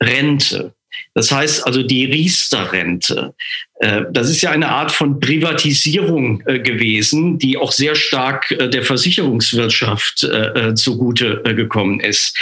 Rente. 0.00 0.74
Das 1.14 1.32
heißt 1.32 1.66
also 1.66 1.82
die 1.82 2.04
Riester-Rente. 2.04 3.34
Äh, 3.78 4.02
das 4.10 4.30
ist 4.30 4.42
ja 4.42 4.50
eine 4.50 4.68
Art 4.68 4.90
von 4.90 5.20
Privatisierung 5.20 6.42
äh, 6.46 6.58
gewesen, 6.58 7.38
die 7.38 7.56
auch 7.56 7.72
sehr 7.72 7.94
stark 7.94 8.50
äh, 8.50 8.68
der 8.68 8.82
Versicherungswirtschaft 8.82 10.26
zugute 10.74 11.42
gekommen 11.42 12.00
ist. 12.00 12.36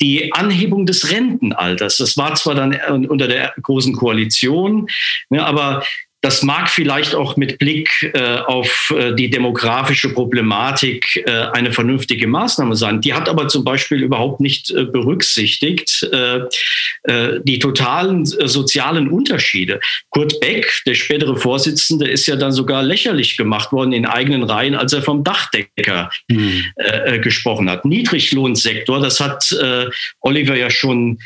Die 0.00 0.32
Anhebung 0.32 0.86
des 0.86 1.10
Rentenalters, 1.10 1.96
das 1.96 2.16
war 2.16 2.34
zwar 2.34 2.54
dann 2.54 2.74
unter 3.06 3.28
der 3.28 3.54
großen 3.62 3.94
Koalition, 3.94 4.88
ne, 5.30 5.44
aber 5.44 5.84
das 6.24 6.42
mag 6.42 6.70
vielleicht 6.70 7.14
auch 7.14 7.36
mit 7.36 7.58
Blick 7.58 8.10
äh, 8.14 8.38
auf 8.46 8.94
äh, 8.96 9.14
die 9.14 9.28
demografische 9.28 10.08
Problematik 10.08 11.22
äh, 11.26 11.30
eine 11.52 11.70
vernünftige 11.70 12.26
Maßnahme 12.26 12.76
sein. 12.76 13.02
Die 13.02 13.12
hat 13.12 13.28
aber 13.28 13.48
zum 13.48 13.62
Beispiel 13.62 14.02
überhaupt 14.02 14.40
nicht 14.40 14.70
äh, 14.70 14.84
berücksichtigt 14.84 16.08
äh, 16.10 16.40
äh, 17.02 17.40
die 17.42 17.58
totalen 17.58 18.24
sozialen 18.24 19.08
Unterschiede. 19.08 19.80
Kurt 20.08 20.40
Beck, 20.40 20.80
der 20.86 20.94
spätere 20.94 21.36
Vorsitzende, 21.36 22.08
ist 22.08 22.26
ja 22.26 22.36
dann 22.36 22.52
sogar 22.52 22.82
lächerlich 22.82 23.36
gemacht 23.36 23.70
worden 23.70 23.92
in 23.92 24.06
eigenen 24.06 24.44
Reihen, 24.44 24.74
als 24.74 24.94
er 24.94 25.02
vom 25.02 25.24
Dachdecker 25.24 26.08
mhm. 26.28 26.64
gesprochen 27.20 27.68
hat. 27.68 27.84
Niedriglohnsektor, 27.84 29.00
das 29.00 29.20
hat 29.20 29.44
Oliver 30.20 30.56
ja 30.56 30.70
schon 30.70 31.18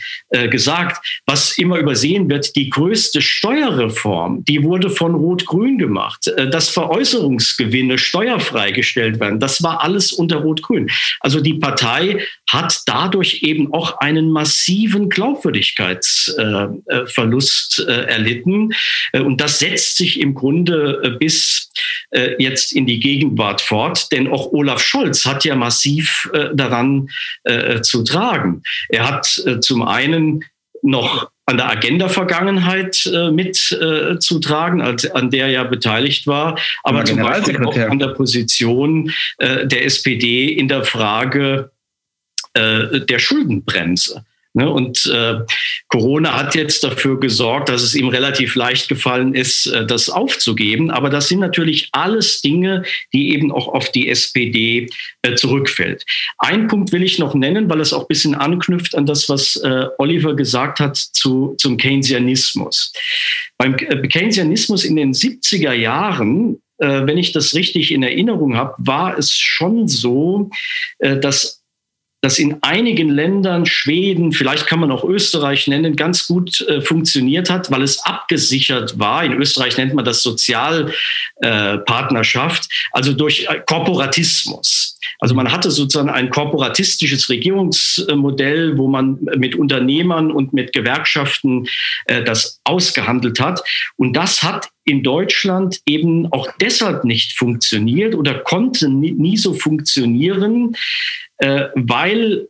gesagt, 0.50 1.04
was 1.26 1.56
immer 1.58 1.78
übersehen 1.78 2.28
wird, 2.28 2.56
die 2.56 2.70
größte 2.70 3.20
Steuerreform, 3.20 4.44
die 4.44 4.62
wurde 4.62 4.87
wurde 4.88 4.96
von 4.96 5.14
Rot-Grün 5.14 5.78
gemacht, 5.78 6.26
äh, 6.28 6.50
dass 6.50 6.68
Veräußerungsgewinne 6.70 7.98
steuerfrei 7.98 8.72
gestellt 8.72 9.20
werden. 9.20 9.38
Das 9.40 9.62
war 9.62 9.82
alles 9.82 10.12
unter 10.12 10.38
Rot-Grün. 10.38 10.90
Also 11.20 11.40
die 11.40 11.54
Partei 11.54 12.26
hat 12.48 12.82
dadurch 12.86 13.42
eben 13.42 13.72
auch 13.72 13.98
einen 13.98 14.30
massiven 14.30 15.08
Glaubwürdigkeitsverlust 15.08 17.86
äh, 17.86 18.04
erlitten. 18.04 18.74
Äh, 19.12 19.20
und 19.20 19.40
das 19.40 19.58
setzt 19.58 19.96
sich 19.96 20.20
im 20.20 20.34
Grunde 20.34 21.16
bis 21.18 21.64
jetzt 22.38 22.72
in 22.72 22.86
die 22.86 23.00
Gegenwart 23.00 23.60
fort, 23.60 24.10
denn 24.12 24.28
auch 24.28 24.52
Olaf 24.52 24.80
Scholz 24.80 25.26
hat 25.26 25.44
ja 25.44 25.54
massiv 25.54 26.30
daran 26.54 27.10
zu 27.82 28.02
tragen. 28.02 28.62
Er 28.88 29.06
hat 29.06 29.26
zum 29.60 29.82
einen 29.82 30.42
noch 30.82 31.30
an 31.48 31.56
der 31.56 31.70
Agenda-Vergangenheit 31.70 33.06
äh, 33.06 33.30
mitzutragen, 33.30 34.80
äh, 34.80 34.96
an 35.14 35.30
der 35.30 35.46
er 35.46 35.64
beteiligt 35.64 36.26
war, 36.26 36.58
aber 36.84 37.06
zum 37.06 37.22
Beispiel 37.22 37.64
auch 37.64 37.74
an 37.74 37.98
der 37.98 38.08
Position 38.08 39.10
äh, 39.38 39.66
der 39.66 39.86
SPD 39.86 40.52
in 40.52 40.68
der 40.68 40.84
Frage 40.84 41.70
äh, 42.52 43.00
der 43.00 43.18
Schuldenbremse. 43.18 44.26
Ne? 44.58 44.68
Und 44.68 45.06
äh, 45.06 45.36
Corona 45.86 46.36
hat 46.36 46.56
jetzt 46.56 46.82
dafür 46.82 47.20
gesorgt, 47.20 47.68
dass 47.68 47.80
es 47.80 47.94
ihm 47.94 48.08
relativ 48.08 48.56
leicht 48.56 48.88
gefallen 48.88 49.32
ist, 49.32 49.66
äh, 49.66 49.86
das 49.86 50.10
aufzugeben. 50.10 50.90
Aber 50.90 51.10
das 51.10 51.28
sind 51.28 51.38
natürlich 51.38 51.90
alles 51.92 52.40
Dinge, 52.40 52.82
die 53.12 53.32
eben 53.32 53.52
auch 53.52 53.68
auf 53.68 53.92
die 53.92 54.08
SPD 54.08 54.90
äh, 55.22 55.36
zurückfällt. 55.36 56.04
Ein 56.38 56.66
Punkt 56.66 56.90
will 56.90 57.04
ich 57.04 57.20
noch 57.20 57.34
nennen, 57.34 57.70
weil 57.70 57.80
es 57.80 57.92
auch 57.92 58.02
ein 58.02 58.08
bisschen 58.08 58.34
anknüpft 58.34 58.96
an 58.96 59.06
das, 59.06 59.28
was 59.28 59.54
äh, 59.56 59.86
Oliver 59.98 60.34
gesagt 60.34 60.80
hat 60.80 60.96
zu, 60.96 61.54
zum 61.56 61.76
Keynesianismus. 61.76 62.92
Beim 63.58 63.76
äh, 63.76 64.08
Keynesianismus 64.08 64.84
in 64.84 64.96
den 64.96 65.12
70er 65.12 65.72
Jahren 65.72 66.60
äh, 66.78 67.06
wenn 67.06 67.18
ich 67.18 67.32
das 67.32 67.54
richtig 67.54 67.90
in 67.92 68.04
Erinnerung 68.04 68.56
habe, 68.56 68.74
war 68.78 69.18
es 69.18 69.32
schon 69.32 69.88
so, 69.88 70.48
dass 71.00 71.57
das 72.20 72.38
in 72.38 72.56
einigen 72.62 73.10
Ländern, 73.10 73.64
Schweden, 73.64 74.32
vielleicht 74.32 74.66
kann 74.66 74.80
man 74.80 74.90
auch 74.90 75.04
Österreich 75.04 75.68
nennen, 75.68 75.94
ganz 75.94 76.26
gut 76.26 76.60
äh, 76.62 76.80
funktioniert 76.80 77.48
hat, 77.48 77.70
weil 77.70 77.82
es 77.82 78.04
abgesichert 78.04 78.98
war. 78.98 79.22
In 79.22 79.34
Österreich 79.34 79.76
nennt 79.76 79.94
man 79.94 80.04
das 80.04 80.22
Sozialpartnerschaft, 80.22 82.64
äh, 82.64 82.66
also 82.90 83.12
durch 83.12 83.46
äh, 83.48 83.60
Korporatismus. 83.64 84.98
Also 85.20 85.36
man 85.36 85.52
hatte 85.52 85.70
sozusagen 85.70 86.10
ein 86.10 86.30
korporatistisches 86.30 87.28
Regierungsmodell, 87.28 88.76
wo 88.78 88.88
man 88.88 89.20
mit 89.36 89.54
Unternehmern 89.54 90.32
und 90.32 90.52
mit 90.52 90.72
Gewerkschaften 90.72 91.68
äh, 92.06 92.24
das 92.24 92.60
ausgehandelt 92.64 93.38
hat. 93.38 93.62
Und 93.96 94.14
das 94.14 94.42
hat 94.42 94.70
in 94.84 95.02
Deutschland 95.02 95.80
eben 95.86 96.32
auch 96.32 96.48
deshalb 96.60 97.04
nicht 97.04 97.36
funktioniert 97.36 98.14
oder 98.14 98.38
konnte 98.40 98.88
nie, 98.88 99.12
nie 99.12 99.36
so 99.36 99.52
funktionieren, 99.54 100.74
weil 101.40 102.48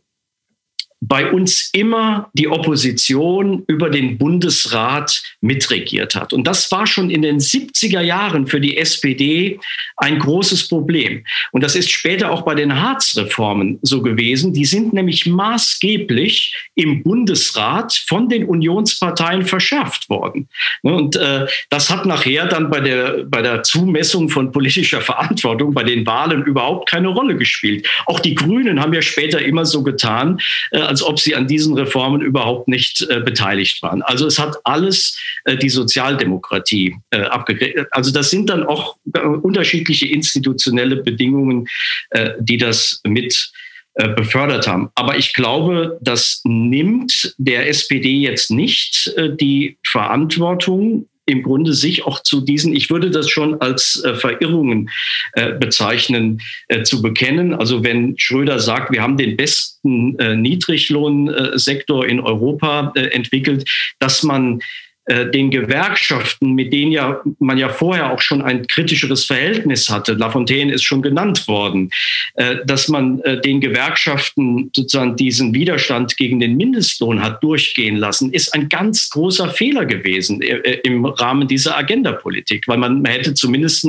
bei 1.00 1.30
uns 1.30 1.70
immer 1.72 2.28
die 2.32 2.48
Opposition 2.48 3.62
über 3.68 3.88
den 3.88 4.18
Bundesrat 4.18 5.22
mitregiert 5.40 6.16
hat. 6.16 6.32
Und 6.32 6.46
das 6.46 6.70
war 6.72 6.86
schon 6.86 7.10
in 7.10 7.22
den 7.22 7.38
70er 7.38 8.00
Jahren 8.00 8.46
für 8.46 8.60
die 8.60 8.76
SPD 8.76 9.60
ein 9.96 10.18
großes 10.18 10.68
Problem. 10.68 11.24
Und 11.52 11.62
das 11.62 11.76
ist 11.76 11.90
später 11.90 12.30
auch 12.32 12.42
bei 12.42 12.54
den 12.54 12.80
Harz-Reformen 12.80 13.78
so 13.82 14.02
gewesen. 14.02 14.52
Die 14.52 14.64
sind 14.64 14.92
nämlich 14.92 15.26
maßgeblich 15.26 16.54
im 16.74 17.02
Bundesrat 17.04 17.92
von 18.08 18.28
den 18.28 18.44
Unionsparteien 18.44 19.44
verschärft 19.44 20.08
worden. 20.08 20.48
Und 20.82 21.16
äh, 21.16 21.46
das 21.70 21.90
hat 21.90 22.06
nachher 22.06 22.46
dann 22.46 22.70
bei 22.70 22.80
der, 22.80 23.24
bei 23.24 23.42
der 23.42 23.62
Zumessung 23.62 24.28
von 24.28 24.50
politischer 24.50 25.00
Verantwortung 25.00 25.74
bei 25.74 25.84
den 25.84 26.04
Wahlen 26.06 26.42
überhaupt 26.42 26.88
keine 26.88 27.08
Rolle 27.08 27.36
gespielt. 27.36 27.88
Auch 28.06 28.18
die 28.18 28.34
Grünen 28.34 28.80
haben 28.80 28.92
ja 28.92 29.02
später 29.02 29.40
immer 29.40 29.64
so 29.64 29.82
getan, 29.82 30.40
äh, 30.72 30.87
als 30.88 31.02
ob 31.02 31.20
sie 31.20 31.34
an 31.34 31.46
diesen 31.46 31.74
Reformen 31.74 32.22
überhaupt 32.22 32.66
nicht 32.66 33.06
äh, 33.10 33.20
beteiligt 33.20 33.82
waren. 33.82 34.00
Also 34.00 34.26
es 34.26 34.38
hat 34.38 34.56
alles 34.64 35.18
äh, 35.44 35.56
die 35.56 35.68
Sozialdemokratie 35.68 36.96
äh, 37.10 37.20
abgegriffen. 37.20 37.86
Also 37.90 38.10
das 38.10 38.30
sind 38.30 38.48
dann 38.48 38.64
auch 38.64 38.96
äh, 39.14 39.20
unterschiedliche 39.20 40.08
institutionelle 40.08 40.96
Bedingungen, 40.96 41.68
äh, 42.10 42.30
die 42.40 42.56
das 42.56 43.02
mit 43.04 43.52
äh, 43.94 44.08
befördert 44.08 44.66
haben. 44.66 44.88
Aber 44.94 45.18
ich 45.18 45.34
glaube, 45.34 45.98
das 46.00 46.40
nimmt 46.44 47.34
der 47.36 47.68
SPD 47.68 48.20
jetzt 48.20 48.50
nicht 48.50 49.12
äh, 49.16 49.28
die 49.36 49.76
Verantwortung 49.86 51.06
im 51.28 51.42
Grunde 51.42 51.74
sich 51.74 52.04
auch 52.04 52.22
zu 52.22 52.40
diesen, 52.40 52.74
ich 52.74 52.90
würde 52.90 53.10
das 53.10 53.28
schon 53.28 53.60
als 53.60 54.02
äh, 54.02 54.14
Verirrungen 54.14 54.90
äh, 55.34 55.52
bezeichnen, 55.52 56.40
äh, 56.68 56.82
zu 56.82 57.02
bekennen. 57.02 57.54
Also 57.54 57.84
wenn 57.84 58.18
Schröder 58.18 58.60
sagt, 58.60 58.90
wir 58.92 59.02
haben 59.02 59.16
den 59.16 59.36
besten 59.36 60.18
äh, 60.18 60.34
Niedriglohnsektor 60.34 62.06
in 62.06 62.20
Europa 62.20 62.92
äh, 62.94 63.08
entwickelt, 63.08 63.68
dass 63.98 64.22
man 64.22 64.60
äh, 64.60 64.62
den 65.08 65.50
Gewerkschaften, 65.50 66.52
mit 66.52 66.72
denen 66.72 66.92
ja 66.92 67.20
man 67.38 67.56
ja 67.56 67.68
vorher 67.68 68.12
auch 68.12 68.20
schon 68.20 68.42
ein 68.42 68.66
kritischeres 68.66 69.24
Verhältnis 69.24 69.88
hatte, 69.88 70.12
Lafontaine 70.12 70.72
ist 70.72 70.84
schon 70.84 71.02
genannt 71.02 71.48
worden, 71.48 71.90
äh, 72.34 72.56
dass 72.66 72.88
man 72.88 73.20
äh, 73.20 73.40
den 73.40 73.60
Gewerkschaften 73.60 74.70
sozusagen 74.74 75.16
diesen 75.16 75.54
Widerstand 75.54 76.16
gegen 76.16 76.40
den 76.40 76.56
Mindestlohn 76.56 77.22
hat 77.22 77.42
durchgehen 77.42 77.96
lassen, 77.96 78.32
ist 78.32 78.54
ein 78.54 78.68
ganz 78.68 79.08
großer 79.10 79.48
Fehler 79.48 79.86
gewesen 79.86 80.42
im 80.42 81.04
Rahmen 81.04 81.48
dieser 81.48 81.76
Agendapolitik, 81.76 82.68
weil 82.68 82.78
man 82.78 83.04
hätte 83.04 83.34
zumindest 83.34 83.86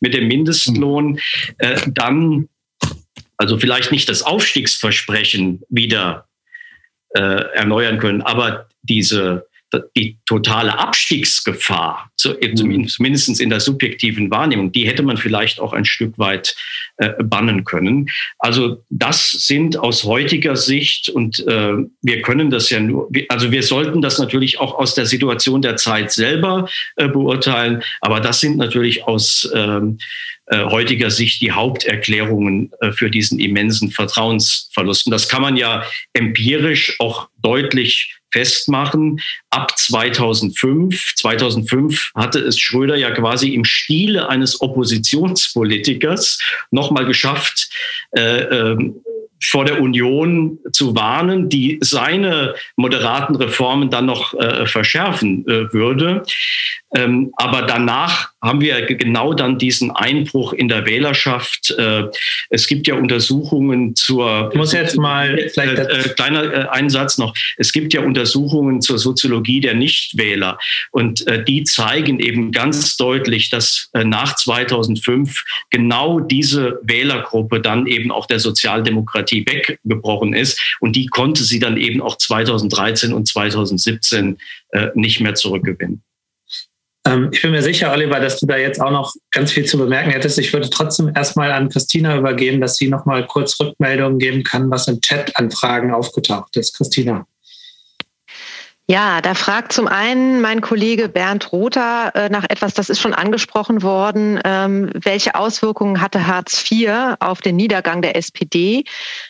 mit 0.00 0.14
dem 0.14 0.28
Mindestlohn 0.28 1.18
dann 1.86 2.48
also 3.36 3.58
vielleicht 3.58 3.90
nicht 3.90 4.08
das 4.08 4.22
Aufstiegsversprechen 4.22 5.62
wieder 5.68 6.26
erneuern 7.14 7.98
können, 7.98 8.22
aber 8.22 8.68
diese 8.82 9.46
die 9.96 10.18
totale 10.26 10.78
Abstiegsgefahr, 10.78 12.10
mhm. 12.24 12.86
zumindest 12.88 13.40
in 13.40 13.50
der 13.50 13.60
subjektiven 13.60 14.30
Wahrnehmung, 14.30 14.72
die 14.72 14.86
hätte 14.86 15.02
man 15.02 15.16
vielleicht 15.16 15.60
auch 15.60 15.72
ein 15.72 15.84
Stück 15.84 16.18
weit 16.18 16.56
äh, 16.96 17.10
bannen 17.22 17.64
können. 17.64 18.08
Also 18.38 18.82
das 18.90 19.30
sind 19.30 19.76
aus 19.76 20.04
heutiger 20.04 20.56
Sicht, 20.56 21.08
und 21.08 21.46
äh, 21.46 21.72
wir 22.02 22.22
können 22.22 22.50
das 22.50 22.70
ja 22.70 22.80
nur, 22.80 23.08
also 23.28 23.50
wir 23.50 23.62
sollten 23.62 24.02
das 24.02 24.18
natürlich 24.18 24.60
auch 24.60 24.74
aus 24.74 24.94
der 24.94 25.06
Situation 25.06 25.62
der 25.62 25.76
Zeit 25.76 26.12
selber 26.12 26.68
äh, 26.96 27.08
beurteilen, 27.08 27.82
aber 28.00 28.20
das 28.20 28.40
sind 28.40 28.56
natürlich 28.56 29.04
aus 29.04 29.50
ähm, 29.54 29.98
äh, 30.50 30.64
heutiger 30.64 31.10
Sicht 31.12 31.40
die 31.42 31.52
Haupterklärungen 31.52 32.72
äh, 32.80 32.90
für 32.90 33.08
diesen 33.08 33.38
immensen 33.38 33.92
Vertrauensverlust. 33.92 35.06
Und 35.06 35.12
das 35.12 35.28
kann 35.28 35.42
man 35.42 35.56
ja 35.56 35.84
empirisch 36.12 36.96
auch 36.98 37.28
deutlich 37.40 38.19
festmachen. 38.30 39.20
Ab 39.50 39.78
2005, 39.78 41.14
2005 41.16 42.12
hatte 42.14 42.40
es 42.40 42.58
Schröder 42.58 42.96
ja 42.96 43.10
quasi 43.10 43.54
im 43.54 43.64
Stile 43.64 44.28
eines 44.28 44.60
Oppositionspolitikers 44.60 46.38
nochmal 46.70 47.06
geschafft, 47.06 47.70
äh, 48.12 48.40
äh, 48.42 48.92
vor 49.42 49.64
der 49.64 49.80
Union 49.80 50.58
zu 50.72 50.94
warnen, 50.94 51.48
die 51.48 51.78
seine 51.80 52.54
moderaten 52.76 53.36
Reformen 53.36 53.90
dann 53.90 54.06
noch 54.06 54.34
äh, 54.34 54.66
verschärfen 54.66 55.46
äh, 55.46 55.72
würde. 55.72 56.22
Ähm, 56.92 57.32
aber 57.36 57.62
danach 57.62 58.30
haben 58.42 58.60
wir 58.60 58.82
genau 58.82 59.32
dann 59.32 59.58
diesen 59.58 59.92
Einbruch 59.92 60.52
in 60.52 60.66
der 60.66 60.86
Wählerschaft. 60.86 61.70
Äh, 61.78 62.04
es 62.48 62.66
gibt 62.66 62.88
ja 62.88 62.94
Untersuchungen 62.94 63.94
zur. 63.94 64.48
Ich 64.50 64.58
muss 64.58 64.72
jetzt 64.72 64.96
mal 64.96 65.48
vielleicht 65.52 65.78
äh, 65.78 66.00
äh, 66.00 66.08
kleiner 66.14 66.52
äh, 66.52 66.68
Einsatz 66.70 67.16
noch. 67.18 67.34
Es 67.58 67.72
gibt 67.72 67.92
ja 67.92 68.00
Untersuchungen 68.00 68.80
zur 68.80 68.98
Soziologie 68.98 69.60
der 69.60 69.74
Nichtwähler 69.74 70.58
und 70.90 71.26
äh, 71.28 71.44
die 71.44 71.62
zeigen 71.62 72.18
eben 72.18 72.50
ganz 72.50 72.96
deutlich, 72.96 73.50
dass 73.50 73.88
äh, 73.92 74.02
nach 74.02 74.34
2005 74.34 75.44
genau 75.70 76.18
diese 76.18 76.80
Wählergruppe 76.82 77.60
dann 77.60 77.86
eben 77.86 78.10
auch 78.10 78.26
der 78.26 78.40
Sozialdemokratie 78.40 79.29
weggebrochen 79.46 80.34
ist 80.34 80.60
und 80.80 80.96
die 80.96 81.06
konnte 81.06 81.44
sie 81.44 81.58
dann 81.58 81.76
eben 81.76 82.02
auch 82.02 82.16
2013 82.16 83.12
und 83.12 83.26
2017 83.26 84.38
nicht 84.94 85.20
mehr 85.20 85.34
zurückgewinnen. 85.34 86.02
Ähm, 87.06 87.30
ich 87.32 87.42
bin 87.42 87.52
mir 87.52 87.62
sicher, 87.62 87.92
Oliver, 87.92 88.20
dass 88.20 88.38
du 88.40 88.46
da 88.46 88.56
jetzt 88.56 88.80
auch 88.80 88.90
noch 88.90 89.14
ganz 89.30 89.52
viel 89.52 89.64
zu 89.64 89.78
bemerken 89.78 90.10
hättest. 90.10 90.38
Ich 90.38 90.52
würde 90.52 90.68
trotzdem 90.68 91.12
erstmal 91.14 91.52
an 91.52 91.68
Christina 91.68 92.16
übergeben, 92.16 92.60
dass 92.60 92.76
sie 92.76 92.88
noch 92.88 93.06
mal 93.06 93.26
kurz 93.26 93.58
Rückmeldungen 93.58 94.18
geben 94.18 94.42
kann, 94.42 94.70
was 94.70 94.88
im 94.88 95.00
Chat 95.00 95.36
an 95.36 95.50
Fragen 95.50 95.92
aufgetaucht 95.92 96.56
ist. 96.56 96.76
Christina. 96.76 97.26
Ja, 98.88 99.20
da 99.20 99.34
fragt 99.34 99.72
zum 99.72 99.86
einen 99.86 100.40
mein 100.40 100.60
Kollege 100.60 101.08
Bernd 101.08 101.52
Rother 101.52 102.10
äh, 102.16 102.28
nach 102.28 102.44
etwas, 102.48 102.74
das 102.74 102.90
ist 102.90 102.98
schon 102.98 103.14
angesprochen 103.14 103.82
worden. 103.82 104.40
Ähm, 104.44 104.90
welche 104.94 105.36
Auswirkungen 105.36 106.00
hatte 106.00 106.26
Hartz 106.26 106.68
IV 106.68 107.14
auf 107.20 107.40
den 107.40 107.54
Niedergang 107.54 108.02
der 108.02 108.16
SPD? 108.16 108.82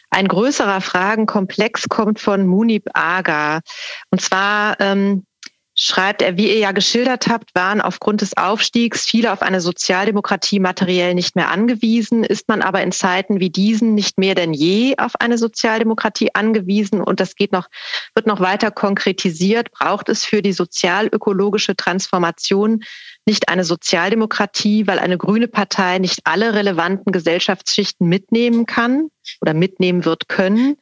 Ein 0.08 0.28
größerer 0.28 0.80
Fragenkomplex 0.80 1.90
kommt 1.90 2.20
von 2.20 2.46
Munib 2.46 2.88
Aga. 2.94 3.60
Und 4.10 4.22
zwar, 4.22 4.80
ähm, 4.80 5.26
schreibt 5.82 6.20
er, 6.20 6.36
wie 6.36 6.48
ihr 6.48 6.58
ja 6.58 6.72
geschildert 6.72 7.28
habt, 7.28 7.54
waren 7.54 7.80
aufgrund 7.80 8.20
des 8.20 8.36
Aufstiegs 8.36 9.06
viele 9.06 9.32
auf 9.32 9.40
eine 9.40 9.62
Sozialdemokratie 9.62 10.60
materiell 10.60 11.14
nicht 11.14 11.36
mehr 11.36 11.50
angewiesen. 11.50 12.22
Ist 12.22 12.48
man 12.48 12.60
aber 12.60 12.82
in 12.82 12.92
Zeiten 12.92 13.40
wie 13.40 13.48
diesen 13.48 13.94
nicht 13.94 14.18
mehr 14.18 14.34
denn 14.34 14.52
je 14.52 14.98
auf 14.98 15.12
eine 15.18 15.38
Sozialdemokratie 15.38 16.34
angewiesen? 16.34 17.00
Und 17.00 17.18
das 17.18 17.34
geht 17.34 17.52
noch, 17.52 17.68
wird 18.14 18.26
noch 18.26 18.40
weiter 18.40 18.70
konkretisiert. 18.70 19.70
Braucht 19.70 20.10
es 20.10 20.22
für 20.22 20.42
die 20.42 20.52
sozialökologische 20.52 21.74
Transformation 21.74 22.84
nicht 23.24 23.48
eine 23.48 23.64
Sozialdemokratie, 23.64 24.86
weil 24.86 24.98
eine 24.98 25.16
grüne 25.16 25.48
Partei 25.48 25.98
nicht 25.98 26.20
alle 26.24 26.52
relevanten 26.52 27.10
Gesellschaftsschichten 27.10 28.06
mitnehmen 28.06 28.66
kann 28.66 29.08
oder 29.40 29.54
mitnehmen 29.54 30.04
wird 30.04 30.28
können? 30.28 30.76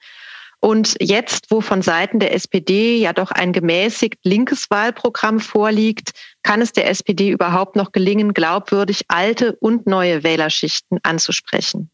Und 0.60 0.96
jetzt, 1.00 1.50
wo 1.50 1.60
von 1.60 1.82
Seiten 1.82 2.18
der 2.18 2.34
SPD 2.34 2.96
ja 2.96 3.12
doch 3.12 3.30
ein 3.30 3.52
gemäßigt 3.52 4.16
linkes 4.24 4.70
Wahlprogramm 4.70 5.38
vorliegt, 5.38 6.12
kann 6.42 6.60
es 6.60 6.72
der 6.72 6.88
SPD 6.88 7.30
überhaupt 7.30 7.76
noch 7.76 7.92
gelingen, 7.92 8.34
glaubwürdig 8.34 9.04
alte 9.08 9.56
und 9.60 9.86
neue 9.86 10.24
Wählerschichten 10.24 10.98
anzusprechen? 11.04 11.90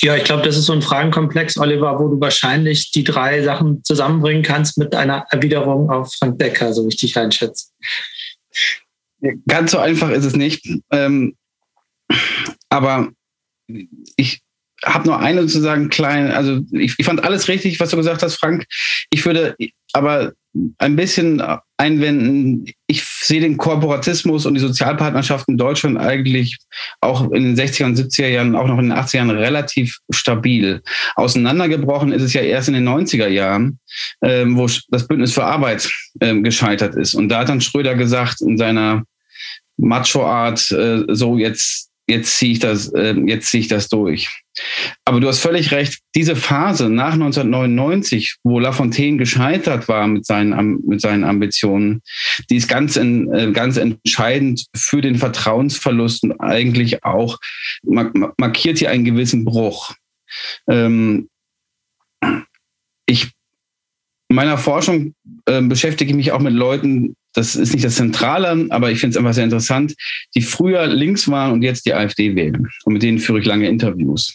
Ja, 0.00 0.16
ich 0.16 0.24
glaube, 0.24 0.42
das 0.42 0.56
ist 0.56 0.66
so 0.66 0.72
ein 0.72 0.82
Fragenkomplex, 0.82 1.58
Oliver, 1.58 1.98
wo 1.98 2.08
du 2.08 2.20
wahrscheinlich 2.20 2.90
die 2.90 3.04
drei 3.04 3.42
Sachen 3.42 3.84
zusammenbringen 3.84 4.42
kannst 4.42 4.76
mit 4.76 4.94
einer 4.94 5.24
Erwiderung 5.30 5.90
auf 5.90 6.14
Frank 6.14 6.38
Becker, 6.38 6.72
so 6.72 6.84
wie 6.84 6.88
ich 6.88 6.96
dich 6.96 7.16
einschätze. 7.16 7.68
Ganz 9.46 9.70
so 9.70 9.78
einfach 9.78 10.10
ist 10.10 10.24
es 10.24 10.34
nicht. 10.34 10.68
Ähm, 10.90 11.36
aber 12.68 13.10
ich, 14.16 14.41
habe 14.84 15.06
nur 15.06 15.18
eine 15.20 15.42
sozusagen 15.42 15.88
klein, 15.88 16.30
also 16.30 16.60
ich, 16.72 16.94
ich 16.98 17.06
fand 17.06 17.24
alles 17.24 17.48
richtig, 17.48 17.78
was 17.80 17.90
du 17.90 17.96
gesagt 17.96 18.22
hast, 18.22 18.36
Frank. 18.36 18.66
Ich 19.10 19.24
würde 19.24 19.56
aber 19.92 20.32
ein 20.78 20.96
bisschen 20.96 21.42
einwenden, 21.78 22.66
ich 22.86 23.04
sehe 23.04 23.40
den 23.40 23.56
Korporatismus 23.56 24.44
und 24.44 24.54
die 24.54 24.60
Sozialpartnerschaft 24.60 25.48
in 25.48 25.56
Deutschland 25.56 25.98
eigentlich 25.98 26.58
auch 27.00 27.30
in 27.30 27.42
den 27.42 27.56
60er 27.56 27.86
und 27.86 27.98
70er 27.98 28.28
Jahren, 28.28 28.54
auch 28.54 28.66
noch 28.66 28.78
in 28.78 28.90
den 28.90 28.98
80er 28.98 29.16
Jahren 29.16 29.30
relativ 29.30 29.98
stabil. 30.10 30.82
Auseinandergebrochen 31.16 32.12
ist 32.12 32.22
es 32.22 32.34
ja 32.34 32.42
erst 32.42 32.68
in 32.68 32.74
den 32.74 32.88
90er 32.88 33.28
Jahren, 33.28 33.78
ähm, 34.22 34.56
wo 34.56 34.68
das 34.88 35.08
Bündnis 35.08 35.32
für 35.32 35.44
Arbeit 35.44 35.90
ähm, 36.20 36.42
gescheitert 36.42 36.96
ist. 36.96 37.14
Und 37.14 37.30
da 37.30 37.40
hat 37.40 37.48
dann 37.48 37.62
Schröder 37.62 37.94
gesagt 37.94 38.42
in 38.42 38.58
seiner 38.58 39.04
Macho-Art, 39.78 40.70
äh, 40.70 41.04
so 41.08 41.38
jetzt 41.38 41.91
jetzt 42.12 42.36
ziehe 42.38 42.52
ich 42.52 42.58
das, 42.58 42.92
äh, 42.92 43.14
jetzt 43.26 43.50
ziehe 43.50 43.60
ich 43.60 43.68
das 43.68 43.88
durch. 43.88 44.28
Aber 45.04 45.20
du 45.20 45.28
hast 45.28 45.40
völlig 45.40 45.72
recht. 45.72 46.00
Diese 46.14 46.36
Phase 46.36 46.88
nach 46.88 47.14
1999, 47.14 48.36
wo 48.44 48.58
Lafontaine 48.58 49.16
gescheitert 49.16 49.88
war 49.88 50.06
mit 50.06 50.26
seinen, 50.26 50.80
mit 50.86 51.00
seinen 51.00 51.24
Ambitionen, 51.24 52.02
die 52.50 52.56
ist 52.56 52.68
ganz, 52.68 52.96
in, 52.96 53.32
äh, 53.32 53.50
ganz 53.52 53.76
entscheidend 53.76 54.66
für 54.76 55.00
den 55.00 55.16
Vertrauensverlust 55.16 56.24
und 56.24 56.40
eigentlich 56.40 57.04
auch 57.04 57.38
markiert 57.82 58.78
hier 58.78 58.90
einen 58.90 59.04
gewissen 59.04 59.44
Bruch. 59.44 59.94
Ähm, 60.68 61.28
ich 63.06 63.32
meiner 64.28 64.58
Forschung 64.58 65.14
äh, 65.46 65.60
beschäftige 65.60 66.10
ich 66.10 66.16
mich 66.16 66.32
auch 66.32 66.40
mit 66.40 66.54
Leuten, 66.54 67.14
das 67.34 67.56
ist 67.56 67.72
nicht 67.72 67.84
das 67.84 67.96
Zentrale, 67.96 68.66
aber 68.70 68.90
ich 68.90 69.00
finde 69.00 69.12
es 69.12 69.16
einfach 69.16 69.34
sehr 69.34 69.44
interessant, 69.44 69.94
die 70.34 70.42
früher 70.42 70.86
links 70.86 71.28
waren 71.28 71.52
und 71.52 71.62
jetzt 71.62 71.86
die 71.86 71.94
AfD 71.94 72.34
wählen. 72.34 72.68
Und 72.84 72.94
mit 72.94 73.02
denen 73.02 73.18
führe 73.18 73.40
ich 73.40 73.46
lange 73.46 73.68
Interviews. 73.68 74.34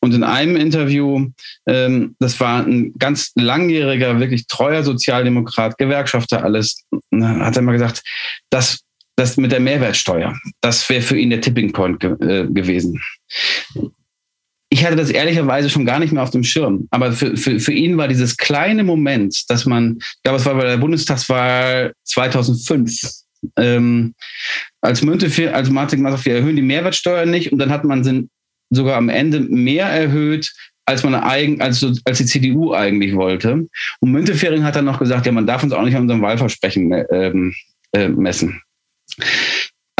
Und 0.00 0.14
in 0.14 0.22
einem 0.22 0.56
Interview, 0.56 1.28
ähm, 1.66 2.14
das 2.20 2.38
war 2.38 2.64
ein 2.64 2.92
ganz 2.98 3.32
langjähriger, 3.34 4.20
wirklich 4.20 4.46
treuer 4.46 4.84
Sozialdemokrat, 4.84 5.76
Gewerkschafter, 5.76 6.44
alles, 6.44 6.84
hat 7.12 7.56
er 7.56 7.62
mal 7.62 7.72
gesagt, 7.72 8.02
das, 8.50 8.80
das 9.16 9.36
mit 9.36 9.50
der 9.50 9.60
Mehrwertsteuer, 9.60 10.38
das 10.60 10.88
wäre 10.88 11.02
für 11.02 11.18
ihn 11.18 11.30
der 11.30 11.40
Tipping 11.40 11.72
Point 11.72 11.98
ge 11.98 12.12
äh, 12.20 12.46
gewesen 12.46 13.00
ich 14.72 14.84
hatte 14.84 14.96
das 14.96 15.10
ehrlicherweise 15.10 15.68
schon 15.68 15.84
gar 15.84 15.98
nicht 15.98 16.12
mehr 16.12 16.22
auf 16.22 16.30
dem 16.30 16.44
Schirm. 16.44 16.86
Aber 16.90 17.12
für, 17.12 17.36
für, 17.36 17.58
für 17.58 17.72
ihn 17.72 17.96
war 17.96 18.06
dieses 18.06 18.36
kleine 18.36 18.84
Moment, 18.84 19.50
dass 19.50 19.66
man, 19.66 19.98
ich 19.98 20.22
glaube, 20.22 20.38
es 20.38 20.46
war 20.46 20.54
bei 20.54 20.64
der 20.64 20.76
Bundestagswahl 20.76 21.92
2005, 22.04 23.00
ähm, 23.56 24.14
als 24.80 25.02
Münte, 25.02 25.54
als 25.54 25.70
Martin 25.70 26.04
gesagt, 26.04 26.24
wir 26.24 26.36
erhöhen 26.36 26.56
die 26.56 26.62
Mehrwertsteuer 26.62 27.26
nicht 27.26 27.52
und 27.52 27.58
dann 27.58 27.70
hat 27.70 27.84
man 27.84 28.04
sie 28.04 28.28
sogar 28.70 28.96
am 28.96 29.08
Ende 29.08 29.40
mehr 29.40 29.86
erhöht, 29.86 30.52
als 30.86 31.02
man 31.02 31.14
eigen, 31.14 31.60
als, 31.60 31.84
als 32.04 32.18
die 32.18 32.26
CDU 32.26 32.72
eigentlich 32.72 33.16
wollte. 33.16 33.66
Und 34.00 34.12
Müntefering 34.12 34.62
hat 34.62 34.76
dann 34.76 34.84
noch 34.84 35.00
gesagt, 35.00 35.26
ja, 35.26 35.32
man 35.32 35.46
darf 35.46 35.62
uns 35.64 35.72
auch 35.72 35.82
nicht 35.82 35.96
an 35.96 36.02
unserem 36.02 36.22
Wahlversprechen 36.22 37.04
ähm, 37.10 37.54
äh, 37.92 38.08
messen 38.08 38.62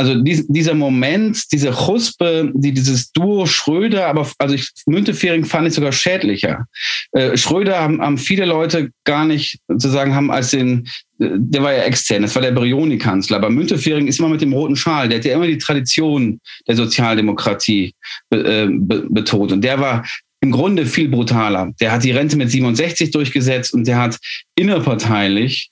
also 0.01 0.15
dies, 0.15 0.47
dieser 0.49 0.73
Moment, 0.73 1.53
diese 1.53 1.87
Huspe, 1.87 2.51
die 2.55 2.73
dieses 2.73 3.13
Duo 3.13 3.45
Schröder, 3.45 4.07
aber 4.07 4.27
also 4.39 4.55
ich, 4.55 4.67
Müntefering 4.87 5.45
fand 5.45 5.69
ich 5.69 5.75
sogar 5.75 5.93
schädlicher. 5.93 6.65
Äh, 7.13 7.37
Schröder 7.37 7.79
haben, 7.79 8.01
haben 8.01 8.17
viele 8.17 8.47
Leute 8.47 8.93
gar 9.05 9.27
nicht 9.27 9.59
sozusagen 9.69 10.15
haben 10.15 10.31
als 10.31 10.53
den, 10.53 10.89
der 11.19 11.63
war 11.63 11.75
ja 11.75 11.83
extern, 11.83 12.23
das 12.23 12.35
war 12.35 12.41
der 12.41 12.53
Brioni-Kanzler, 12.53 13.37
aber 13.37 13.51
Müntefering 13.51 14.07
ist 14.07 14.21
immer 14.21 14.31
mit 14.31 14.41
dem 14.41 14.55
roten 14.55 14.75
Schal, 14.75 15.11
der 15.11 15.19
hat 15.19 15.27
ja 15.27 15.35
immer 15.35 15.47
die 15.47 15.59
Tradition 15.59 16.41
der 16.67 16.77
Sozialdemokratie 16.77 17.93
äh, 18.31 18.69
be, 18.71 19.07
betont 19.11 19.53
und 19.53 19.63
der 19.63 19.81
war 19.81 20.07
im 20.43 20.51
Grunde 20.51 20.87
viel 20.87 21.11
brutaler. 21.11 21.75
Der 21.79 21.93
hat 21.93 22.05
die 22.05 22.13
Rente 22.13 22.39
mit 22.39 22.51
67 22.51 23.11
durchgesetzt 23.11 23.75
und 23.75 23.87
der 23.87 23.99
hat 23.99 24.19
innerparteilich 24.57 25.71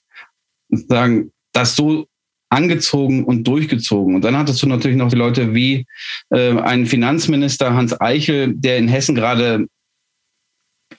sagen, 0.69 1.31
das 1.51 1.75
so 1.75 2.05
angezogen 2.49 3.23
und 3.23 3.47
durchgezogen. 3.47 4.15
Und 4.15 4.23
dann 4.23 4.37
hattest 4.37 4.61
du 4.61 4.67
natürlich 4.67 4.97
noch 4.97 5.09
die 5.09 5.15
Leute 5.15 5.53
wie 5.53 5.85
äh, 6.31 6.57
einen 6.57 6.85
Finanzminister 6.85 7.73
Hans 7.73 7.99
Eichel, 7.99 8.53
der 8.55 8.77
in 8.77 8.87
Hessen 8.87 9.15
gerade 9.15 9.67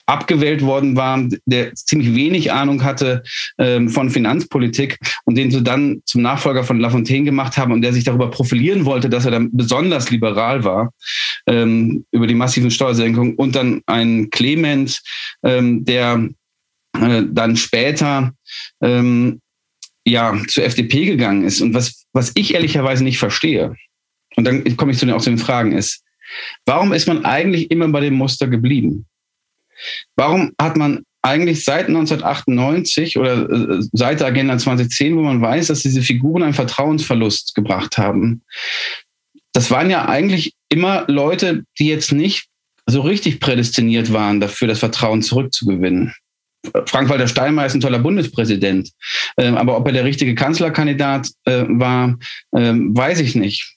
abgewählt 0.05 0.61
worden 0.61 0.95
war, 0.95 1.23
der 1.45 1.73
ziemlich 1.75 2.15
wenig 2.15 2.51
Ahnung 2.51 2.83
hatte 2.83 3.23
ähm, 3.57 3.89
von 3.89 4.09
Finanzpolitik 4.09 4.97
und 5.25 5.35
den 5.35 5.51
sie 5.51 5.63
dann 5.63 6.01
zum 6.05 6.21
Nachfolger 6.21 6.63
von 6.63 6.79
Lafontaine 6.79 7.25
gemacht 7.25 7.57
haben 7.57 7.71
und 7.71 7.81
der 7.81 7.93
sich 7.93 8.03
darüber 8.03 8.29
profilieren 8.29 8.85
wollte, 8.85 9.09
dass 9.09 9.25
er 9.25 9.31
dann 9.31 9.49
besonders 9.53 10.11
liberal 10.11 10.63
war 10.63 10.91
ähm, 11.47 12.05
über 12.11 12.27
die 12.27 12.35
massiven 12.35 12.71
Steuersenkungen 12.71 13.35
und 13.35 13.55
dann 13.55 13.81
ein 13.85 14.29
Clement, 14.29 15.01
ähm, 15.43 15.85
der 15.85 16.27
äh, 16.99 17.23
dann 17.29 17.55
später 17.55 18.33
ähm, 18.81 19.40
ja, 20.05 20.35
zur 20.47 20.63
FDP 20.63 21.05
gegangen 21.05 21.43
ist. 21.43 21.61
Und 21.61 21.73
was, 21.73 22.05
was 22.13 22.31
ich 22.35 22.53
ehrlicherweise 22.53 23.03
nicht 23.03 23.17
verstehe, 23.17 23.75
und 24.35 24.45
dann 24.45 24.77
komme 24.77 24.91
ich 24.91 24.97
zu 24.97 25.05
den, 25.05 25.13
auch 25.13 25.21
zu 25.21 25.29
den 25.29 25.37
Fragen, 25.37 25.73
ist, 25.73 26.03
warum 26.65 26.93
ist 26.93 27.07
man 27.07 27.25
eigentlich 27.25 27.69
immer 27.71 27.87
bei 27.89 27.99
dem 27.99 28.15
Muster 28.15 28.47
geblieben? 28.47 29.05
Warum 30.15 30.53
hat 30.59 30.77
man 30.77 31.03
eigentlich 31.21 31.63
seit 31.63 31.87
1998 31.87 33.17
oder 33.17 33.49
äh, 33.49 33.81
seit 33.91 34.21
der 34.21 34.27
Agenda 34.27 34.57
2010, 34.57 35.15
wo 35.17 35.21
man 35.21 35.41
weiß, 35.41 35.67
dass 35.67 35.81
diese 35.81 36.01
Figuren 36.01 36.43
einen 36.43 36.53
Vertrauensverlust 36.53 37.53
gebracht 37.53 37.97
haben, 37.97 38.43
das 39.53 39.69
waren 39.69 39.89
ja 39.89 40.07
eigentlich 40.07 40.53
immer 40.69 41.05
Leute, 41.07 41.65
die 41.77 41.87
jetzt 41.87 42.11
nicht 42.11 42.47
so 42.87 43.01
richtig 43.01 43.39
prädestiniert 43.39 44.11
waren 44.13 44.39
dafür, 44.39 44.67
das 44.67 44.79
Vertrauen 44.79 45.21
zurückzugewinnen. 45.21 46.13
Frank-Walter 46.85 47.27
Steinmeier 47.27 47.65
ist 47.65 47.73
ein 47.73 47.81
toller 47.81 47.99
Bundespräsident. 47.99 48.91
Ähm, 49.37 49.57
aber 49.57 49.77
ob 49.77 49.87
er 49.87 49.93
der 49.93 50.05
richtige 50.05 50.35
Kanzlerkandidat 50.35 51.27
äh, 51.45 51.63
war, 51.67 52.17
ähm, 52.55 52.95
weiß 52.95 53.19
ich 53.19 53.35
nicht. 53.35 53.75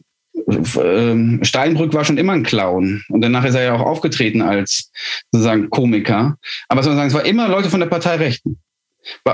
Ähm, 0.83 1.41
Steinbrück 1.43 1.95
war 1.95 2.05
schon 2.05 2.19
immer 2.19 2.33
ein 2.33 2.43
Clown 2.43 3.03
und 3.09 3.21
danach 3.21 3.45
ist 3.45 3.55
er 3.55 3.63
ja 3.63 3.75
auch 3.75 3.81
aufgetreten 3.81 4.43
als 4.43 4.91
sozusagen 5.31 5.71
Komiker. 5.71 6.37
Aber 6.69 6.83
sozusagen, 6.83 7.09
es 7.09 7.15
war 7.15 7.25
immer 7.25 7.49
Leute 7.49 7.71
von 7.71 7.81
der 7.81 7.87
Partei 7.87 8.17
Rechten. 8.17 8.59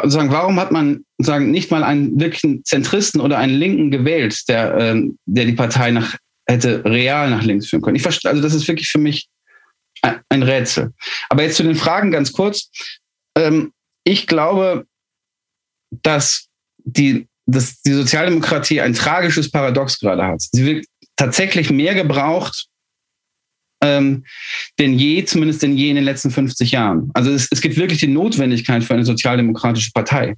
Sagen, 0.05 0.32
warum 0.32 0.59
hat 0.59 0.72
man 0.72 1.05
sagen, 1.18 1.51
nicht 1.51 1.70
mal 1.70 1.84
einen 1.84 2.18
wirklichen 2.18 2.64
Zentristen 2.64 3.20
oder 3.20 3.38
einen 3.38 3.55
Linken 3.55 3.90
gewählt, 3.90 4.48
der, 4.48 4.76
ähm, 4.78 5.16
der 5.26 5.44
die 5.44 5.53
Partei 5.53 5.92
nach, 5.92 6.16
hätte 6.46 6.84
real 6.84 7.30
nach 7.30 7.44
links 7.44 7.68
führen 7.68 7.80
können? 7.80 7.96
Ich 7.96 8.03
verstehe, 8.03 8.30
also 8.30 8.42
das 8.42 8.53
ist 8.53 8.66
wirklich 8.66 8.88
für 8.88 8.98
mich 8.98 9.28
ein 10.28 10.42
Rätsel. 10.42 10.92
Aber 11.28 11.42
jetzt 11.42 11.57
zu 11.57 11.62
den 11.62 11.76
Fragen 11.76 12.11
ganz 12.11 12.32
kurz. 12.32 12.70
Ähm, 13.37 13.72
ich 14.05 14.26
glaube, 14.26 14.87
dass 15.91 16.49
die, 16.78 17.26
dass 17.47 17.83
die 17.83 17.93
Sozialdemokratie 17.93 18.81
ein 18.81 18.95
tragisches 18.95 19.51
Paradox 19.51 19.99
gerade 19.99 20.24
hat. 20.24 20.43
Sie 20.53 20.64
wird 20.64 20.87
tatsächlich 21.16 21.70
mehr 21.70 21.95
gebraucht 21.95 22.70
ähm, 23.83 24.24
denn 24.78 24.95
je, 24.95 25.24
zumindest 25.24 25.62
denn 25.62 25.76
je 25.76 25.91
in 25.91 25.97
den 25.97 26.05
letzten 26.05 26.31
50 26.31 26.70
Jahren. 26.70 27.11
Also 27.14 27.31
es, 27.31 27.49
es 27.51 27.61
gibt 27.61 27.76
wirklich 27.76 28.01
die 28.01 28.09
Notwendigkeit 28.09 28.85
für 28.85 28.95
eine 28.95 29.05
sozialdemokratische 29.05 29.93
Partei. 29.93 30.35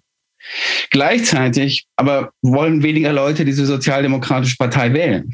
Gleichzeitig 0.90 1.86
aber 1.97 2.32
wollen 2.43 2.82
weniger 2.82 3.12
Leute 3.12 3.45
diese 3.45 3.66
sozialdemokratische 3.66 4.57
Partei 4.57 4.93
wählen. 4.93 5.30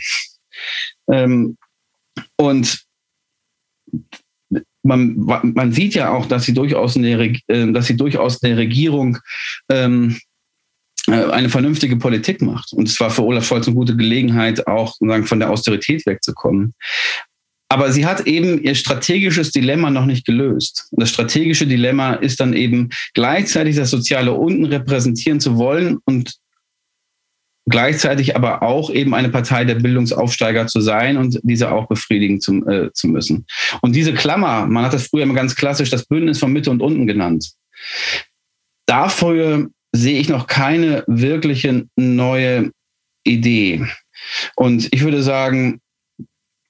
Ähm, 1.11 1.57
und 2.37 2.85
man, 4.83 5.16
man 5.16 5.72
sieht 5.72 5.95
ja 5.95 6.11
auch, 6.11 6.26
dass 6.26 6.45
sie 6.45 6.55
durchaus 6.55 6.97
eine, 6.97 7.35
äh, 7.49 7.72
dass 7.72 7.87
sie 7.87 7.97
durchaus 7.97 8.43
eine 8.43 8.57
Regierung 8.57 9.18
ähm, 9.70 10.18
äh, 11.09 11.24
eine 11.31 11.49
vernünftige 11.49 11.97
Politik 11.97 12.43
macht. 12.43 12.72
Und 12.72 12.89
es 12.89 12.99
war 13.01 13.11
für 13.11 13.24
Olaf 13.24 13.47
Scholz 13.47 13.66
eine 13.66 13.76
gute 13.76 13.97
Gelegenheit, 13.97 14.66
auch 14.66 14.97
von 15.24 15.41
der 15.41 15.51
Austerität 15.51 16.05
wegzukommen. 16.07 16.74
Aber 17.70 17.93
sie 17.93 18.07
hat 18.07 18.26
eben 18.26 18.62
ihr 18.62 18.74
strategisches 18.74 19.51
Dilemma 19.51 19.91
noch 19.91 20.07
nicht 20.07 20.24
gelöst. 20.24 20.89
Das 20.93 21.11
strategische 21.11 21.66
Dilemma 21.66 22.14
ist 22.14 22.41
dann 22.41 22.55
eben 22.55 22.89
gleichzeitig 23.12 23.76
das 23.76 23.91
soziale 23.91 24.33
Unten 24.33 24.64
repräsentieren 24.64 25.39
zu 25.39 25.59
wollen 25.59 25.99
und 26.05 26.35
gleichzeitig 27.69 28.37
aber 28.37 28.62
auch 28.62 28.91
eben 28.91 29.14
eine 29.14 29.29
Partei 29.29 29.64
der 29.64 29.77
Bildungsaufsteiger 29.77 30.66
zu 30.66 30.81
sein 30.81 31.16
und 31.16 31.41
diese 31.43 31.71
auch 31.73 31.89
befriedigen 31.89 32.41
zu, 32.41 32.66
äh, 32.66 32.93
zu 32.93 33.09
müssen. 33.09 33.47
Und 33.81 33.95
diese 33.95 34.14
Klammer, 34.14 34.66
man 34.66 34.85
hat 34.85 34.93
das 34.93 35.09
früher 35.09 35.23
immer 35.23 35.35
ganz 35.35 35.55
klassisch 35.55 35.91
das 35.91 36.07
Bündnis 36.07 36.39
von 36.39 36.53
Mitte 36.53 36.71
und 36.71 36.83
Unten 36.83 37.07
genannt. 37.07 37.53
Dafür 38.87 39.69
sehe 39.93 40.21
ich 40.21 40.29
noch 40.29 40.47
keine 40.47 41.05
wirkliche 41.07 41.87
neue 41.97 42.71
Idee. 43.25 43.87
Und 44.57 44.89
ich 44.93 45.03
würde 45.03 45.23
sagen, 45.23 45.81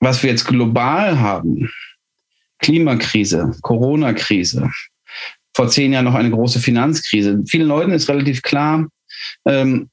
was 0.01 0.22
wir 0.22 0.30
jetzt 0.30 0.46
global 0.46 1.18
haben, 1.18 1.70
Klimakrise, 2.61 3.57
Corona-Krise, 3.62 4.70
vor 5.55 5.68
zehn 5.68 5.92
Jahren 5.92 6.05
noch 6.05 6.14
eine 6.14 6.30
große 6.30 6.61
Finanzkrise. 6.61 7.42
Vielen 7.49 7.66
Leuten 7.68 7.92
ist 7.92 8.09
relativ 8.09 8.42
klar, 8.42 8.86
ähm, 9.44 9.90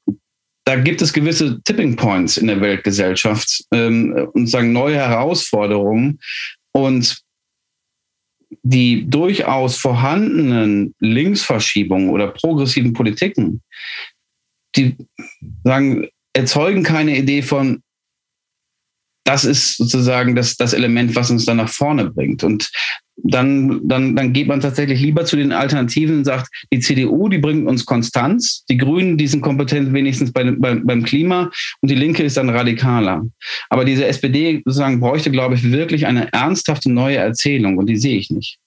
da 0.66 0.74
gibt 0.74 1.00
es 1.00 1.12
gewisse 1.12 1.62
Tipping 1.62 1.94
Points 1.94 2.36
in 2.36 2.48
der 2.48 2.60
Weltgesellschaft 2.60 3.64
ähm, 3.72 4.28
und 4.32 4.48
sagen 4.48 4.72
neue 4.72 4.96
Herausforderungen 4.96 6.18
und 6.72 7.22
die 8.62 9.08
durchaus 9.08 9.76
vorhandenen 9.76 10.94
Linksverschiebungen 10.98 12.10
oder 12.10 12.28
progressiven 12.28 12.92
Politiken, 12.92 13.62
die 14.74 14.96
sagen, 15.62 16.08
erzeugen 16.32 16.82
keine 16.82 17.16
Idee 17.16 17.42
von, 17.42 17.82
das 19.24 19.44
ist 19.44 19.76
sozusagen 19.76 20.34
das, 20.34 20.56
das 20.56 20.72
Element, 20.72 21.14
was 21.14 21.30
uns 21.30 21.44
dann 21.44 21.58
nach 21.58 21.68
vorne 21.68 22.10
bringt. 22.10 22.42
Und 22.42 22.70
dann, 23.16 23.80
dann, 23.88 24.14
dann 24.14 24.32
geht 24.32 24.46
man 24.46 24.60
tatsächlich 24.60 25.00
lieber 25.00 25.24
zu 25.24 25.36
den 25.36 25.52
Alternativen 25.52 26.18
und 26.18 26.24
sagt, 26.24 26.50
die 26.72 26.80
CDU, 26.80 27.28
die 27.28 27.38
bringt 27.38 27.66
uns 27.66 27.86
Konstanz, 27.86 28.64
die 28.68 28.76
Grünen, 28.76 29.16
die 29.16 29.26
sind 29.26 29.40
kompetent 29.40 29.92
wenigstens 29.92 30.32
bei, 30.32 30.44
bei, 30.44 30.74
beim 30.74 31.02
Klima 31.02 31.50
und 31.80 31.90
die 31.90 31.94
Linke 31.94 32.22
ist 32.22 32.36
dann 32.36 32.50
radikaler. 32.50 33.24
Aber 33.70 33.84
diese 33.84 34.06
SPD 34.06 34.62
sozusagen 34.64 35.00
bräuchte, 35.00 35.30
glaube 35.30 35.54
ich, 35.54 35.70
wirklich 35.70 36.06
eine 36.06 36.32
ernsthafte 36.32 36.90
neue 36.90 37.16
Erzählung 37.16 37.78
und 37.78 37.86
die 37.86 37.96
sehe 37.96 38.18
ich 38.18 38.30
nicht. 38.30 38.58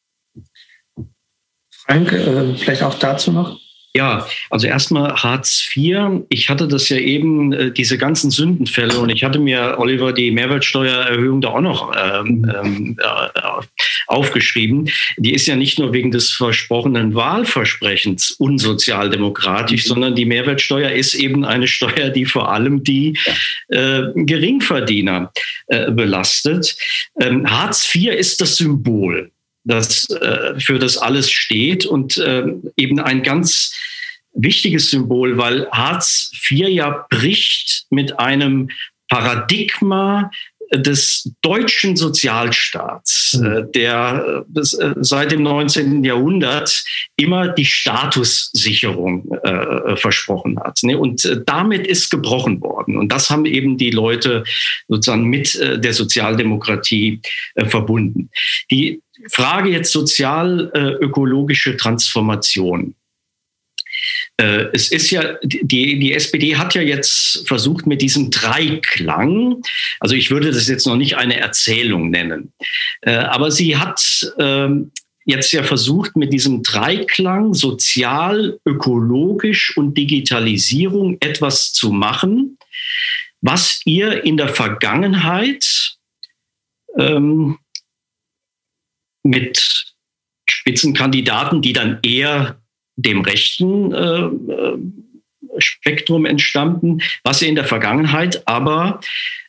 Frank, 1.72 2.12
äh, 2.12 2.56
vielleicht 2.56 2.84
auch 2.84 2.98
dazu 2.98 3.32
noch? 3.32 3.60
Ja, 3.96 4.28
also 4.52 4.68
erstmal 4.68 5.16
Hartz 5.16 5.68
IV. 5.76 6.22
Ich 6.30 6.50
hatte 6.50 6.68
das 6.68 6.90
ja 6.90 6.98
eben, 6.98 7.52
äh, 7.54 7.72
diese 7.72 7.98
ganzen 7.98 8.30
Sündenfälle 8.30 9.00
und 9.00 9.10
ich 9.10 9.24
hatte 9.24 9.40
mir, 9.40 9.76
Oliver, 9.80 10.14
die 10.14 10.30
Mehrwertsteuererhöhung 10.30 11.42
da 11.42 11.50
auch 11.50 11.62
noch 11.62 11.92
ähm, 11.98 12.50
ähm, 12.64 12.98
äh, 13.00 13.40
aufgeschrieben. 14.10 14.90
Die 15.18 15.34
ist 15.34 15.48
ja 15.48 15.56
nicht 15.56 15.80
nur 15.80 15.94
wegen 15.94 16.12
des 16.12 16.32
versprochenen 16.32 17.14
Wahlversprechens 17.14 18.32
unsozialdemokratisch, 18.32 19.86
mhm. 19.86 19.88
sondern 19.88 20.16
die 20.16 20.26
Mehrwertsteuer 20.26 20.92
ist 20.92 21.14
eben 21.14 21.46
eine 21.46 21.68
Steuer, 21.68 22.10
die 22.10 22.26
vor 22.26 22.52
allem 22.52 22.84
die 22.84 23.18
äh, 23.70 24.02
Geringverdiener 24.16 25.32
äh, 25.68 25.92
belastet. 25.92 26.76
Ähm, 27.22 27.50
Hartz 27.50 27.94
IV 27.94 28.14
ist 28.14 28.42
das 28.42 28.58
Symbol, 28.58 29.32
das 29.64 30.10
äh, 30.10 30.60
für 30.60 30.80
das 30.80 30.98
alles 30.98 31.30
steht 31.30 31.86
und 31.86 32.18
äh, 32.18 32.44
eben 32.78 33.00
ein 33.00 33.22
ganz 33.24 33.76
wichtiges 34.34 34.90
Symbol, 34.90 35.38
weil 35.38 35.70
Hartz 35.72 36.32
IV 36.50 36.68
ja 36.70 37.06
bricht 37.10 37.86
mit 37.90 38.20
einem 38.20 38.70
Paradigma 39.10 40.32
des 40.72 41.32
deutschen 41.42 41.96
Sozialstaats, 41.96 43.38
mhm. 43.40 43.72
der 43.74 44.46
äh, 44.56 44.94
seit 45.00 45.32
dem 45.32 45.44
19. 45.44 46.04
Jahrhundert 46.04 46.84
immer 47.16 47.50
die 47.50 47.66
Statussicherung 47.66 49.32
äh, 49.44 49.96
versprochen 49.96 50.60
hat. 50.60 50.80
Ne? 50.84 50.98
Und 50.98 51.42
damit 51.46 51.88
ist 51.88 52.10
gebrochen 52.10 52.62
worden. 52.62 52.98
Und 52.98 53.12
das 53.12 53.30
haben 53.30 53.46
eben 53.46 53.78
die 53.78 53.92
Leute 53.92 54.44
sozusagen 54.88 55.26
mit 55.26 55.60
der 55.60 55.94
Sozialdemokratie 55.94 57.22
verbunden. 57.68 58.30
Die 58.72 59.02
Frage 59.32 59.70
jetzt 59.70 59.92
sozial-ökologische 59.92 61.76
Transformation. 61.78 62.96
Äh, 64.38 64.68
es 64.74 64.92
ist 64.92 65.12
ja, 65.12 65.36
die, 65.44 66.00
die 66.00 66.14
SPD 66.14 66.56
hat 66.56 66.76
ja 66.76 66.82
jetzt 66.82 67.48
versucht 67.48 67.88
mit 67.88 68.02
diesem 68.02 68.32
Dreiklang, 68.32 69.62
also 70.00 70.16
ich 70.16 70.32
würde 70.32 70.52
das 70.52 70.68
jetzt 70.68 70.88
noch 70.88 70.96
nicht 70.96 71.18
eine 71.18 71.40
Erzählung 71.40 72.10
nennen, 72.10 72.54
äh, 73.02 73.16
aber 73.16 73.52
sie 73.52 73.78
hat 73.78 74.02
ähm, 74.40 74.92
jetzt 75.26 75.52
ja 75.52 75.64
versucht, 75.64 76.16
mit 76.16 76.34
diesem 76.34 76.64
Dreiklang 76.64 77.54
sozial, 77.54 78.60
ökologisch 78.66 79.76
und 79.78 79.96
Digitalisierung 79.96 81.18
etwas 81.20 81.72
zu 81.72 81.92
machen, 81.92 82.58
was 83.42 83.82
ihr 83.86 84.24
in 84.24 84.38
der 84.38 84.50
Vergangenheit 84.50 85.98
ähm, 86.98 87.60
mit 89.24 89.94
Spitzenkandidaten, 90.50 91.62
die 91.62 91.74
dann 91.74 92.00
eher 92.02 92.59
dem 93.02 93.22
rechten 93.22 93.94
äh, 93.94 94.22
äh, 94.22 94.78
Spektrum 95.58 96.26
entstanden, 96.26 97.02
was 97.24 97.42
er 97.42 97.50
in 97.50 97.56
der 97.56 97.66
Vergangenheit 97.66 98.48
aber 98.48 99.00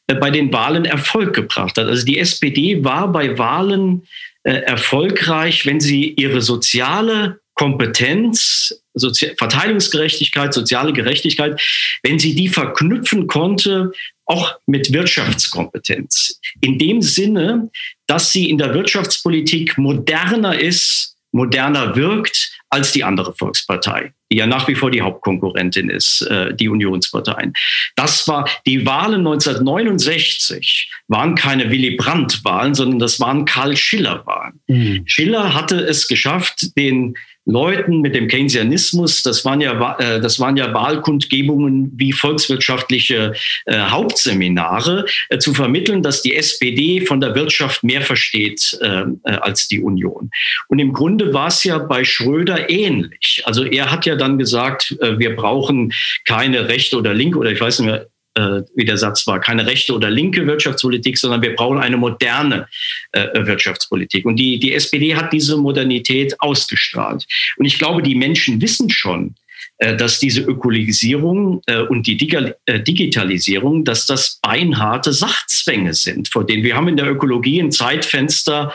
äh, 0.07 0.15
bei 0.15 0.31
den 0.31 0.53
Wahlen 0.53 0.85
Erfolg 0.85 1.35
gebracht 1.35 1.77
hat. 1.77 1.87
Also 1.87 2.05
die 2.05 2.19
SPD 2.19 2.85
war 2.85 3.13
bei 3.13 3.39
Wahlen 3.39 4.07
äh, 4.43 4.53
erfolgreich, 4.53 5.67
wenn 5.67 5.81
sie 5.81 6.15
ihre 6.17 6.41
soziale 6.41 7.41
Kompetenz, 7.55 8.75
Sozi 8.95 9.33
Verteilungsgerechtigkeit, 9.37 10.53
soziale 10.55 10.93
Gerechtigkeit, 10.93 11.61
wenn 12.03 12.19
sie 12.19 12.35
die 12.35 12.49
verknüpfen 12.49 13.27
konnte, 13.27 13.93
auch 14.25 14.57
mit 14.67 14.93
Wirtschaftskompetenz. 14.93 16.41
In 16.61 16.79
dem 16.79 17.03
Sinne, 17.03 17.71
dass 18.07 18.33
sie 18.33 18.49
in 18.49 18.59
der 18.59 18.75
Wirtschaftspolitik 18.75 19.77
moderner 19.77 20.59
ist, 20.59 21.17
moderner 21.33 21.97
wirkt 21.97 22.60
als 22.71 22.93
die 22.93 23.05
andere 23.05 23.35
Volkspartei, 23.35 24.13
die 24.31 24.37
ja 24.37 24.47
nach 24.47 24.69
wie 24.69 24.75
vor 24.77 24.91
die 24.91 25.03
Hauptkonkurrentin 25.03 25.91
ist, 25.91 26.23
äh, 26.23 26.55
die 26.55 26.69
Unionsparteien. 26.69 27.53
Das 27.97 28.27
war 28.29 28.49
die 28.67 28.87
Wahlen 28.87 29.27
1969 29.27 30.91
waren 31.09 31.35
keine 31.35 31.71
Willy 31.71 31.97
Brandt-Wahlen, 31.97 32.75
sondern 32.75 33.01
das 33.01 33.19
waren 33.19 33.45
Karl 33.45 33.77
Schiller-Wahlen. 33.77 34.61
Mhm. 34.69 35.03
Schiller 35.07 35.53
hatte 35.53 35.77
es 35.77 36.07
geschafft, 36.07 36.77
den 36.77 37.17
Leuten 37.47 38.01
mit 38.01 38.15
dem 38.15 38.29
Keynesianismus, 38.29 39.23
das 39.23 39.45
waren 39.45 39.61
ja, 39.61 39.97
äh, 39.99 40.21
das 40.21 40.39
waren 40.41 40.57
ja 40.57 40.73
Wahlkundgebungen 40.75 41.93
wie 41.97 42.13
volkswirtschaftliche 42.13 43.33
äh, 43.67 43.79
Hauptseminare, 43.79 45.07
äh, 45.31 45.39
zu 45.39 45.55
vermitteln, 45.55 46.03
dass 46.03 46.23
die 46.23 46.37
SPD 46.37 47.01
von 47.01 47.21
der 47.21 47.35
Wirtschaft 47.35 47.83
mehr 47.83 48.03
versteht 48.03 48.79
äh, 48.83 49.03
äh, 49.25 49.33
als 49.41 49.69
die 49.69 49.81
Union. 49.81 50.31
Und 50.69 50.79
im 50.79 50.93
Grunde 50.93 51.33
war 51.33 51.49
es 51.49 51.65
ja 51.65 51.79
bei 51.79 52.05
Schröder 52.05 52.69
ähnlich. 52.69 53.43
Also 53.45 53.65
er 53.65 53.91
hat 53.91 54.07
ja 54.07 54.17
dann 54.17 54.39
gesagt, 54.39 54.97
äh, 55.01 55.19
wir 55.19 55.35
brauchen 55.35 55.93
keine 56.27 56.69
rechte 56.69 56.97
oder 56.97 57.15
linke 57.15 57.39
oder 57.39 57.51
ich 57.51 57.61
weiß 57.61 57.81
nicht 57.81 57.89
mehr, 57.89 58.07
wie 58.37 58.85
der 58.85 58.97
Satz 58.97 59.27
war, 59.27 59.41
keine 59.41 59.67
rechte 59.67 59.93
oder 59.93 60.09
linke 60.09 60.47
Wirtschaftspolitik, 60.47 61.19
sondern 61.19 61.43
wir 61.43 61.55
brauchen 61.55 61.79
eine 61.79 61.97
moderne 61.97 62.69
äh, 63.13 63.27
Wirtschaftspolitik. 63.35 64.25
Und 64.25 64.37
die, 64.37 64.59
die 64.59 64.73
SPD 64.75 65.17
hat 65.17 65.33
diese 65.33 65.57
Modernität 65.57 66.41
ausgestrahlt. 66.41 67.27
Und 67.57 67.65
ich 67.65 67.79
glaube, 67.79 68.03
die 68.03 68.15
Menschen 68.15 68.61
wissen 68.61 68.89
schon, 68.89 69.35
äh, 69.81 69.97
dass 69.97 70.19
diese 70.19 70.43
Ökologisierung 70.43 71.63
äh, 71.65 71.81
und 71.81 72.07
die 72.07 72.19
äh, 72.67 72.81
Digitalisierung, 72.81 73.83
dass 73.83 74.05
das 74.05 74.39
beinharte 74.43 75.15
Sachzwänge 75.15 75.95
sind, 75.95 76.29
vor 76.29 76.45
denen 76.45 76.63
wir 76.65 76.77
haben 76.77 76.89
in 76.89 76.99
der 76.99 77.11
Ökologie 77.11 77.61
ein 77.61 77.73
Zeitfenster 77.73 78.75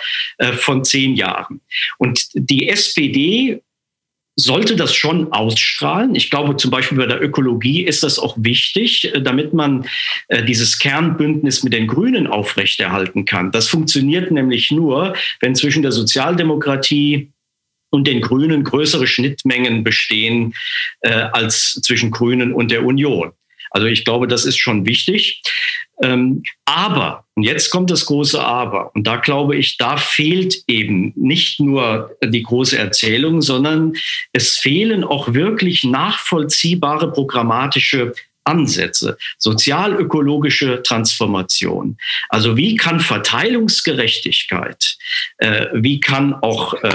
von 0.57 0.83
zehn 0.83 1.15
Jahren. 1.15 1.61
Und 1.99 2.27
die 2.33 2.69
SPD 2.69 3.61
sollte 4.35 4.75
das 4.75 4.93
schon 4.93 5.31
ausstrahlen. 5.31 6.15
Ich 6.15 6.29
glaube, 6.29 6.57
zum 6.57 6.71
Beispiel 6.71 6.97
bei 6.97 7.05
der 7.05 7.21
Ökologie 7.21 7.83
ist 7.83 8.03
das 8.03 8.19
auch 8.19 8.35
wichtig, 8.37 9.13
äh, 9.13 9.21
damit 9.21 9.53
man 9.53 9.85
äh, 10.27 10.43
dieses 10.43 10.77
Kernbündnis 10.79 11.63
mit 11.63 11.73
den 11.73 11.87
Grünen 11.87 12.27
aufrechterhalten 12.27 13.25
kann. 13.25 13.51
Das 13.51 13.69
funktioniert 13.69 14.31
nämlich 14.31 14.71
nur, 14.71 15.15
wenn 15.39 15.55
zwischen 15.55 15.83
der 15.83 15.91
Sozialdemokratie 15.91 17.31
und 17.91 18.07
den 18.07 18.21
Grünen 18.21 18.63
größere 18.63 19.07
Schnittmengen 19.07 19.83
bestehen 19.83 20.53
äh, 21.01 21.11
als 21.11 21.75
zwischen 21.75 22.11
Grünen 22.11 22.53
und 22.53 22.71
der 22.71 22.83
Union. 22.85 23.31
Also 23.71 23.87
ich 23.87 24.05
glaube, 24.05 24.27
das 24.27 24.45
ist 24.45 24.57
schon 24.57 24.85
wichtig. 24.85 25.41
Ähm, 26.01 26.43
aber, 26.65 27.25
und 27.35 27.43
jetzt 27.43 27.69
kommt 27.69 27.89
das 27.89 28.05
große 28.05 28.41
Aber, 28.41 28.93
und 28.95 29.05
da 29.05 29.17
glaube 29.17 29.55
ich, 29.55 29.77
da 29.77 29.97
fehlt 29.97 30.63
eben 30.67 31.13
nicht 31.15 31.59
nur 31.59 32.11
die 32.23 32.43
große 32.43 32.77
Erzählung, 32.77 33.41
sondern 33.41 33.93
es 34.33 34.57
fehlen 34.57 35.03
auch 35.03 35.33
wirklich 35.33 35.83
nachvollziehbare 35.83 37.11
programmatische 37.11 38.13
Ansätze, 38.45 39.17
sozialökologische 39.37 40.81
Transformation. 40.83 41.97
Also 42.29 42.57
wie 42.57 42.75
kann 42.75 42.99
Verteilungsgerechtigkeit, 42.99 44.97
äh, 45.37 45.67
wie 45.73 45.99
kann 45.99 46.35
auch 46.35 46.75
äh, 46.75 46.93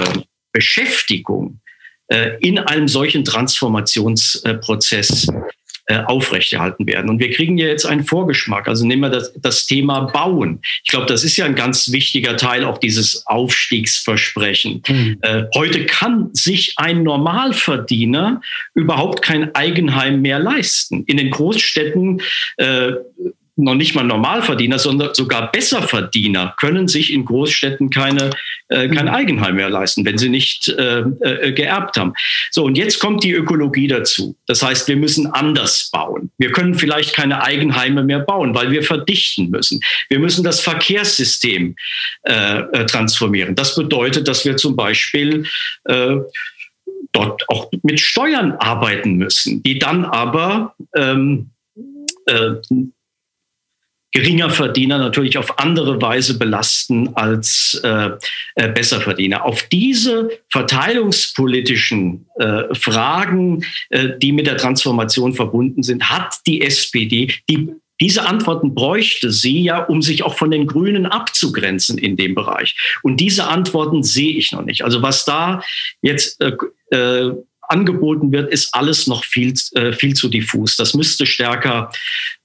Beschäftigung 0.53 1.59
äh, 2.07 2.37
in 2.39 2.57
einem 2.57 2.87
solchen 2.87 3.25
Transformationsprozess 3.25 5.27
äh, 5.87 5.99
aufrechterhalten 6.05 6.87
werden. 6.87 7.09
Und 7.09 7.19
wir 7.19 7.31
kriegen 7.31 7.57
ja 7.57 7.67
jetzt 7.67 7.85
einen 7.85 8.03
Vorgeschmack. 8.03 8.67
Also 8.67 8.85
nehmen 8.85 9.01
wir 9.01 9.09
das, 9.09 9.33
das 9.41 9.65
Thema 9.65 10.01
Bauen. 10.01 10.59
Ich 10.83 10.89
glaube, 10.89 11.05
das 11.07 11.23
ist 11.23 11.37
ja 11.37 11.45
ein 11.45 11.55
ganz 11.55 11.91
wichtiger 11.91 12.37
Teil 12.37 12.63
auch 12.63 12.77
dieses 12.77 13.25
Aufstiegsversprechen. 13.27 14.83
Mhm. 14.87 15.17
Äh, 15.21 15.43
heute 15.55 15.85
kann 15.85 16.29
sich 16.33 16.73
ein 16.77 17.03
Normalverdiener 17.03 18.41
überhaupt 18.73 19.21
kein 19.21 19.53
Eigenheim 19.55 20.21
mehr 20.21 20.39
leisten. 20.39 21.03
In 21.05 21.17
den 21.17 21.31
Großstädten 21.31 22.21
äh, 22.57 22.91
noch 23.55 23.75
nicht 23.75 23.95
mal 23.95 24.03
Normalverdiener, 24.03 24.79
sondern 24.79 25.13
sogar 25.13 25.51
Besserverdiener 25.51 26.55
können 26.59 26.87
sich 26.87 27.13
in 27.13 27.25
Großstädten 27.25 27.89
keine, 27.89 28.31
äh, 28.71 28.87
kein 28.87 29.05
mhm. 29.05 29.11
Eigenheim 29.11 29.55
mehr 29.55 29.69
leisten, 29.69 30.05
wenn 30.05 30.17
sie 30.17 30.29
nicht 30.29 30.69
äh, 30.69 30.99
äh, 30.99 31.51
geerbt 31.51 31.97
haben. 31.97 32.13
So, 32.51 32.63
und 32.63 32.77
jetzt 32.77 32.99
kommt 32.99 33.23
die 33.23 33.33
Ökologie 33.33 33.87
dazu. 33.87 34.35
Das 34.47 34.63
heißt, 34.63 34.87
wir 34.87 34.95
müssen 34.95 35.27
anders 35.27 35.89
bauen. 35.91 36.31
Wir 36.37 36.51
können 36.51 36.73
vielleicht 36.75 37.13
keine 37.13 37.43
Eigenheime 37.43 38.03
mehr 38.03 38.19
bauen, 38.19 38.55
weil 38.55 38.71
wir 38.71 38.83
verdichten 38.83 39.49
müssen. 39.49 39.81
Wir 40.09 40.19
müssen 40.19 40.43
das 40.43 40.61
Verkehrssystem 40.61 41.75
äh, 42.23 42.59
äh 42.59 42.85
transformieren. 42.85 43.55
Das 43.55 43.75
bedeutet, 43.75 44.27
dass 44.27 44.45
wir 44.45 44.55
zum 44.57 44.75
Beispiel 44.75 45.45
dort 47.11 47.49
auch 47.49 47.69
mit 47.83 47.99
Steuern 47.99 48.53
arbeiten 48.53 49.15
müssen, 49.15 49.61
die 49.63 49.79
dann 49.79 50.05
aber 50.05 50.75
ähm, 50.95 51.49
geringer 54.11 54.49
Verdiener 54.49 54.97
natürlich 54.97 55.37
auf 55.37 55.59
andere 55.59 56.01
Weise 56.01 56.37
belasten 56.37 57.15
als 57.15 57.79
äh, 57.83 58.11
äh, 58.55 58.69
Besserverdiener. 58.69 59.45
Auf 59.45 59.63
diese 59.63 60.29
verteilungspolitischen 60.49 62.25
äh, 62.35 62.73
Fragen, 62.73 63.63
äh, 63.89 64.09
die 64.21 64.31
mit 64.31 64.47
der 64.47 64.57
Transformation 64.57 65.33
verbunden 65.33 65.83
sind, 65.83 66.09
hat 66.09 66.35
die 66.45 66.61
SPD 66.61 67.33
die 67.49 67.69
diese 68.01 68.25
Antworten 68.27 68.73
bräuchte 68.73 69.31
sie 69.31 69.61
ja, 69.61 69.77
um 69.77 70.01
sich 70.01 70.23
auch 70.23 70.33
von 70.33 70.49
den 70.49 70.65
Grünen 70.65 71.05
abzugrenzen 71.05 71.99
in 71.99 72.17
dem 72.17 72.33
Bereich. 72.33 72.75
Und 73.03 73.19
diese 73.19 73.47
Antworten 73.47 74.01
sehe 74.01 74.33
ich 74.33 74.51
noch 74.51 74.65
nicht. 74.65 74.83
Also 74.83 75.03
was 75.03 75.23
da 75.23 75.61
jetzt 76.01 76.41
äh, 76.41 76.53
äh, 76.89 77.31
angeboten 77.61 78.31
wird, 78.31 78.51
ist 78.51 78.73
alles 78.73 79.07
noch 79.07 79.23
viel, 79.23 79.53
äh, 79.73 79.93
viel 79.93 80.13
zu 80.13 80.29
diffus. 80.29 80.75
Das 80.75 80.93
müsste 80.93 81.25
stärker 81.25 81.91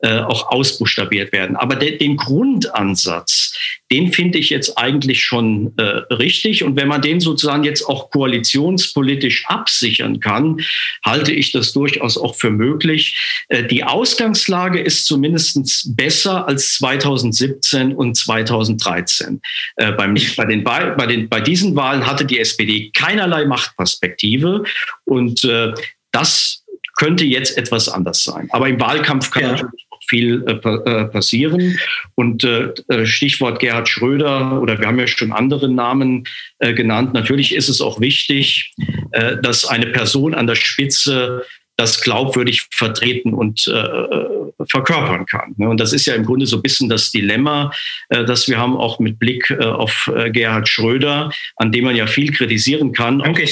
äh, 0.06 0.20
auch 0.20 0.52
ausbuchstabiert 0.52 1.32
werden. 1.32 1.56
Aber 1.56 1.74
de, 1.74 1.98
den 1.98 2.16
Grundansatz, 2.16 3.58
den 3.90 4.12
finde 4.12 4.38
ich 4.38 4.50
jetzt 4.50 4.78
eigentlich 4.78 5.24
schon 5.24 5.72
äh, 5.78 5.82
richtig. 6.14 6.62
Und 6.62 6.76
wenn 6.76 6.86
man 6.86 7.02
den 7.02 7.18
sozusagen 7.18 7.64
jetzt 7.64 7.82
auch 7.82 8.10
koalitionspolitisch 8.10 9.46
absichern 9.46 10.20
kann, 10.20 10.60
halte 11.04 11.32
ich 11.32 11.50
das 11.50 11.72
durchaus 11.72 12.16
auch 12.18 12.36
für 12.36 12.50
möglich. 12.50 13.18
Äh, 13.48 13.64
die 13.64 13.82
Ausgangslage 13.82 14.78
ist 14.78 15.06
zumindest 15.06 15.96
besser 15.96 16.46
als 16.46 16.74
2017 16.74 17.92
und 17.92 18.16
2013. 18.16 19.40
Äh, 19.74 19.90
beim, 19.90 20.14
bei, 20.36 20.44
den, 20.44 20.62
bei, 20.62 21.06
den, 21.06 21.28
bei 21.28 21.40
diesen 21.40 21.74
Wahlen 21.74 22.06
hatte 22.06 22.24
die 22.24 22.38
SPD 22.38 22.92
keinerlei 22.94 23.44
Machtperspektive 23.44 24.62
und 25.04 25.42
äh, 25.42 25.72
das 26.12 26.62
könnte 26.96 27.24
jetzt 27.24 27.56
etwas 27.58 27.88
anders 27.88 28.24
sein. 28.24 28.48
Aber 28.50 28.68
im 28.68 28.80
Wahlkampf 28.80 29.30
kann 29.30 29.42
ja. 29.42 29.52
natürlich 29.52 29.85
viel 30.08 30.44
äh, 30.46 30.52
äh, 30.52 31.04
passieren. 31.06 31.78
Und 32.14 32.44
äh, 32.44 32.72
äh, 32.88 33.06
Stichwort 33.06 33.60
Gerhard 33.60 33.88
Schröder 33.88 34.60
oder 34.60 34.78
wir 34.78 34.86
haben 34.86 34.98
ja 34.98 35.06
schon 35.06 35.32
andere 35.32 35.68
Namen 35.68 36.24
äh, 36.58 36.74
genannt. 36.74 37.12
Natürlich 37.14 37.54
ist 37.54 37.68
es 37.68 37.80
auch 37.80 38.00
wichtig, 38.00 38.72
äh, 39.12 39.36
dass 39.42 39.64
eine 39.64 39.86
Person 39.86 40.34
an 40.34 40.46
der 40.46 40.54
Spitze 40.54 41.44
das 41.76 42.00
glaubwürdig 42.00 42.66
vertreten 42.70 43.34
und 43.34 43.66
äh, 43.68 44.64
verkörpern 44.68 45.26
kann. 45.26 45.54
Ne? 45.56 45.68
Und 45.68 45.78
das 45.78 45.92
ist 45.92 46.06
ja 46.06 46.14
im 46.14 46.24
Grunde 46.24 46.46
so 46.46 46.56
ein 46.56 46.62
bisschen 46.62 46.88
das 46.88 47.10
Dilemma, 47.10 47.70
äh, 48.08 48.24
das 48.24 48.48
wir 48.48 48.58
haben, 48.58 48.76
auch 48.76 48.98
mit 48.98 49.18
Blick 49.18 49.50
äh, 49.50 49.64
auf 49.64 50.10
äh, 50.14 50.30
Gerhard 50.30 50.68
Schröder, 50.68 51.30
an 51.56 51.72
dem 51.72 51.84
man 51.84 51.96
ja 51.96 52.06
viel 52.06 52.32
kritisieren 52.32 52.92
kann, 52.92 53.20
auch, 53.20 53.38
äh, 53.38 53.46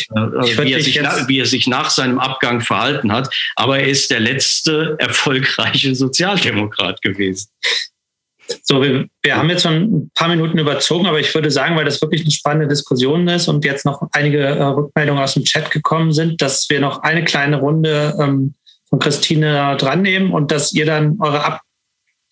wie, 0.65 0.73
er 0.73 0.81
sich 0.81 1.01
wie 1.01 1.39
er 1.39 1.47
sich 1.47 1.67
nach 1.67 1.91
seinem 1.91 2.19
Abgang 2.19 2.61
verhalten 2.61 3.13
hat. 3.13 3.35
Aber 3.57 3.79
er 3.79 3.89
ist 3.89 4.11
der 4.11 4.21
letzte 4.21 4.97
erfolgreiche 4.99 5.95
Sozialdemokrat 5.95 7.03
gewesen. 7.03 7.49
So, 8.63 8.83
wir, 8.83 9.07
wir 9.23 9.37
haben 9.37 9.51
jetzt 9.51 9.63
schon 9.63 9.75
ein 9.75 10.11
paar 10.15 10.29
Minuten 10.29 10.59
überzogen, 10.59 11.07
aber 11.07 11.21
ich 11.21 11.35
würde 11.35 11.51
sagen, 11.51 11.77
weil 11.77 11.85
das 11.85 12.01
wirklich 12.01 12.23
eine 12.23 12.31
spannende 12.31 12.69
Diskussion 12.69 13.27
ist 13.29 13.49
und 13.49 13.65
jetzt 13.65 13.87
noch 13.87 14.07
einige 14.13 14.41
äh, 14.41 14.63
Rückmeldungen 14.63 15.23
aus 15.23 15.35
dem 15.35 15.45
Chat 15.45 15.71
gekommen 15.71 16.13
sind, 16.13 16.41
dass 16.43 16.69
wir 16.69 16.81
noch 16.81 17.03
eine 17.03 17.25
kleine 17.25 17.59
Runde 17.59 18.15
ähm, 18.21 18.55
von 18.89 18.99
Christine 18.99 19.77
dran 19.79 20.03
nehmen 20.03 20.33
und 20.33 20.51
dass 20.51 20.73
ihr 20.73 20.87
dann 20.87 21.19
eure 21.21 21.45
Ab 21.45 21.61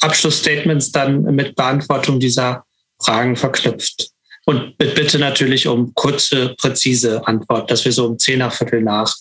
Abschlussstatements 0.01 0.91
dann 0.91 1.23
mit 1.23 1.55
Beantwortung 1.55 2.19
dieser 2.19 2.65
Fragen 3.01 3.37
verknüpft. 3.37 4.11
Und 4.45 4.77
bitte 4.77 5.19
natürlich 5.21 5.69
um 5.69 5.95
kurze, 5.95 6.57
präzise 6.59 7.25
Antwort, 7.27 7.71
dass 7.71 7.85
wir 7.85 7.93
so 7.93 8.07
um 8.07 8.19
zehn 8.19 8.41
nach 8.41 8.53
Viertel 8.53 8.83
nach 8.83 9.15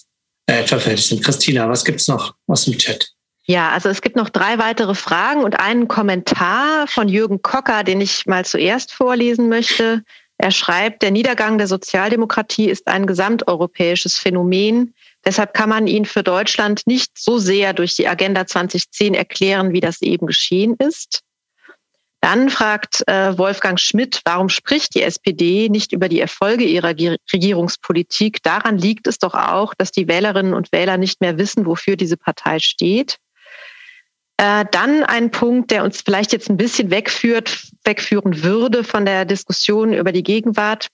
äh, 0.47 0.61
etwa 0.61 0.79
fertig 0.79 1.05
sind. 1.05 1.23
Christina, 1.23 1.69
was 1.69 1.85
gibt's 1.85 2.07
noch 2.07 2.33
aus 2.47 2.65
dem 2.65 2.77
Chat? 2.77 3.11
Ja, 3.51 3.71
also 3.71 3.89
es 3.89 4.01
gibt 4.01 4.15
noch 4.15 4.29
drei 4.29 4.59
weitere 4.59 4.95
Fragen 4.95 5.43
und 5.43 5.59
einen 5.59 5.89
Kommentar 5.89 6.87
von 6.87 7.09
Jürgen 7.09 7.41
Kocker, 7.41 7.83
den 7.83 7.99
ich 7.99 8.25
mal 8.25 8.45
zuerst 8.45 8.93
vorlesen 8.93 9.49
möchte. 9.49 10.05
Er 10.37 10.51
schreibt, 10.51 11.01
der 11.01 11.11
Niedergang 11.11 11.57
der 11.57 11.67
Sozialdemokratie 11.67 12.69
ist 12.69 12.87
ein 12.87 13.05
gesamteuropäisches 13.05 14.17
Phänomen. 14.17 14.93
Deshalb 15.25 15.53
kann 15.53 15.67
man 15.67 15.87
ihn 15.87 16.05
für 16.05 16.23
Deutschland 16.23 16.83
nicht 16.87 17.17
so 17.17 17.39
sehr 17.39 17.73
durch 17.73 17.93
die 17.97 18.07
Agenda 18.07 18.47
2010 18.47 19.15
erklären, 19.15 19.73
wie 19.73 19.81
das 19.81 20.01
eben 20.01 20.27
geschehen 20.27 20.77
ist. 20.79 21.19
Dann 22.21 22.49
fragt 22.49 23.05
äh, 23.09 23.37
Wolfgang 23.37 23.77
Schmidt, 23.81 24.21
warum 24.23 24.47
spricht 24.47 24.95
die 24.95 25.01
SPD 25.01 25.67
nicht 25.67 25.91
über 25.91 26.07
die 26.07 26.21
Erfolge 26.21 26.63
ihrer 26.63 26.95
Regierungspolitik? 27.33 28.41
Daran 28.43 28.77
liegt 28.77 29.07
es 29.07 29.17
doch 29.17 29.33
auch, 29.33 29.73
dass 29.73 29.91
die 29.91 30.07
Wählerinnen 30.07 30.53
und 30.53 30.71
Wähler 30.71 30.97
nicht 30.97 31.19
mehr 31.19 31.37
wissen, 31.37 31.65
wofür 31.65 31.97
diese 31.97 32.15
Partei 32.15 32.59
steht. 32.59 33.17
Äh, 34.37 34.65
dann 34.71 35.03
ein 35.03 35.31
Punkt, 35.31 35.71
der 35.71 35.83
uns 35.83 36.01
vielleicht 36.01 36.33
jetzt 36.33 36.49
ein 36.49 36.57
bisschen 36.57 36.89
wegführt, 36.89 37.67
wegführen 37.83 38.43
würde 38.43 38.83
von 38.83 39.05
der 39.05 39.25
Diskussion 39.25 39.93
über 39.93 40.11
die 40.11 40.23
Gegenwart. 40.23 40.87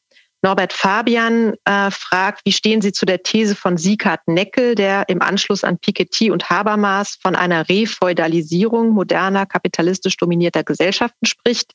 Norbert 0.44 0.72
Fabian 0.72 1.56
äh, 1.66 1.90
fragt, 1.90 2.42
wie 2.46 2.52
stehen 2.52 2.82
Sie 2.82 2.92
zu 2.92 3.06
der 3.06 3.24
These 3.24 3.56
von 3.56 3.78
Sieghard 3.78 4.28
Neckel, 4.28 4.76
der 4.76 5.10
im 5.10 5.22
Anschluss 5.22 5.64
an 5.64 5.80
Piketty 5.80 6.30
und 6.30 6.50
Habermas 6.50 7.18
von 7.22 7.36
einer 7.36 7.68
Refeudalisierung 7.68 8.90
moderner, 8.90 9.46
kapitalistisch 9.48 10.16
dominierter 10.18 10.64
Gesellschaften 10.64 11.26
spricht? 11.26 11.74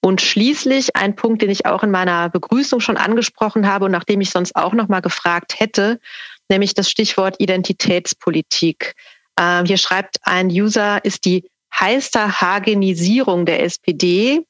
Und 0.00 0.20
schließlich 0.20 0.96
ein 0.96 1.14
Punkt, 1.14 1.42
den 1.42 1.50
ich 1.50 1.66
auch 1.66 1.82
in 1.82 1.90
meiner 1.90 2.28
Begrüßung 2.28 2.80
schon 2.80 2.96
angesprochen 2.96 3.68
habe 3.68 3.84
und 3.84 3.92
nachdem 3.92 4.20
ich 4.20 4.30
sonst 4.30 4.56
auch 4.56 4.72
noch 4.72 4.88
mal 4.88 5.00
gefragt 5.00 5.60
hätte, 5.60 6.00
nämlich 6.48 6.74
das 6.74 6.90
Stichwort 6.90 7.36
Identitätspolitik. 7.38 8.94
Ähm, 9.38 9.64
hier 9.64 9.78
schreibt 9.78 10.18
ein 10.22 10.48
User, 10.48 11.04
ist 11.04 11.24
die 11.24 11.48
Heisterhagenisierung 11.78 13.46
der 13.46 13.62
SPD, 13.62 14.44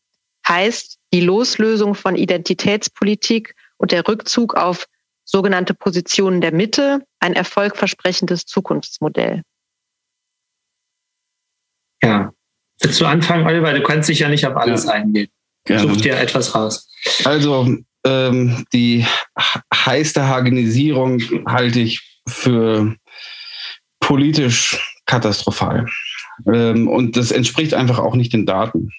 heißt 0.46 0.98
die 1.12 1.20
Loslösung 1.20 1.94
von 1.94 2.16
Identitätspolitik 2.16 3.54
und 3.76 3.92
der 3.92 4.06
Rückzug 4.08 4.54
auf 4.54 4.86
sogenannte 5.24 5.74
Positionen 5.74 6.40
der 6.40 6.52
Mitte, 6.52 7.06
ein 7.20 7.34
erfolgversprechendes 7.34 8.44
Zukunftsmodell. 8.44 9.42
Ja, 12.02 12.32
willst 12.80 13.00
du 13.00 13.06
anfangen, 13.06 13.46
Oliver? 13.46 13.72
Du 13.72 13.82
kannst 13.82 14.08
dich 14.08 14.18
ja 14.18 14.28
nicht 14.28 14.46
auf 14.46 14.56
alles 14.56 14.84
ja. 14.84 14.92
eingehen. 14.92 15.28
Gerne. 15.64 15.82
Such 15.82 16.00
dir 16.00 16.18
etwas 16.18 16.54
raus. 16.54 16.90
Also 17.24 17.76
ähm, 18.04 18.64
die 18.72 19.06
Heisterhagenisierung 19.72 21.20
halte 21.46 21.80
ich 21.80 22.20
für 22.26 22.96
politisch 24.02 25.00
katastrophal. 25.06 25.86
Ähm, 26.52 26.88
und 26.88 27.16
das 27.16 27.30
entspricht 27.30 27.72
einfach 27.72 27.98
auch 27.98 28.14
nicht 28.14 28.34
den 28.34 28.44
Daten. 28.44 28.90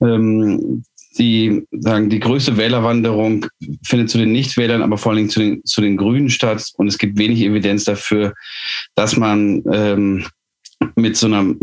Ähm, 0.00 0.84
die 1.18 1.64
sagen, 1.70 2.10
die 2.10 2.18
größte 2.18 2.56
Wählerwanderung 2.56 3.46
findet 3.84 4.10
zu 4.10 4.18
den 4.18 4.32
Nichtwählern, 4.32 4.82
aber 4.82 4.98
vor 4.98 5.12
allen 5.12 5.18
Dingen 5.18 5.30
zu 5.30 5.40
den, 5.40 5.64
zu 5.64 5.80
den 5.80 5.96
Grünen 5.96 6.30
statt. 6.30 6.72
Und 6.76 6.88
es 6.88 6.98
gibt 6.98 7.18
wenig 7.18 7.40
Evidenz 7.42 7.84
dafür, 7.84 8.34
dass 8.94 9.16
man 9.16 9.62
ähm, 9.70 10.26
mit 10.96 11.16
so 11.16 11.26
einer 11.26 11.54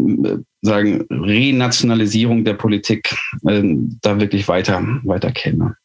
sagen 0.62 1.06
Renationalisierung 1.10 2.46
der 2.46 2.54
Politik 2.54 3.16
äh, 3.48 3.62
da 4.02 4.20
wirklich 4.20 4.48
weiter 4.48 5.02
weiter 5.04 5.32
käme. 5.32 5.76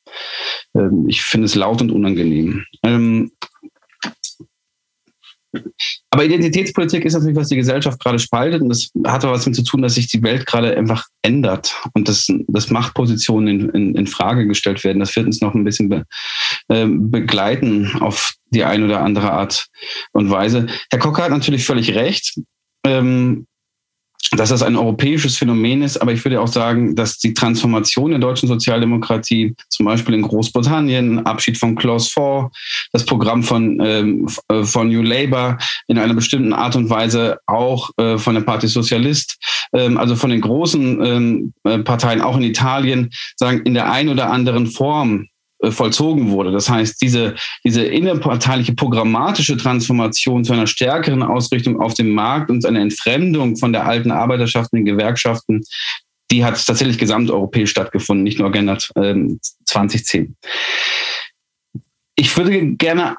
Ähm, 0.74 1.06
ich 1.08 1.22
finde 1.22 1.46
es 1.46 1.54
laut 1.54 1.80
und 1.80 1.90
unangenehm. 1.90 2.64
Ähm, 2.84 3.32
aber 6.16 6.24
Identitätspolitik 6.24 7.04
ist 7.04 7.12
natürlich, 7.12 7.36
was 7.36 7.50
die 7.50 7.56
Gesellschaft 7.56 8.00
gerade 8.00 8.18
spaltet. 8.18 8.62
Und 8.62 8.70
das 8.70 8.90
hat 9.06 9.22
aber 9.22 9.34
was 9.34 9.44
damit 9.44 9.56
zu 9.56 9.64
tun, 9.64 9.82
dass 9.82 9.96
sich 9.96 10.06
die 10.06 10.22
Welt 10.22 10.46
gerade 10.46 10.74
einfach 10.74 11.04
ändert 11.20 11.74
und 11.92 12.08
dass, 12.08 12.26
dass 12.48 12.70
Machtpositionen 12.70 13.48
in, 13.48 13.68
in, 13.68 13.94
in 13.96 14.06
Frage 14.06 14.46
gestellt 14.46 14.82
werden. 14.82 15.00
Das 15.00 15.14
wird 15.14 15.26
uns 15.26 15.42
noch 15.42 15.54
ein 15.54 15.64
bisschen 15.64 15.90
be, 15.90 16.04
äh, 16.68 16.86
begleiten 16.88 17.98
auf 18.00 18.32
die 18.48 18.64
eine 18.64 18.86
oder 18.86 19.02
andere 19.02 19.30
Art 19.30 19.66
und 20.12 20.30
Weise. 20.30 20.68
Herr 20.90 21.00
Kocker 21.00 21.24
hat 21.24 21.32
natürlich 21.32 21.66
völlig 21.66 21.94
recht. 21.94 22.40
Ähm, 22.86 23.46
dass 24.32 24.48
das 24.48 24.62
ein 24.62 24.76
europäisches 24.76 25.36
Phänomen 25.36 25.82
ist, 25.82 25.98
aber 25.98 26.12
ich 26.12 26.24
würde 26.24 26.40
auch 26.40 26.48
sagen, 26.48 26.96
dass 26.96 27.18
die 27.18 27.34
Transformation 27.34 28.10
der 28.10 28.18
deutschen 28.18 28.48
Sozialdemokratie, 28.48 29.54
zum 29.68 29.86
Beispiel 29.86 30.14
in 30.14 30.22
Großbritannien, 30.22 31.24
Abschied 31.26 31.58
von 31.58 31.76
Clause 31.76 32.10
4, 32.12 32.50
das 32.92 33.04
Programm 33.04 33.42
von, 33.42 33.80
ähm, 33.80 34.28
äh, 34.48 34.64
von 34.64 34.88
New 34.88 35.02
Labour 35.02 35.58
in 35.86 35.98
einer 35.98 36.14
bestimmten 36.14 36.52
Art 36.52 36.76
und 36.76 36.90
Weise 36.90 37.38
auch 37.46 37.90
äh, 37.98 38.18
von 38.18 38.34
der 38.34 38.42
Partie 38.42 38.66
Sozialist, 38.66 39.38
ähm, 39.72 39.96
also 39.96 40.16
von 40.16 40.30
den 40.30 40.40
großen 40.40 41.04
ähm, 41.04 41.52
äh, 41.64 41.78
Parteien 41.78 42.20
auch 42.20 42.36
in 42.36 42.42
Italien, 42.42 43.10
sagen, 43.36 43.62
in 43.62 43.74
der 43.74 43.90
einen 43.90 44.08
oder 44.08 44.30
anderen 44.30 44.66
Form 44.66 45.28
vollzogen 45.70 46.30
wurde. 46.30 46.52
Das 46.52 46.68
heißt, 46.68 47.00
diese, 47.00 47.34
diese 47.64 47.82
innerparteiliche 47.82 48.74
programmatische 48.74 49.56
Transformation 49.56 50.44
zu 50.44 50.52
einer 50.52 50.66
stärkeren 50.66 51.22
Ausrichtung 51.22 51.80
auf 51.80 51.94
dem 51.94 52.10
Markt 52.10 52.50
und 52.50 52.64
eine 52.66 52.80
Entfremdung 52.80 53.56
von 53.56 53.72
der 53.72 53.86
alten 53.86 54.10
Arbeiterschaft 54.10 54.72
und 54.72 54.78
den 54.78 54.86
Gewerkschaften, 54.86 55.62
die 56.30 56.44
hat 56.44 56.64
tatsächlich 56.64 56.98
gesamteuropäisch 56.98 57.70
stattgefunden, 57.70 58.24
nicht 58.24 58.38
nur 58.38 58.48
Agenda 58.48 58.76
ähm, 58.96 59.40
2010. 59.64 60.36
Ich 62.16 62.36
würde 62.36 62.74
gerne, 62.74 63.16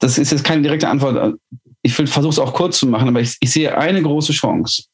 das 0.00 0.18
ist 0.18 0.32
jetzt 0.32 0.44
keine 0.44 0.62
direkte 0.62 0.88
Antwort, 0.88 1.38
ich 1.82 1.94
versuche 1.94 2.28
es 2.28 2.38
auch 2.38 2.52
kurz 2.52 2.78
zu 2.78 2.86
machen, 2.86 3.08
aber 3.08 3.20
ich, 3.20 3.36
ich 3.40 3.52
sehe 3.52 3.76
eine 3.78 4.02
große 4.02 4.32
Chance. 4.32 4.84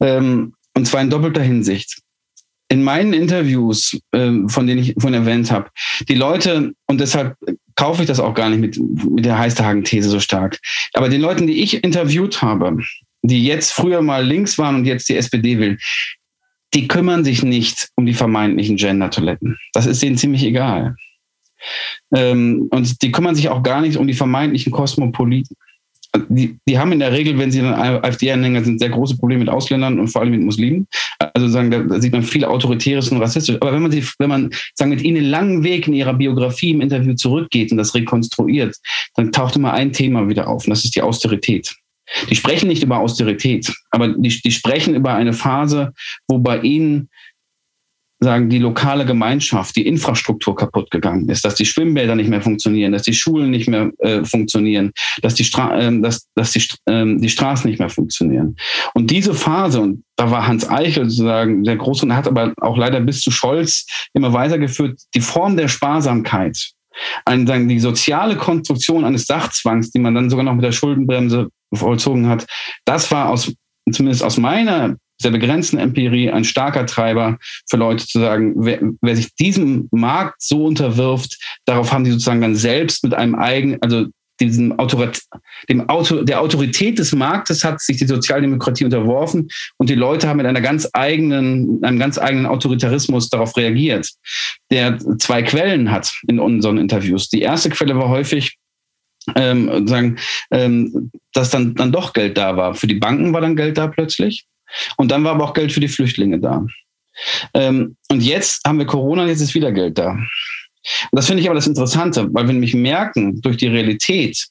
Ähm, 0.00 0.54
und 0.74 0.86
zwar 0.86 1.02
in 1.02 1.10
doppelter 1.10 1.42
Hinsicht 1.42 2.00
in 2.70 2.82
meinen 2.82 3.12
Interviews, 3.12 4.00
äh, 4.12 4.30
von 4.46 4.66
denen 4.66 4.80
ich 4.80 4.94
von 4.98 5.12
erwähnt 5.12 5.50
habe, 5.50 5.68
die 6.08 6.14
Leute, 6.14 6.72
und 6.86 7.00
deshalb 7.00 7.36
kaufe 7.74 8.02
ich 8.02 8.08
das 8.08 8.20
auch 8.20 8.32
gar 8.32 8.48
nicht 8.48 8.60
mit, 8.60 9.10
mit 9.10 9.24
der 9.24 9.38
Heisterhagen-These 9.38 10.08
so 10.08 10.20
stark, 10.20 10.58
aber 10.94 11.08
den 11.08 11.20
Leuten, 11.20 11.46
die 11.46 11.62
ich 11.62 11.82
interviewt 11.82 12.40
habe, 12.40 12.78
die 13.22 13.44
jetzt 13.44 13.72
früher 13.72 14.02
mal 14.02 14.24
links 14.24 14.56
waren 14.56 14.76
und 14.76 14.84
jetzt 14.84 15.08
die 15.08 15.16
SPD 15.16 15.58
will, 15.58 15.78
die 16.72 16.86
kümmern 16.86 17.24
sich 17.24 17.42
nicht 17.42 17.88
um 17.96 18.06
die 18.06 18.14
vermeintlichen 18.14 18.76
Gender-Toiletten. 18.76 19.58
Das 19.72 19.86
ist 19.86 20.02
denen 20.02 20.16
ziemlich 20.16 20.44
egal. 20.44 20.94
Ähm, 22.14 22.68
und 22.70 23.02
die 23.02 23.10
kümmern 23.10 23.34
sich 23.34 23.48
auch 23.48 23.62
gar 23.62 23.80
nicht 23.80 23.96
um 23.96 24.06
die 24.06 24.14
vermeintlichen 24.14 24.72
Kosmopoliten. 24.72 25.56
Die, 26.28 26.58
die 26.66 26.78
haben 26.78 26.92
in 26.92 26.98
der 26.98 27.12
Regel, 27.12 27.38
wenn 27.38 27.50
sie 27.50 27.60
dann 27.60 27.74
AfD-Anhänger 27.74 28.64
sind, 28.64 28.80
sehr 28.80 28.88
große 28.88 29.16
Probleme 29.16 29.40
mit 29.40 29.48
Ausländern 29.48 29.98
und 30.00 30.08
vor 30.08 30.22
allem 30.22 30.32
mit 30.32 30.42
Muslimen. 30.42 30.86
Also 31.18 31.48
sagen, 31.48 31.70
da 31.70 32.00
sieht 32.00 32.12
man 32.12 32.22
viel 32.22 32.44
Autoritäres 32.44 33.10
und 33.10 33.18
Rassistisch. 33.18 33.56
Aber 33.60 33.72
wenn 33.72 33.82
man 33.82 33.92
sie, 33.92 34.04
wenn 34.18 34.28
man 34.28 34.50
sagen, 34.74 34.90
mit 34.90 35.02
ihnen 35.02 35.18
einen 35.18 35.26
langen 35.26 35.64
Weg 35.64 35.86
in 35.86 35.94
ihrer 35.94 36.14
Biografie 36.14 36.70
im 36.70 36.80
Interview 36.80 37.14
zurückgeht 37.14 37.70
und 37.70 37.78
das 37.78 37.94
rekonstruiert, 37.94 38.76
dann 39.14 39.32
taucht 39.32 39.56
immer 39.56 39.72
ein 39.72 39.92
Thema 39.92 40.28
wieder 40.28 40.48
auf 40.48 40.64
und 40.64 40.70
das 40.70 40.84
ist 40.84 40.96
die 40.96 41.02
Austerität. 41.02 41.72
Die 42.28 42.34
sprechen 42.34 42.68
nicht 42.68 42.82
über 42.82 42.98
Austerität, 42.98 43.72
aber 43.92 44.08
die, 44.08 44.40
die 44.42 44.50
sprechen 44.50 44.96
über 44.96 45.14
eine 45.14 45.32
Phase, 45.32 45.92
wo 46.26 46.38
bei 46.38 46.58
ihnen 46.58 47.08
sagen, 48.22 48.50
die 48.50 48.58
lokale 48.58 49.06
Gemeinschaft, 49.06 49.76
die 49.76 49.86
Infrastruktur 49.86 50.54
kaputt 50.54 50.90
gegangen 50.90 51.28
ist, 51.30 51.44
dass 51.44 51.54
die 51.54 51.64
Schwimmbäder 51.64 52.14
nicht 52.14 52.28
mehr 52.28 52.42
funktionieren, 52.42 52.92
dass 52.92 53.02
die 53.02 53.14
Schulen 53.14 53.50
nicht 53.50 53.68
mehr 53.68 53.90
äh, 53.98 54.24
funktionieren, 54.24 54.92
dass 55.22 55.34
die, 55.34 55.44
Stra 55.44 55.78
äh, 55.80 56.00
dass, 56.00 56.28
dass 56.34 56.52
die, 56.52 56.62
äh, 56.84 57.16
die 57.16 57.28
Straßen 57.30 57.68
nicht 57.68 57.78
mehr 57.78 57.88
funktionieren. 57.88 58.56
Und 58.92 59.10
diese 59.10 59.32
Phase, 59.32 59.80
und 59.80 60.04
da 60.16 60.30
war 60.30 60.46
Hans 60.46 60.68
Eichel 60.68 61.08
sozusagen 61.08 61.64
der 61.64 61.76
Große 61.76 62.04
und 62.04 62.14
hat 62.14 62.28
aber 62.28 62.52
auch 62.60 62.76
leider 62.76 63.00
bis 63.00 63.22
zu 63.22 63.30
Scholz 63.30 63.86
immer 64.12 64.34
weitergeführt, 64.34 65.00
die 65.14 65.22
Form 65.22 65.56
der 65.56 65.68
Sparsamkeit, 65.68 66.72
ein, 67.24 67.46
sagen, 67.46 67.68
die 67.68 67.80
soziale 67.80 68.36
Konstruktion 68.36 69.04
eines 69.06 69.24
Sachzwangs, 69.24 69.90
die 69.92 69.98
man 69.98 70.14
dann 70.14 70.28
sogar 70.28 70.44
noch 70.44 70.54
mit 70.54 70.64
der 70.64 70.72
Schuldenbremse 70.72 71.48
vollzogen 71.72 72.28
hat, 72.28 72.46
das 72.84 73.10
war 73.10 73.30
aus, 73.30 73.50
zumindest 73.90 74.22
aus 74.22 74.36
meiner 74.36 74.96
sehr 75.20 75.30
begrenzten 75.30 75.78
Empirie 75.78 76.30
ein 76.30 76.44
starker 76.44 76.86
Treiber 76.86 77.38
für 77.68 77.76
Leute 77.76 78.06
zu 78.06 78.18
sagen, 78.20 78.54
wer, 78.56 78.80
wer 79.00 79.16
sich 79.16 79.34
diesem 79.34 79.88
Markt 79.90 80.42
so 80.42 80.64
unterwirft, 80.64 81.38
darauf 81.66 81.92
haben 81.92 82.04
die 82.04 82.10
sozusagen 82.10 82.40
dann 82.40 82.56
selbst 82.56 83.04
mit 83.04 83.14
einem 83.14 83.34
eigenen, 83.34 83.80
also 83.82 84.06
diesem 84.40 84.78
Autorit 84.78 85.20
dem 85.68 85.88
Auto, 85.88 86.22
der 86.22 86.40
Autorität 86.40 86.98
des 86.98 87.14
Marktes 87.14 87.62
hat 87.62 87.80
sich 87.80 87.98
die 87.98 88.06
Sozialdemokratie 88.06 88.84
unterworfen 88.84 89.48
und 89.76 89.90
die 89.90 89.94
Leute 89.94 90.28
haben 90.28 90.38
mit 90.38 90.46
einer 90.46 90.62
ganz 90.62 90.88
eigenen, 90.94 91.84
einem 91.84 91.98
ganz 91.98 92.18
eigenen 92.18 92.46
Autoritarismus 92.46 93.28
darauf 93.28 93.56
reagiert, 93.56 94.08
der 94.70 94.98
zwei 95.18 95.42
Quellen 95.42 95.90
hat 95.90 96.14
in 96.26 96.38
unseren 96.38 96.78
Interviews. 96.78 97.28
Die 97.28 97.42
erste 97.42 97.70
Quelle 97.70 97.96
war 97.96 98.08
häufig, 98.08 98.56
ähm, 99.34 99.86
sagen, 99.86 100.16
ähm, 100.50 101.10
dass 101.34 101.50
dann, 101.50 101.74
dann 101.74 101.92
doch 101.92 102.14
Geld 102.14 102.38
da 102.38 102.56
war. 102.56 102.74
Für 102.74 102.86
die 102.86 102.94
Banken 102.94 103.32
war 103.34 103.42
dann 103.42 103.56
Geld 103.56 103.76
da 103.76 103.86
plötzlich. 103.86 104.46
Und 104.96 105.10
dann 105.10 105.24
war 105.24 105.32
aber 105.32 105.44
auch 105.44 105.54
Geld 105.54 105.72
für 105.72 105.80
die 105.80 105.88
Flüchtlinge 105.88 106.38
da. 106.38 106.64
Ähm, 107.54 107.96
und 108.08 108.22
jetzt 108.22 108.60
haben 108.66 108.78
wir 108.78 108.86
Corona, 108.86 109.26
jetzt 109.26 109.40
ist 109.40 109.54
wieder 109.54 109.72
Geld 109.72 109.98
da. 109.98 110.12
Und 110.12 110.26
das 111.12 111.26
finde 111.26 111.42
ich 111.42 111.48
aber 111.48 111.56
das 111.56 111.66
Interessante, 111.66 112.32
weil 112.32 112.46
wir 112.46 112.52
nämlich 112.52 112.74
merken 112.74 113.40
durch 113.42 113.56
die 113.56 113.66
Realität, 113.66 114.46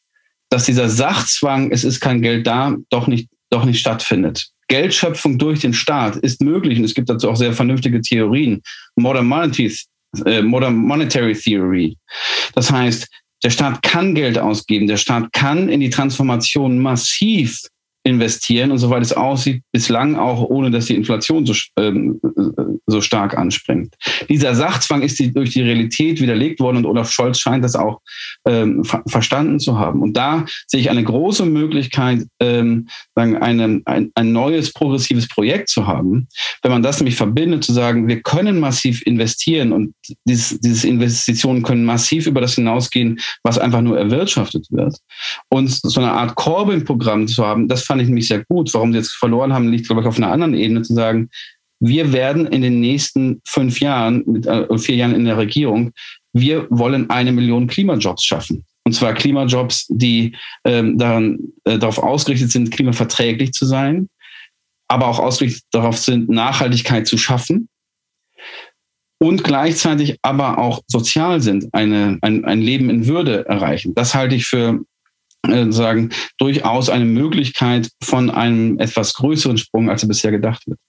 dass 0.50 0.66
dieser 0.66 0.90
Sachzwang, 0.90 1.72
es 1.72 1.84
ist 1.84 2.00
kein 2.00 2.22
Geld 2.22 2.46
da, 2.46 2.76
doch 2.90 3.08
nicht, 3.08 3.30
doch 3.50 3.66
nicht 3.66 3.80
stattfindet. 3.80 4.50
Geldschöpfung 4.68 5.38
durch 5.38 5.62
den 5.62 5.74
Staat 5.74 6.16
ist 6.18 6.42
möglich 6.42 6.78
und 6.78 6.86
es 6.86 6.94
gibt 6.94 7.10
dazu 7.10 7.30
auch 7.30 7.36
sehr 7.36 7.54
vernünftige 7.54 8.02
Theorien. 8.02 8.62
Modern 8.96 9.26
Monetary, 9.26 9.76
äh, 10.26 10.42
Modern 10.42 10.76
Monetary 10.76 11.34
Theory. 11.34 11.98
Das 12.54 12.72
heißt, 12.72 13.08
der 13.44 13.50
Staat 13.50 13.82
kann 13.82 14.14
Geld 14.16 14.38
ausgeben, 14.38 14.88
der 14.88 14.98
Staat 14.98 15.32
kann 15.34 15.70
in 15.70 15.80
die 15.80 15.90
Transformation 15.90 16.78
massiv 16.78 17.62
investieren 18.04 18.72
und 18.72 18.78
soweit 18.78 19.02
es 19.02 19.14
aussieht, 19.14 19.62
bislang 19.72 20.16
auch 20.16 20.42
ohne, 20.42 20.72
dass 20.72 20.86
die 20.86 20.96
Inflation 20.96 21.46
so, 21.46 21.54
ähm, 21.78 22.20
so 22.88 23.02
stark 23.02 23.38
anspringt. 23.38 23.96
Dieser 24.30 24.56
Sachzwang 24.56 25.02
ist 25.02 25.20
die, 25.20 25.34
durch 25.34 25.52
die 25.52 25.62
Realität 25.62 26.22
widerlegt 26.22 26.60
worden 26.60 26.78
und 26.78 26.86
Olaf 26.86 27.12
Scholz 27.12 27.40
scheint 27.40 27.64
das 27.64 27.76
auch 27.76 28.00
ähm, 28.48 28.84
ver 28.84 29.04
verstanden 29.08 29.60
zu 29.60 29.78
haben. 29.78 30.02
Und 30.02 30.16
da 30.16 30.46
sehe 30.68 30.80
ich 30.80 30.90
eine 30.90 31.04
große 31.04 31.46
Möglichkeit, 31.46 32.26
ähm, 32.40 32.88
sagen, 33.16 33.38
eine, 33.38 33.82
ein, 33.86 34.12
ein 34.16 34.32
neues 34.32 34.72
progressives 34.72 35.28
Projekt 35.28 35.70
zu 35.70 35.88
haben. 35.88 36.28
Wenn 36.62 36.72
man 36.72 36.84
das 36.84 37.00
nämlich 37.00 37.16
verbindet, 37.16 37.64
zu 37.64 37.74
sagen, 37.74 38.08
wir 38.08 38.22
können 38.22 38.60
massiv 38.60 39.02
investieren 39.06 39.72
und 39.72 39.94
dieses, 40.26 40.60
diese 40.60 40.88
Investitionen 40.88 41.64
können 41.64 41.86
massiv 41.86 42.28
über 42.28 42.42
das 42.42 42.56
hinausgehen, 42.56 43.20
was 43.44 43.58
einfach 43.58 43.82
nur 43.82 43.98
erwirtschaftet 43.98 44.68
wird. 44.70 44.98
Und 45.50 45.70
so 45.70 46.00
eine 46.00 46.12
Art 46.12 46.36
Corbyn-Programm 46.36 47.28
zu 47.28 47.46
haben, 47.46 47.68
das 47.68 47.89
fand 47.90 48.04
ich 48.04 48.08
nämlich 48.08 48.28
sehr 48.28 48.46
gut. 48.46 48.72
Warum 48.74 48.92
sie 48.92 49.00
jetzt 49.00 49.14
verloren 49.14 49.52
haben, 49.52 49.70
liegt, 49.70 49.88
glaube 49.88 50.02
ich, 50.02 50.08
auf 50.08 50.18
einer 50.18 50.32
anderen 50.32 50.54
Ebene 50.54 50.84
zu 50.84 50.94
sagen, 50.94 51.30
wir 51.82 52.14
werden 52.14 52.46
in 52.46 52.62
den 52.62 52.80
nächsten 52.80 53.42
fünf 53.48 53.80
Jahren, 53.80 54.24
mit 54.28 54.46
äh, 54.46 54.78
vier 54.78 54.96
Jahren 54.96 55.16
in 55.16 55.26
der 55.26 55.38
Regierung, 55.38 55.92
wir 56.34 56.68
wollen 56.70 57.10
eine 57.10 57.32
Million 57.32 57.66
Klimajobs 57.68 58.24
schaffen. 58.24 58.64
Und 58.86 58.94
zwar 58.94 59.14
Klimajobs, 59.14 59.88
die 59.90 60.36
ähm, 60.66 60.98
daran, 61.00 61.40
äh, 61.64 61.80
darauf 61.80 61.98
ausgerichtet 61.98 62.52
sind, 62.52 62.70
klimaverträglich 62.70 63.54
zu 63.54 63.66
sein, 63.66 64.08
aber 64.88 65.08
auch 65.08 65.20
ausgerichtet 65.20 65.64
darauf 65.72 65.98
sind, 65.98 66.30
Nachhaltigkeit 66.30 67.08
zu 67.08 67.18
schaffen 67.18 67.70
und 69.20 69.44
gleichzeitig 69.44 70.18
aber 70.22 70.58
auch 70.58 70.82
sozial 70.88 71.42
sind, 71.42 71.74
eine, 71.74 72.20
ein, 72.22 72.46
ein 72.46 72.62
Leben 72.62 72.90
in 72.90 73.08
Würde 73.08 73.46
erreichen. 73.48 73.94
Das 73.96 74.14
halte 74.14 74.36
ich 74.36 74.46
für 74.46 74.80
sagen, 75.70 76.10
durchaus 76.38 76.90
eine 76.90 77.06
Möglichkeit 77.06 77.90
von 78.04 78.30
einem 78.30 78.80
etwas 78.80 79.14
größeren 79.14 79.58
Sprung, 79.58 79.90
als 79.90 80.04
er 80.04 80.10
bisher 80.10 80.32
gedacht 80.32 80.64
wird. 80.68 80.80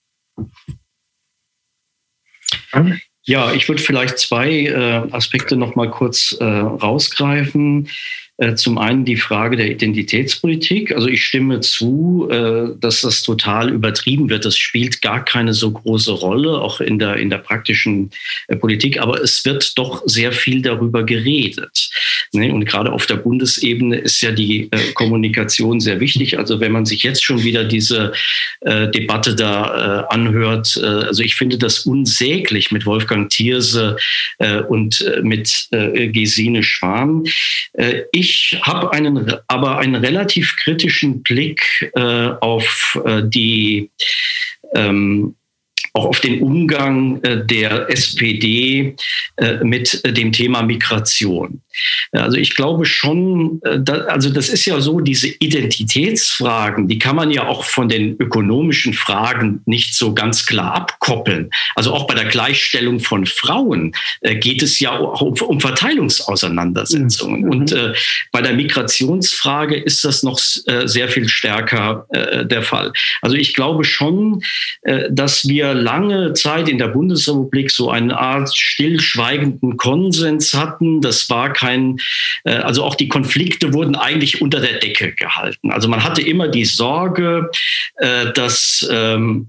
Ja, 3.23 3.53
ich 3.53 3.69
würde 3.69 3.83
vielleicht 3.83 4.19
zwei 4.19 4.51
äh, 4.65 5.13
Aspekte 5.13 5.57
noch 5.57 5.75
mal 5.75 5.91
kurz 5.91 6.33
äh, 6.41 6.45
rausgreifen. 6.45 7.89
Äh, 8.41 8.55
zum 8.55 8.79
einen 8.79 9.05
die 9.05 9.17
Frage 9.17 9.59
der 9.59 9.71
Identitätspolitik. 9.71 10.93
Also 10.93 11.09
ich 11.09 11.23
stimme 11.23 11.61
zu, 11.61 12.27
äh, 12.31 12.69
dass 12.81 13.03
das 13.03 13.23
total 13.23 13.71
übertrieben 13.71 14.31
wird. 14.31 14.47
Das 14.47 14.57
spielt 14.57 15.03
gar 15.03 15.23
keine 15.23 15.53
so 15.53 15.71
große 15.71 16.11
Rolle, 16.11 16.59
auch 16.59 16.81
in 16.81 16.99
der, 16.99 17.17
in 17.17 17.29
der 17.29 17.37
praktischen 17.37 18.11
äh, 18.49 18.57
Politik. 18.57 18.99
Aber 18.99 19.23
es 19.23 19.45
wird 19.45 19.77
doch 19.77 20.03
sehr 20.07 20.33
viel 20.33 20.63
darüber 20.63 21.05
geredet. 21.05 21.91
Ne? 22.33 22.51
Und 22.51 22.65
gerade 22.65 22.93
auf 22.93 23.05
der 23.05 23.17
Bundesebene 23.17 23.99
ist 23.99 24.23
ja 24.23 24.33
die 24.33 24.71
Kommunikation 24.95 25.81
sehr 25.81 26.01
wichtig. 26.01 26.39
Also 26.39 26.61
wenn 26.61 26.73
man 26.73 26.87
sich 26.87 27.03
jetzt 27.03 27.23
schon 27.23 27.43
wieder 27.43 27.65
diese 27.65 28.13
Debatte 28.63 29.35
da 29.35 30.07
anhört, 30.11 30.77
also 30.83 31.23
ich 31.23 31.35
finde 31.35 31.59
das 31.59 31.81
unsäglich 31.81 32.71
mit 32.71 32.87
Wolfgang 32.87 33.31
Thierse 33.31 33.97
und 34.69 35.05
mit 35.23 35.69
Gesine 35.71 36.63
Schwan. 36.63 37.25
Ich 38.13 38.30
ich 38.31 38.61
habe 38.63 38.93
einen, 38.93 39.33
aber 39.49 39.79
einen 39.79 39.97
relativ 39.97 40.57
kritischen 40.57 41.23
Blick 41.23 41.91
äh, 41.95 42.29
auf 42.41 42.99
äh, 43.05 43.23
die 43.25 43.91
ähm, 44.75 45.35
auch 45.93 46.07
auf 46.07 46.21
den 46.21 46.41
Umgang 46.41 47.21
äh, 47.23 47.45
der 47.45 47.91
SPD 47.91 48.95
äh, 49.37 49.65
mit 49.65 50.03
dem 50.05 50.33
Thema 50.33 50.63
Migration. 50.63 51.61
Also 52.13 52.37
ich 52.37 52.55
glaube 52.55 52.85
schon, 52.85 53.61
äh, 53.65 53.91
also 54.09 54.31
das 54.31 54.49
ist 54.49 54.65
ja 54.67 54.81
so, 54.81 55.01
diese 55.01 55.29
Identitätsfragen, 55.29 56.87
die 56.89 56.99
kann 56.99 57.17
man 57.17 57.31
ja 57.31 57.47
auch 57.47 57.65
von 57.65 57.89
den 57.89 58.17
ökonomischen 58.19 58.95
Fragen 58.95 59.63
nicht 59.67 59.95
so 59.95 60.15
ganz 60.15 60.47
klar 60.47 60.75
abkoppeln. 60.75 61.51
Also 61.75 61.93
auch 61.93 62.07
bei 62.07 62.15
der 62.15 62.27
Gleichstellung 62.27 63.01
von 63.01 63.27
Frauen 63.27 63.93
geht 64.23 64.63
es 64.63 64.81
ja 64.81 64.99
auch 64.99 65.21
um 65.21 65.61
Verteilungsauseinandersetzungen. 65.61 67.43
Mhm. 67.43 67.51
Und 67.51 67.75
bei 68.33 68.43
der 68.43 68.53
Migrationsfrage 68.55 69.77
ist 69.77 70.05
das 70.05 70.23
noch 70.23 70.39
sehr 70.39 71.09
viel 71.09 71.29
stärker 71.29 72.07
der 72.45 72.63
Fall. 72.63 72.93
Also 73.23 73.37
ich 73.37 73.55
glaube 73.55 73.85
schon, 73.85 74.43
dass 75.11 75.47
wir 75.49 75.75
lange 75.81 76.33
Zeit 76.35 76.69
in 76.69 76.79
der 76.79 76.89
Bundesrepublik 76.89 77.71
so 77.71 77.91
eine 77.91 78.19
Art 78.19 78.55
stillschweigenden 78.57 79.77
Konsens 79.77 80.55
hatten. 80.55 81.01
Das 81.01 81.29
war 81.31 81.53
kein, 81.53 81.99
äh, 82.45 82.57
also 82.57 82.85
auch 82.85 82.95
die 82.95 83.09
Konflikte 83.09 83.73
wurden 83.73 83.97
eigentlich 83.97 84.41
unter 84.41 84.61
der 84.61 84.79
Decke 84.79 85.13
gehalten. 85.13 85.73
Also 85.73 85.89
man 85.89 86.05
hatte 86.05 86.23
immer 86.23 86.49
die 86.49 86.65
Sorge, 86.65 87.51
äh, 87.97 88.33
dass 88.33 88.89
ähm, 88.91 89.49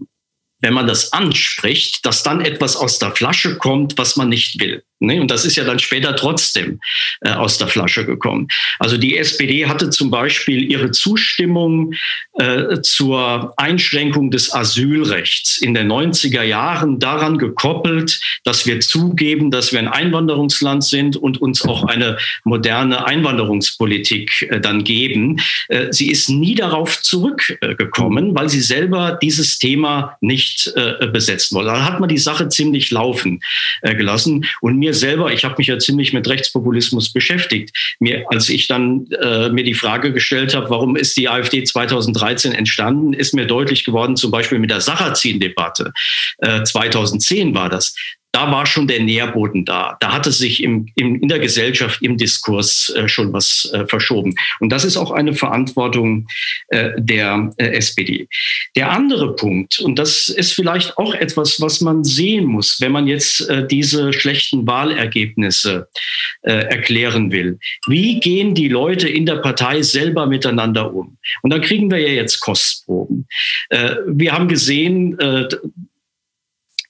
wenn 0.62 0.74
man 0.74 0.88
das 0.88 1.12
anspricht, 1.12 2.06
dass 2.06 2.24
dann 2.24 2.42
etwas 2.42 2.76
aus 2.76 3.00
der 3.00 3.12
Flasche 3.12 3.58
kommt, 3.58 3.98
was 3.98 4.16
man 4.16 4.30
nicht 4.30 4.62
will. 4.62 4.84
Ne? 5.02 5.20
Und 5.20 5.32
das 5.32 5.46
ist 5.46 5.56
ja 5.56 5.64
dann 5.64 5.80
später 5.80 6.16
trotzdem 6.16 6.80
äh, 7.22 7.32
aus 7.32 7.58
der 7.58 7.68
Flasche 7.68 8.06
gekommen. 8.06 8.48
Also 8.80 8.98
die 8.98 9.18
SPD 9.18 9.66
hatte 9.66 9.90
zum 9.90 10.12
Beispiel 10.12 10.64
ihre 10.64 10.92
Zustimmung 10.92 11.94
äh, 12.38 12.82
zur 12.82 13.54
Einschränkung 13.58 14.32
des 14.32 14.54
Asylrechts 14.54 15.58
in 15.58 15.74
den 15.74 15.92
90er 15.92 16.44
Jahren 16.44 17.00
daran 17.00 17.38
gekoppelt, 17.38 18.22
dass 18.44 18.66
wir 18.66 18.80
zugeben, 18.80 19.50
dass 19.50 19.72
wir 19.72 19.80
ein 19.80 19.88
Einwanderungsland 19.88 20.84
sind 20.84 21.18
und 21.18 21.42
uns 21.42 21.64
auch 21.64 21.86
eine 21.86 22.18
moderne 22.44 23.06
Einwanderungspolitik 23.06 24.50
äh, 24.50 24.60
dann 24.60 24.84
geben. 24.84 25.42
Äh, 25.68 25.88
sie 25.92 26.12
ist 26.12 26.30
nie 26.30 26.54
darauf 26.54 27.02
zurückgekommen, 27.02 28.36
weil 28.36 28.50
sie 28.50 28.62
selber 28.62 29.18
dieses 29.22 29.58
Thema 29.58 30.18
nicht 30.22 30.72
äh, 30.76 31.08
besetzen 31.08 31.56
wollte. 31.56 31.72
Da 31.72 31.84
hat 31.84 32.00
man 32.00 32.10
die 32.10 32.18
Sache 32.20 32.50
ziemlich 32.50 32.92
laufen 32.92 33.42
äh, 33.82 33.96
gelassen. 33.96 34.46
Und 34.62 34.78
mir 34.78 34.91
mir 34.92 34.94
selber, 34.94 35.32
ich 35.32 35.46
habe 35.46 35.56
mich 35.58 35.68
ja 35.68 35.80
ziemlich 35.80 36.12
mit 36.12 36.28
Rechtspopulismus 36.28 37.14
beschäftigt. 37.14 37.76
Mir, 38.00 38.26
als 38.28 38.50
ich 38.50 38.68
dann 38.68 39.08
äh, 39.22 39.50
mir 39.50 39.64
die 39.64 39.74
Frage 39.74 40.12
gestellt 40.12 40.54
habe, 40.54 40.70
warum 40.70 40.96
ist 40.96 41.16
die 41.16 41.30
AfD 41.30 41.64
2013 41.64 42.52
entstanden, 42.52 43.14
ist 43.14 43.34
mir 43.34 43.48
deutlich 43.48 43.86
geworden, 43.86 44.16
zum 44.16 44.32
Beispiel 44.32 44.60
mit 44.60 44.70
der 44.70 44.82
Sacherzin-Debatte. 44.82 45.94
Äh, 46.40 46.64
2010 46.64 47.56
war 47.56 47.70
das 47.70 47.96
da 48.32 48.50
war 48.52 48.66
schon 48.66 48.88
der 48.88 49.02
Nährboden 49.02 49.66
da. 49.66 49.98
Da 50.00 50.14
hatte 50.14 50.32
sich 50.32 50.64
im, 50.64 50.88
im, 50.96 51.22
in 51.22 51.28
der 51.28 51.40
Gesellschaft, 51.40 52.02
im 52.02 52.18
Diskurs 52.18 52.90
äh, 52.96 53.08
schon 53.08 53.34
was 53.34 53.70
äh, 53.74 53.86
verschoben. 53.88 54.34
Und 54.60 54.70
das 54.70 54.86
ist 54.86 54.98
auch 54.98 55.12
eine 55.12 55.34
Verantwortung 55.34 56.28
äh, 56.70 56.92
der 56.98 57.52
äh, 57.58 57.66
SPD. 57.72 58.28
Der 58.76 58.92
andere 58.92 59.36
Punkt, 59.36 59.80
und 59.80 60.00
das 60.00 60.30
ist 60.30 60.54
vielleicht 60.54 60.98
auch 60.98 61.14
etwas, 61.14 61.60
was 61.60 61.82
man 61.82 62.04
sehen 62.04 62.46
muss, 62.46 62.80
wenn 62.80 62.94
man 62.94 63.08
jetzt 63.08 63.50
äh, 63.50 63.68
diese 63.68 64.14
schlechten 64.14 64.66
Wahlergebnisse 64.66 65.90
äh, 66.44 66.52
erklären 66.52 67.32
will. 67.32 67.60
Wie 67.88 68.20
gehen 68.20 68.56
die 68.56 68.70
Leute 68.70 69.10
in 69.10 69.26
der 69.26 69.38
Partei 69.38 69.82
selber 69.82 70.26
miteinander 70.26 70.94
um? 70.94 71.18
Und 71.42 71.52
da 71.52 71.60
kriegen 71.60 71.92
wir 71.92 72.00
ja 72.00 72.14
jetzt 72.14 72.40
Kostproben. 72.40 73.28
wir 74.08 74.32
haben 74.32 74.48
gesehen, 74.48 75.18
äh, 75.20 75.48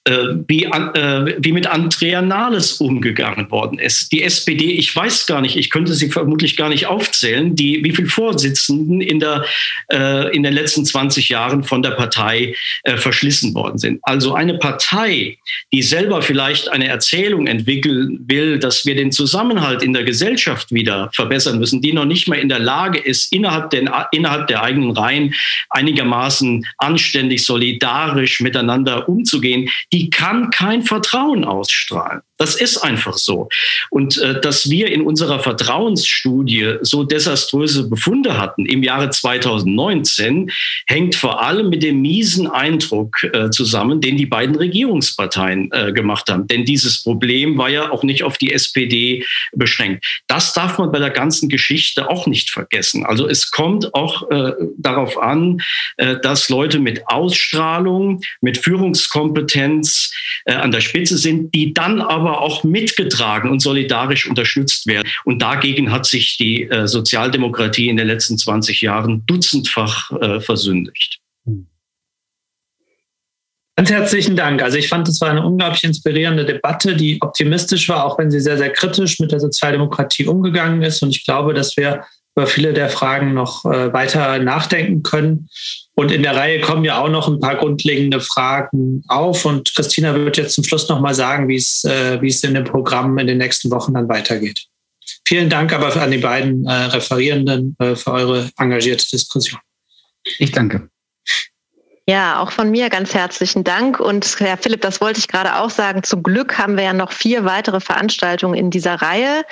wie, 0.04 0.64
äh, 0.64 1.36
wie 1.38 1.52
mit 1.52 1.66
Andrea 1.68 2.22
Nahles 2.22 2.72
umgegangen 2.80 3.50
worden 3.52 3.78
ist. 3.78 4.10
Die 4.10 4.22
SPD, 4.22 4.72
ich 4.72 4.94
weiß 4.94 5.26
gar 5.26 5.40
nicht, 5.40 5.56
ich 5.56 5.70
könnte 5.70 5.94
sie 5.94 6.08
vermutlich 6.08 6.56
gar 6.56 6.68
nicht 6.68 6.86
aufzählen, 6.86 7.54
die, 7.54 7.84
wie 7.84 7.92
viele 7.92 8.08
Vorsitzenden 8.08 9.00
in, 9.00 9.20
der, 9.20 9.44
äh, 9.92 10.34
in 10.34 10.42
den 10.42 10.54
letzten 10.54 10.84
20 10.84 11.28
Jahren 11.28 11.62
von 11.62 11.82
der 11.82 11.92
Partei 11.92 12.56
äh, 12.82 12.96
verschlissen 12.96 13.54
worden 13.54 13.78
sind. 13.78 14.00
Also 14.02 14.34
eine 14.34 14.54
Partei, 14.54 15.38
die 15.72 15.82
selber 15.82 16.20
vielleicht 16.22 16.68
eine 16.68 16.88
Erzählung 16.88 17.46
entwickeln 17.46 18.24
will, 18.26 18.58
dass 18.58 18.84
wir 18.84 18.96
den 18.96 19.12
Zusammenhalt 19.12 19.84
in 19.84 19.92
der 19.92 20.02
Gesellschaft 20.02 20.72
wieder 20.72 21.10
verbessern 21.14 21.60
müssen, 21.60 21.80
die 21.80 21.92
noch 21.92 22.06
nicht 22.06 22.26
mal 22.26 22.38
in 22.38 22.48
der 22.48 22.58
Lage 22.58 22.98
ist, 22.98 23.32
innerhalb, 23.32 23.70
den, 23.70 23.88
innerhalb 24.10 24.48
der 24.48 24.64
eigenen 24.64 24.90
Reihen 24.90 25.34
einigermaßen 25.70 26.66
anständig, 26.78 27.44
solidarisch 27.44 28.40
miteinander 28.40 29.08
umzugehen, 29.08 29.68
die 29.92 30.10
kann 30.10 30.50
kein 30.50 30.82
Vertrauen 30.82 31.44
ausstrahlen. 31.44 32.22
Das 32.38 32.56
ist 32.56 32.78
einfach 32.78 33.18
so. 33.18 33.48
Und 33.90 34.18
äh, 34.18 34.40
dass 34.40 34.68
wir 34.68 34.90
in 34.90 35.02
unserer 35.02 35.38
Vertrauensstudie 35.38 36.78
so 36.80 37.04
desaströse 37.04 37.88
Befunde 37.88 38.36
hatten 38.36 38.66
im 38.66 38.82
Jahre 38.82 39.10
2019, 39.10 40.50
hängt 40.88 41.14
vor 41.14 41.40
allem 41.40 41.68
mit 41.68 41.84
dem 41.84 42.00
miesen 42.00 42.48
Eindruck 42.48 43.22
äh, 43.22 43.50
zusammen, 43.50 44.00
den 44.00 44.16
die 44.16 44.26
beiden 44.26 44.56
Regierungsparteien 44.56 45.70
äh, 45.70 45.92
gemacht 45.92 46.28
haben. 46.30 46.48
Denn 46.48 46.64
dieses 46.64 47.04
Problem 47.04 47.58
war 47.58 47.68
ja 47.68 47.92
auch 47.92 48.02
nicht 48.02 48.24
auf 48.24 48.38
die 48.38 48.52
SPD 48.52 49.24
beschränkt. 49.52 50.04
Das 50.26 50.52
darf 50.52 50.78
man 50.78 50.90
bei 50.90 50.98
der 50.98 51.10
ganzen 51.10 51.48
Geschichte 51.48 52.10
auch 52.10 52.26
nicht 52.26 52.50
vergessen. 52.50 53.06
Also 53.06 53.28
es 53.28 53.52
kommt 53.52 53.94
auch 53.94 54.28
äh, 54.30 54.52
darauf 54.78 55.16
an, 55.16 55.60
äh, 55.96 56.16
dass 56.20 56.48
Leute 56.48 56.80
mit 56.80 57.06
Ausstrahlung, 57.06 58.20
mit 58.40 58.58
Führungskompetenz 58.58 59.81
äh, 60.44 60.54
an 60.54 60.70
der 60.70 60.80
Spitze 60.80 61.18
sind, 61.18 61.54
die 61.54 61.74
dann 61.74 62.00
aber 62.00 62.40
auch 62.40 62.64
mitgetragen 62.64 63.50
und 63.50 63.60
solidarisch 63.60 64.28
unterstützt 64.28 64.86
werden. 64.86 65.08
Und 65.24 65.40
dagegen 65.40 65.92
hat 65.92 66.06
sich 66.06 66.36
die 66.36 66.64
äh, 66.64 66.86
Sozialdemokratie 66.86 67.88
in 67.88 67.96
den 67.96 68.06
letzten 68.06 68.38
20 68.38 68.80
Jahren 68.80 69.24
dutzendfach 69.26 70.10
äh, 70.20 70.40
versündigt. 70.40 71.20
Ganz 73.76 73.90
herzlichen 73.90 74.36
Dank. 74.36 74.62
Also 74.62 74.76
ich 74.76 74.88
fand, 74.88 75.08
es 75.08 75.20
war 75.20 75.30
eine 75.30 75.44
unglaublich 75.44 75.82
inspirierende 75.82 76.44
Debatte, 76.44 76.94
die 76.94 77.20
optimistisch 77.22 77.88
war, 77.88 78.04
auch 78.04 78.18
wenn 78.18 78.30
sie 78.30 78.40
sehr, 78.40 78.58
sehr 78.58 78.70
kritisch 78.70 79.18
mit 79.18 79.32
der 79.32 79.40
Sozialdemokratie 79.40 80.26
umgegangen 80.26 80.82
ist. 80.82 81.02
Und 81.02 81.10
ich 81.10 81.24
glaube, 81.24 81.54
dass 81.54 81.76
wir 81.76 82.04
über 82.36 82.46
viele 82.46 82.74
der 82.74 82.90
Fragen 82.90 83.34
noch 83.34 83.64
äh, 83.64 83.92
weiter 83.92 84.38
nachdenken 84.38 85.02
können. 85.02 85.48
Und 85.94 86.10
in 86.10 86.22
der 86.22 86.34
Reihe 86.34 86.60
kommen 86.60 86.84
ja 86.84 87.02
auch 87.02 87.10
noch 87.10 87.28
ein 87.28 87.38
paar 87.38 87.56
grundlegende 87.56 88.20
Fragen 88.20 89.04
auf. 89.08 89.44
Und 89.44 89.74
Christina 89.74 90.14
wird 90.14 90.38
jetzt 90.38 90.54
zum 90.54 90.64
Schluss 90.64 90.88
noch 90.88 91.00
mal 91.00 91.14
sagen, 91.14 91.48
wie 91.48 91.56
es, 91.56 91.84
äh, 91.84 92.20
wie 92.22 92.28
es 92.28 92.42
in 92.44 92.54
dem 92.54 92.64
Programm 92.64 93.18
in 93.18 93.26
den 93.26 93.38
nächsten 93.38 93.70
Wochen 93.70 93.92
dann 93.94 94.08
weitergeht. 94.08 94.66
Vielen 95.26 95.50
Dank 95.50 95.72
aber 95.72 95.94
an 95.96 96.10
die 96.10 96.18
beiden 96.18 96.64
äh, 96.66 96.72
Referierenden 96.72 97.76
äh, 97.78 97.94
für 97.94 98.12
eure 98.12 98.50
engagierte 98.58 99.06
Diskussion. 99.10 99.60
Ich 100.38 100.52
danke. 100.52 100.91
Ja, 102.08 102.40
auch 102.40 102.50
von 102.50 102.72
mir 102.72 102.90
ganz 102.90 103.14
herzlichen 103.14 103.62
Dank. 103.62 104.00
Und 104.00 104.40
Herr 104.40 104.56
Philipp, 104.56 104.80
das 104.80 105.00
wollte 105.00 105.20
ich 105.20 105.28
gerade 105.28 105.54
auch 105.60 105.70
sagen. 105.70 106.02
Zum 106.02 106.24
Glück 106.24 106.58
haben 106.58 106.76
wir 106.76 106.82
ja 106.82 106.92
noch 106.92 107.12
vier 107.12 107.44
weitere 107.44 107.78
Veranstaltungen 107.78 108.54
in 108.54 108.70
dieser 108.70 108.96
Reihe, 108.96 109.44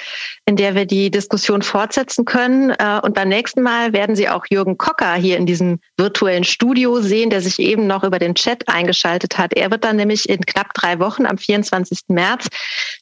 in 0.46 0.56
der 0.56 0.74
wir 0.74 0.84
die 0.84 1.12
Diskussion 1.12 1.62
fortsetzen 1.62 2.24
können. 2.24 2.70
Äh, 2.70 3.00
und 3.04 3.14
beim 3.14 3.28
nächsten 3.28 3.62
Mal 3.62 3.92
werden 3.92 4.16
Sie 4.16 4.28
auch 4.28 4.46
Jürgen 4.50 4.78
Kocker 4.78 5.14
hier 5.14 5.36
in 5.36 5.46
diesem 5.46 5.78
virtuellen 5.96 6.42
Studio 6.42 7.00
sehen, 7.00 7.30
der 7.30 7.40
sich 7.40 7.60
eben 7.60 7.86
noch 7.86 8.02
über 8.02 8.18
den 8.18 8.34
Chat 8.34 8.68
eingeschaltet 8.68 9.38
hat. 9.38 9.54
Er 9.54 9.70
wird 9.70 9.84
dann 9.84 9.94
nämlich 9.94 10.28
in 10.28 10.40
knapp 10.40 10.74
drei 10.74 10.98
Wochen 10.98 11.26
am 11.26 11.38
24. 11.38 12.00
März 12.08 12.48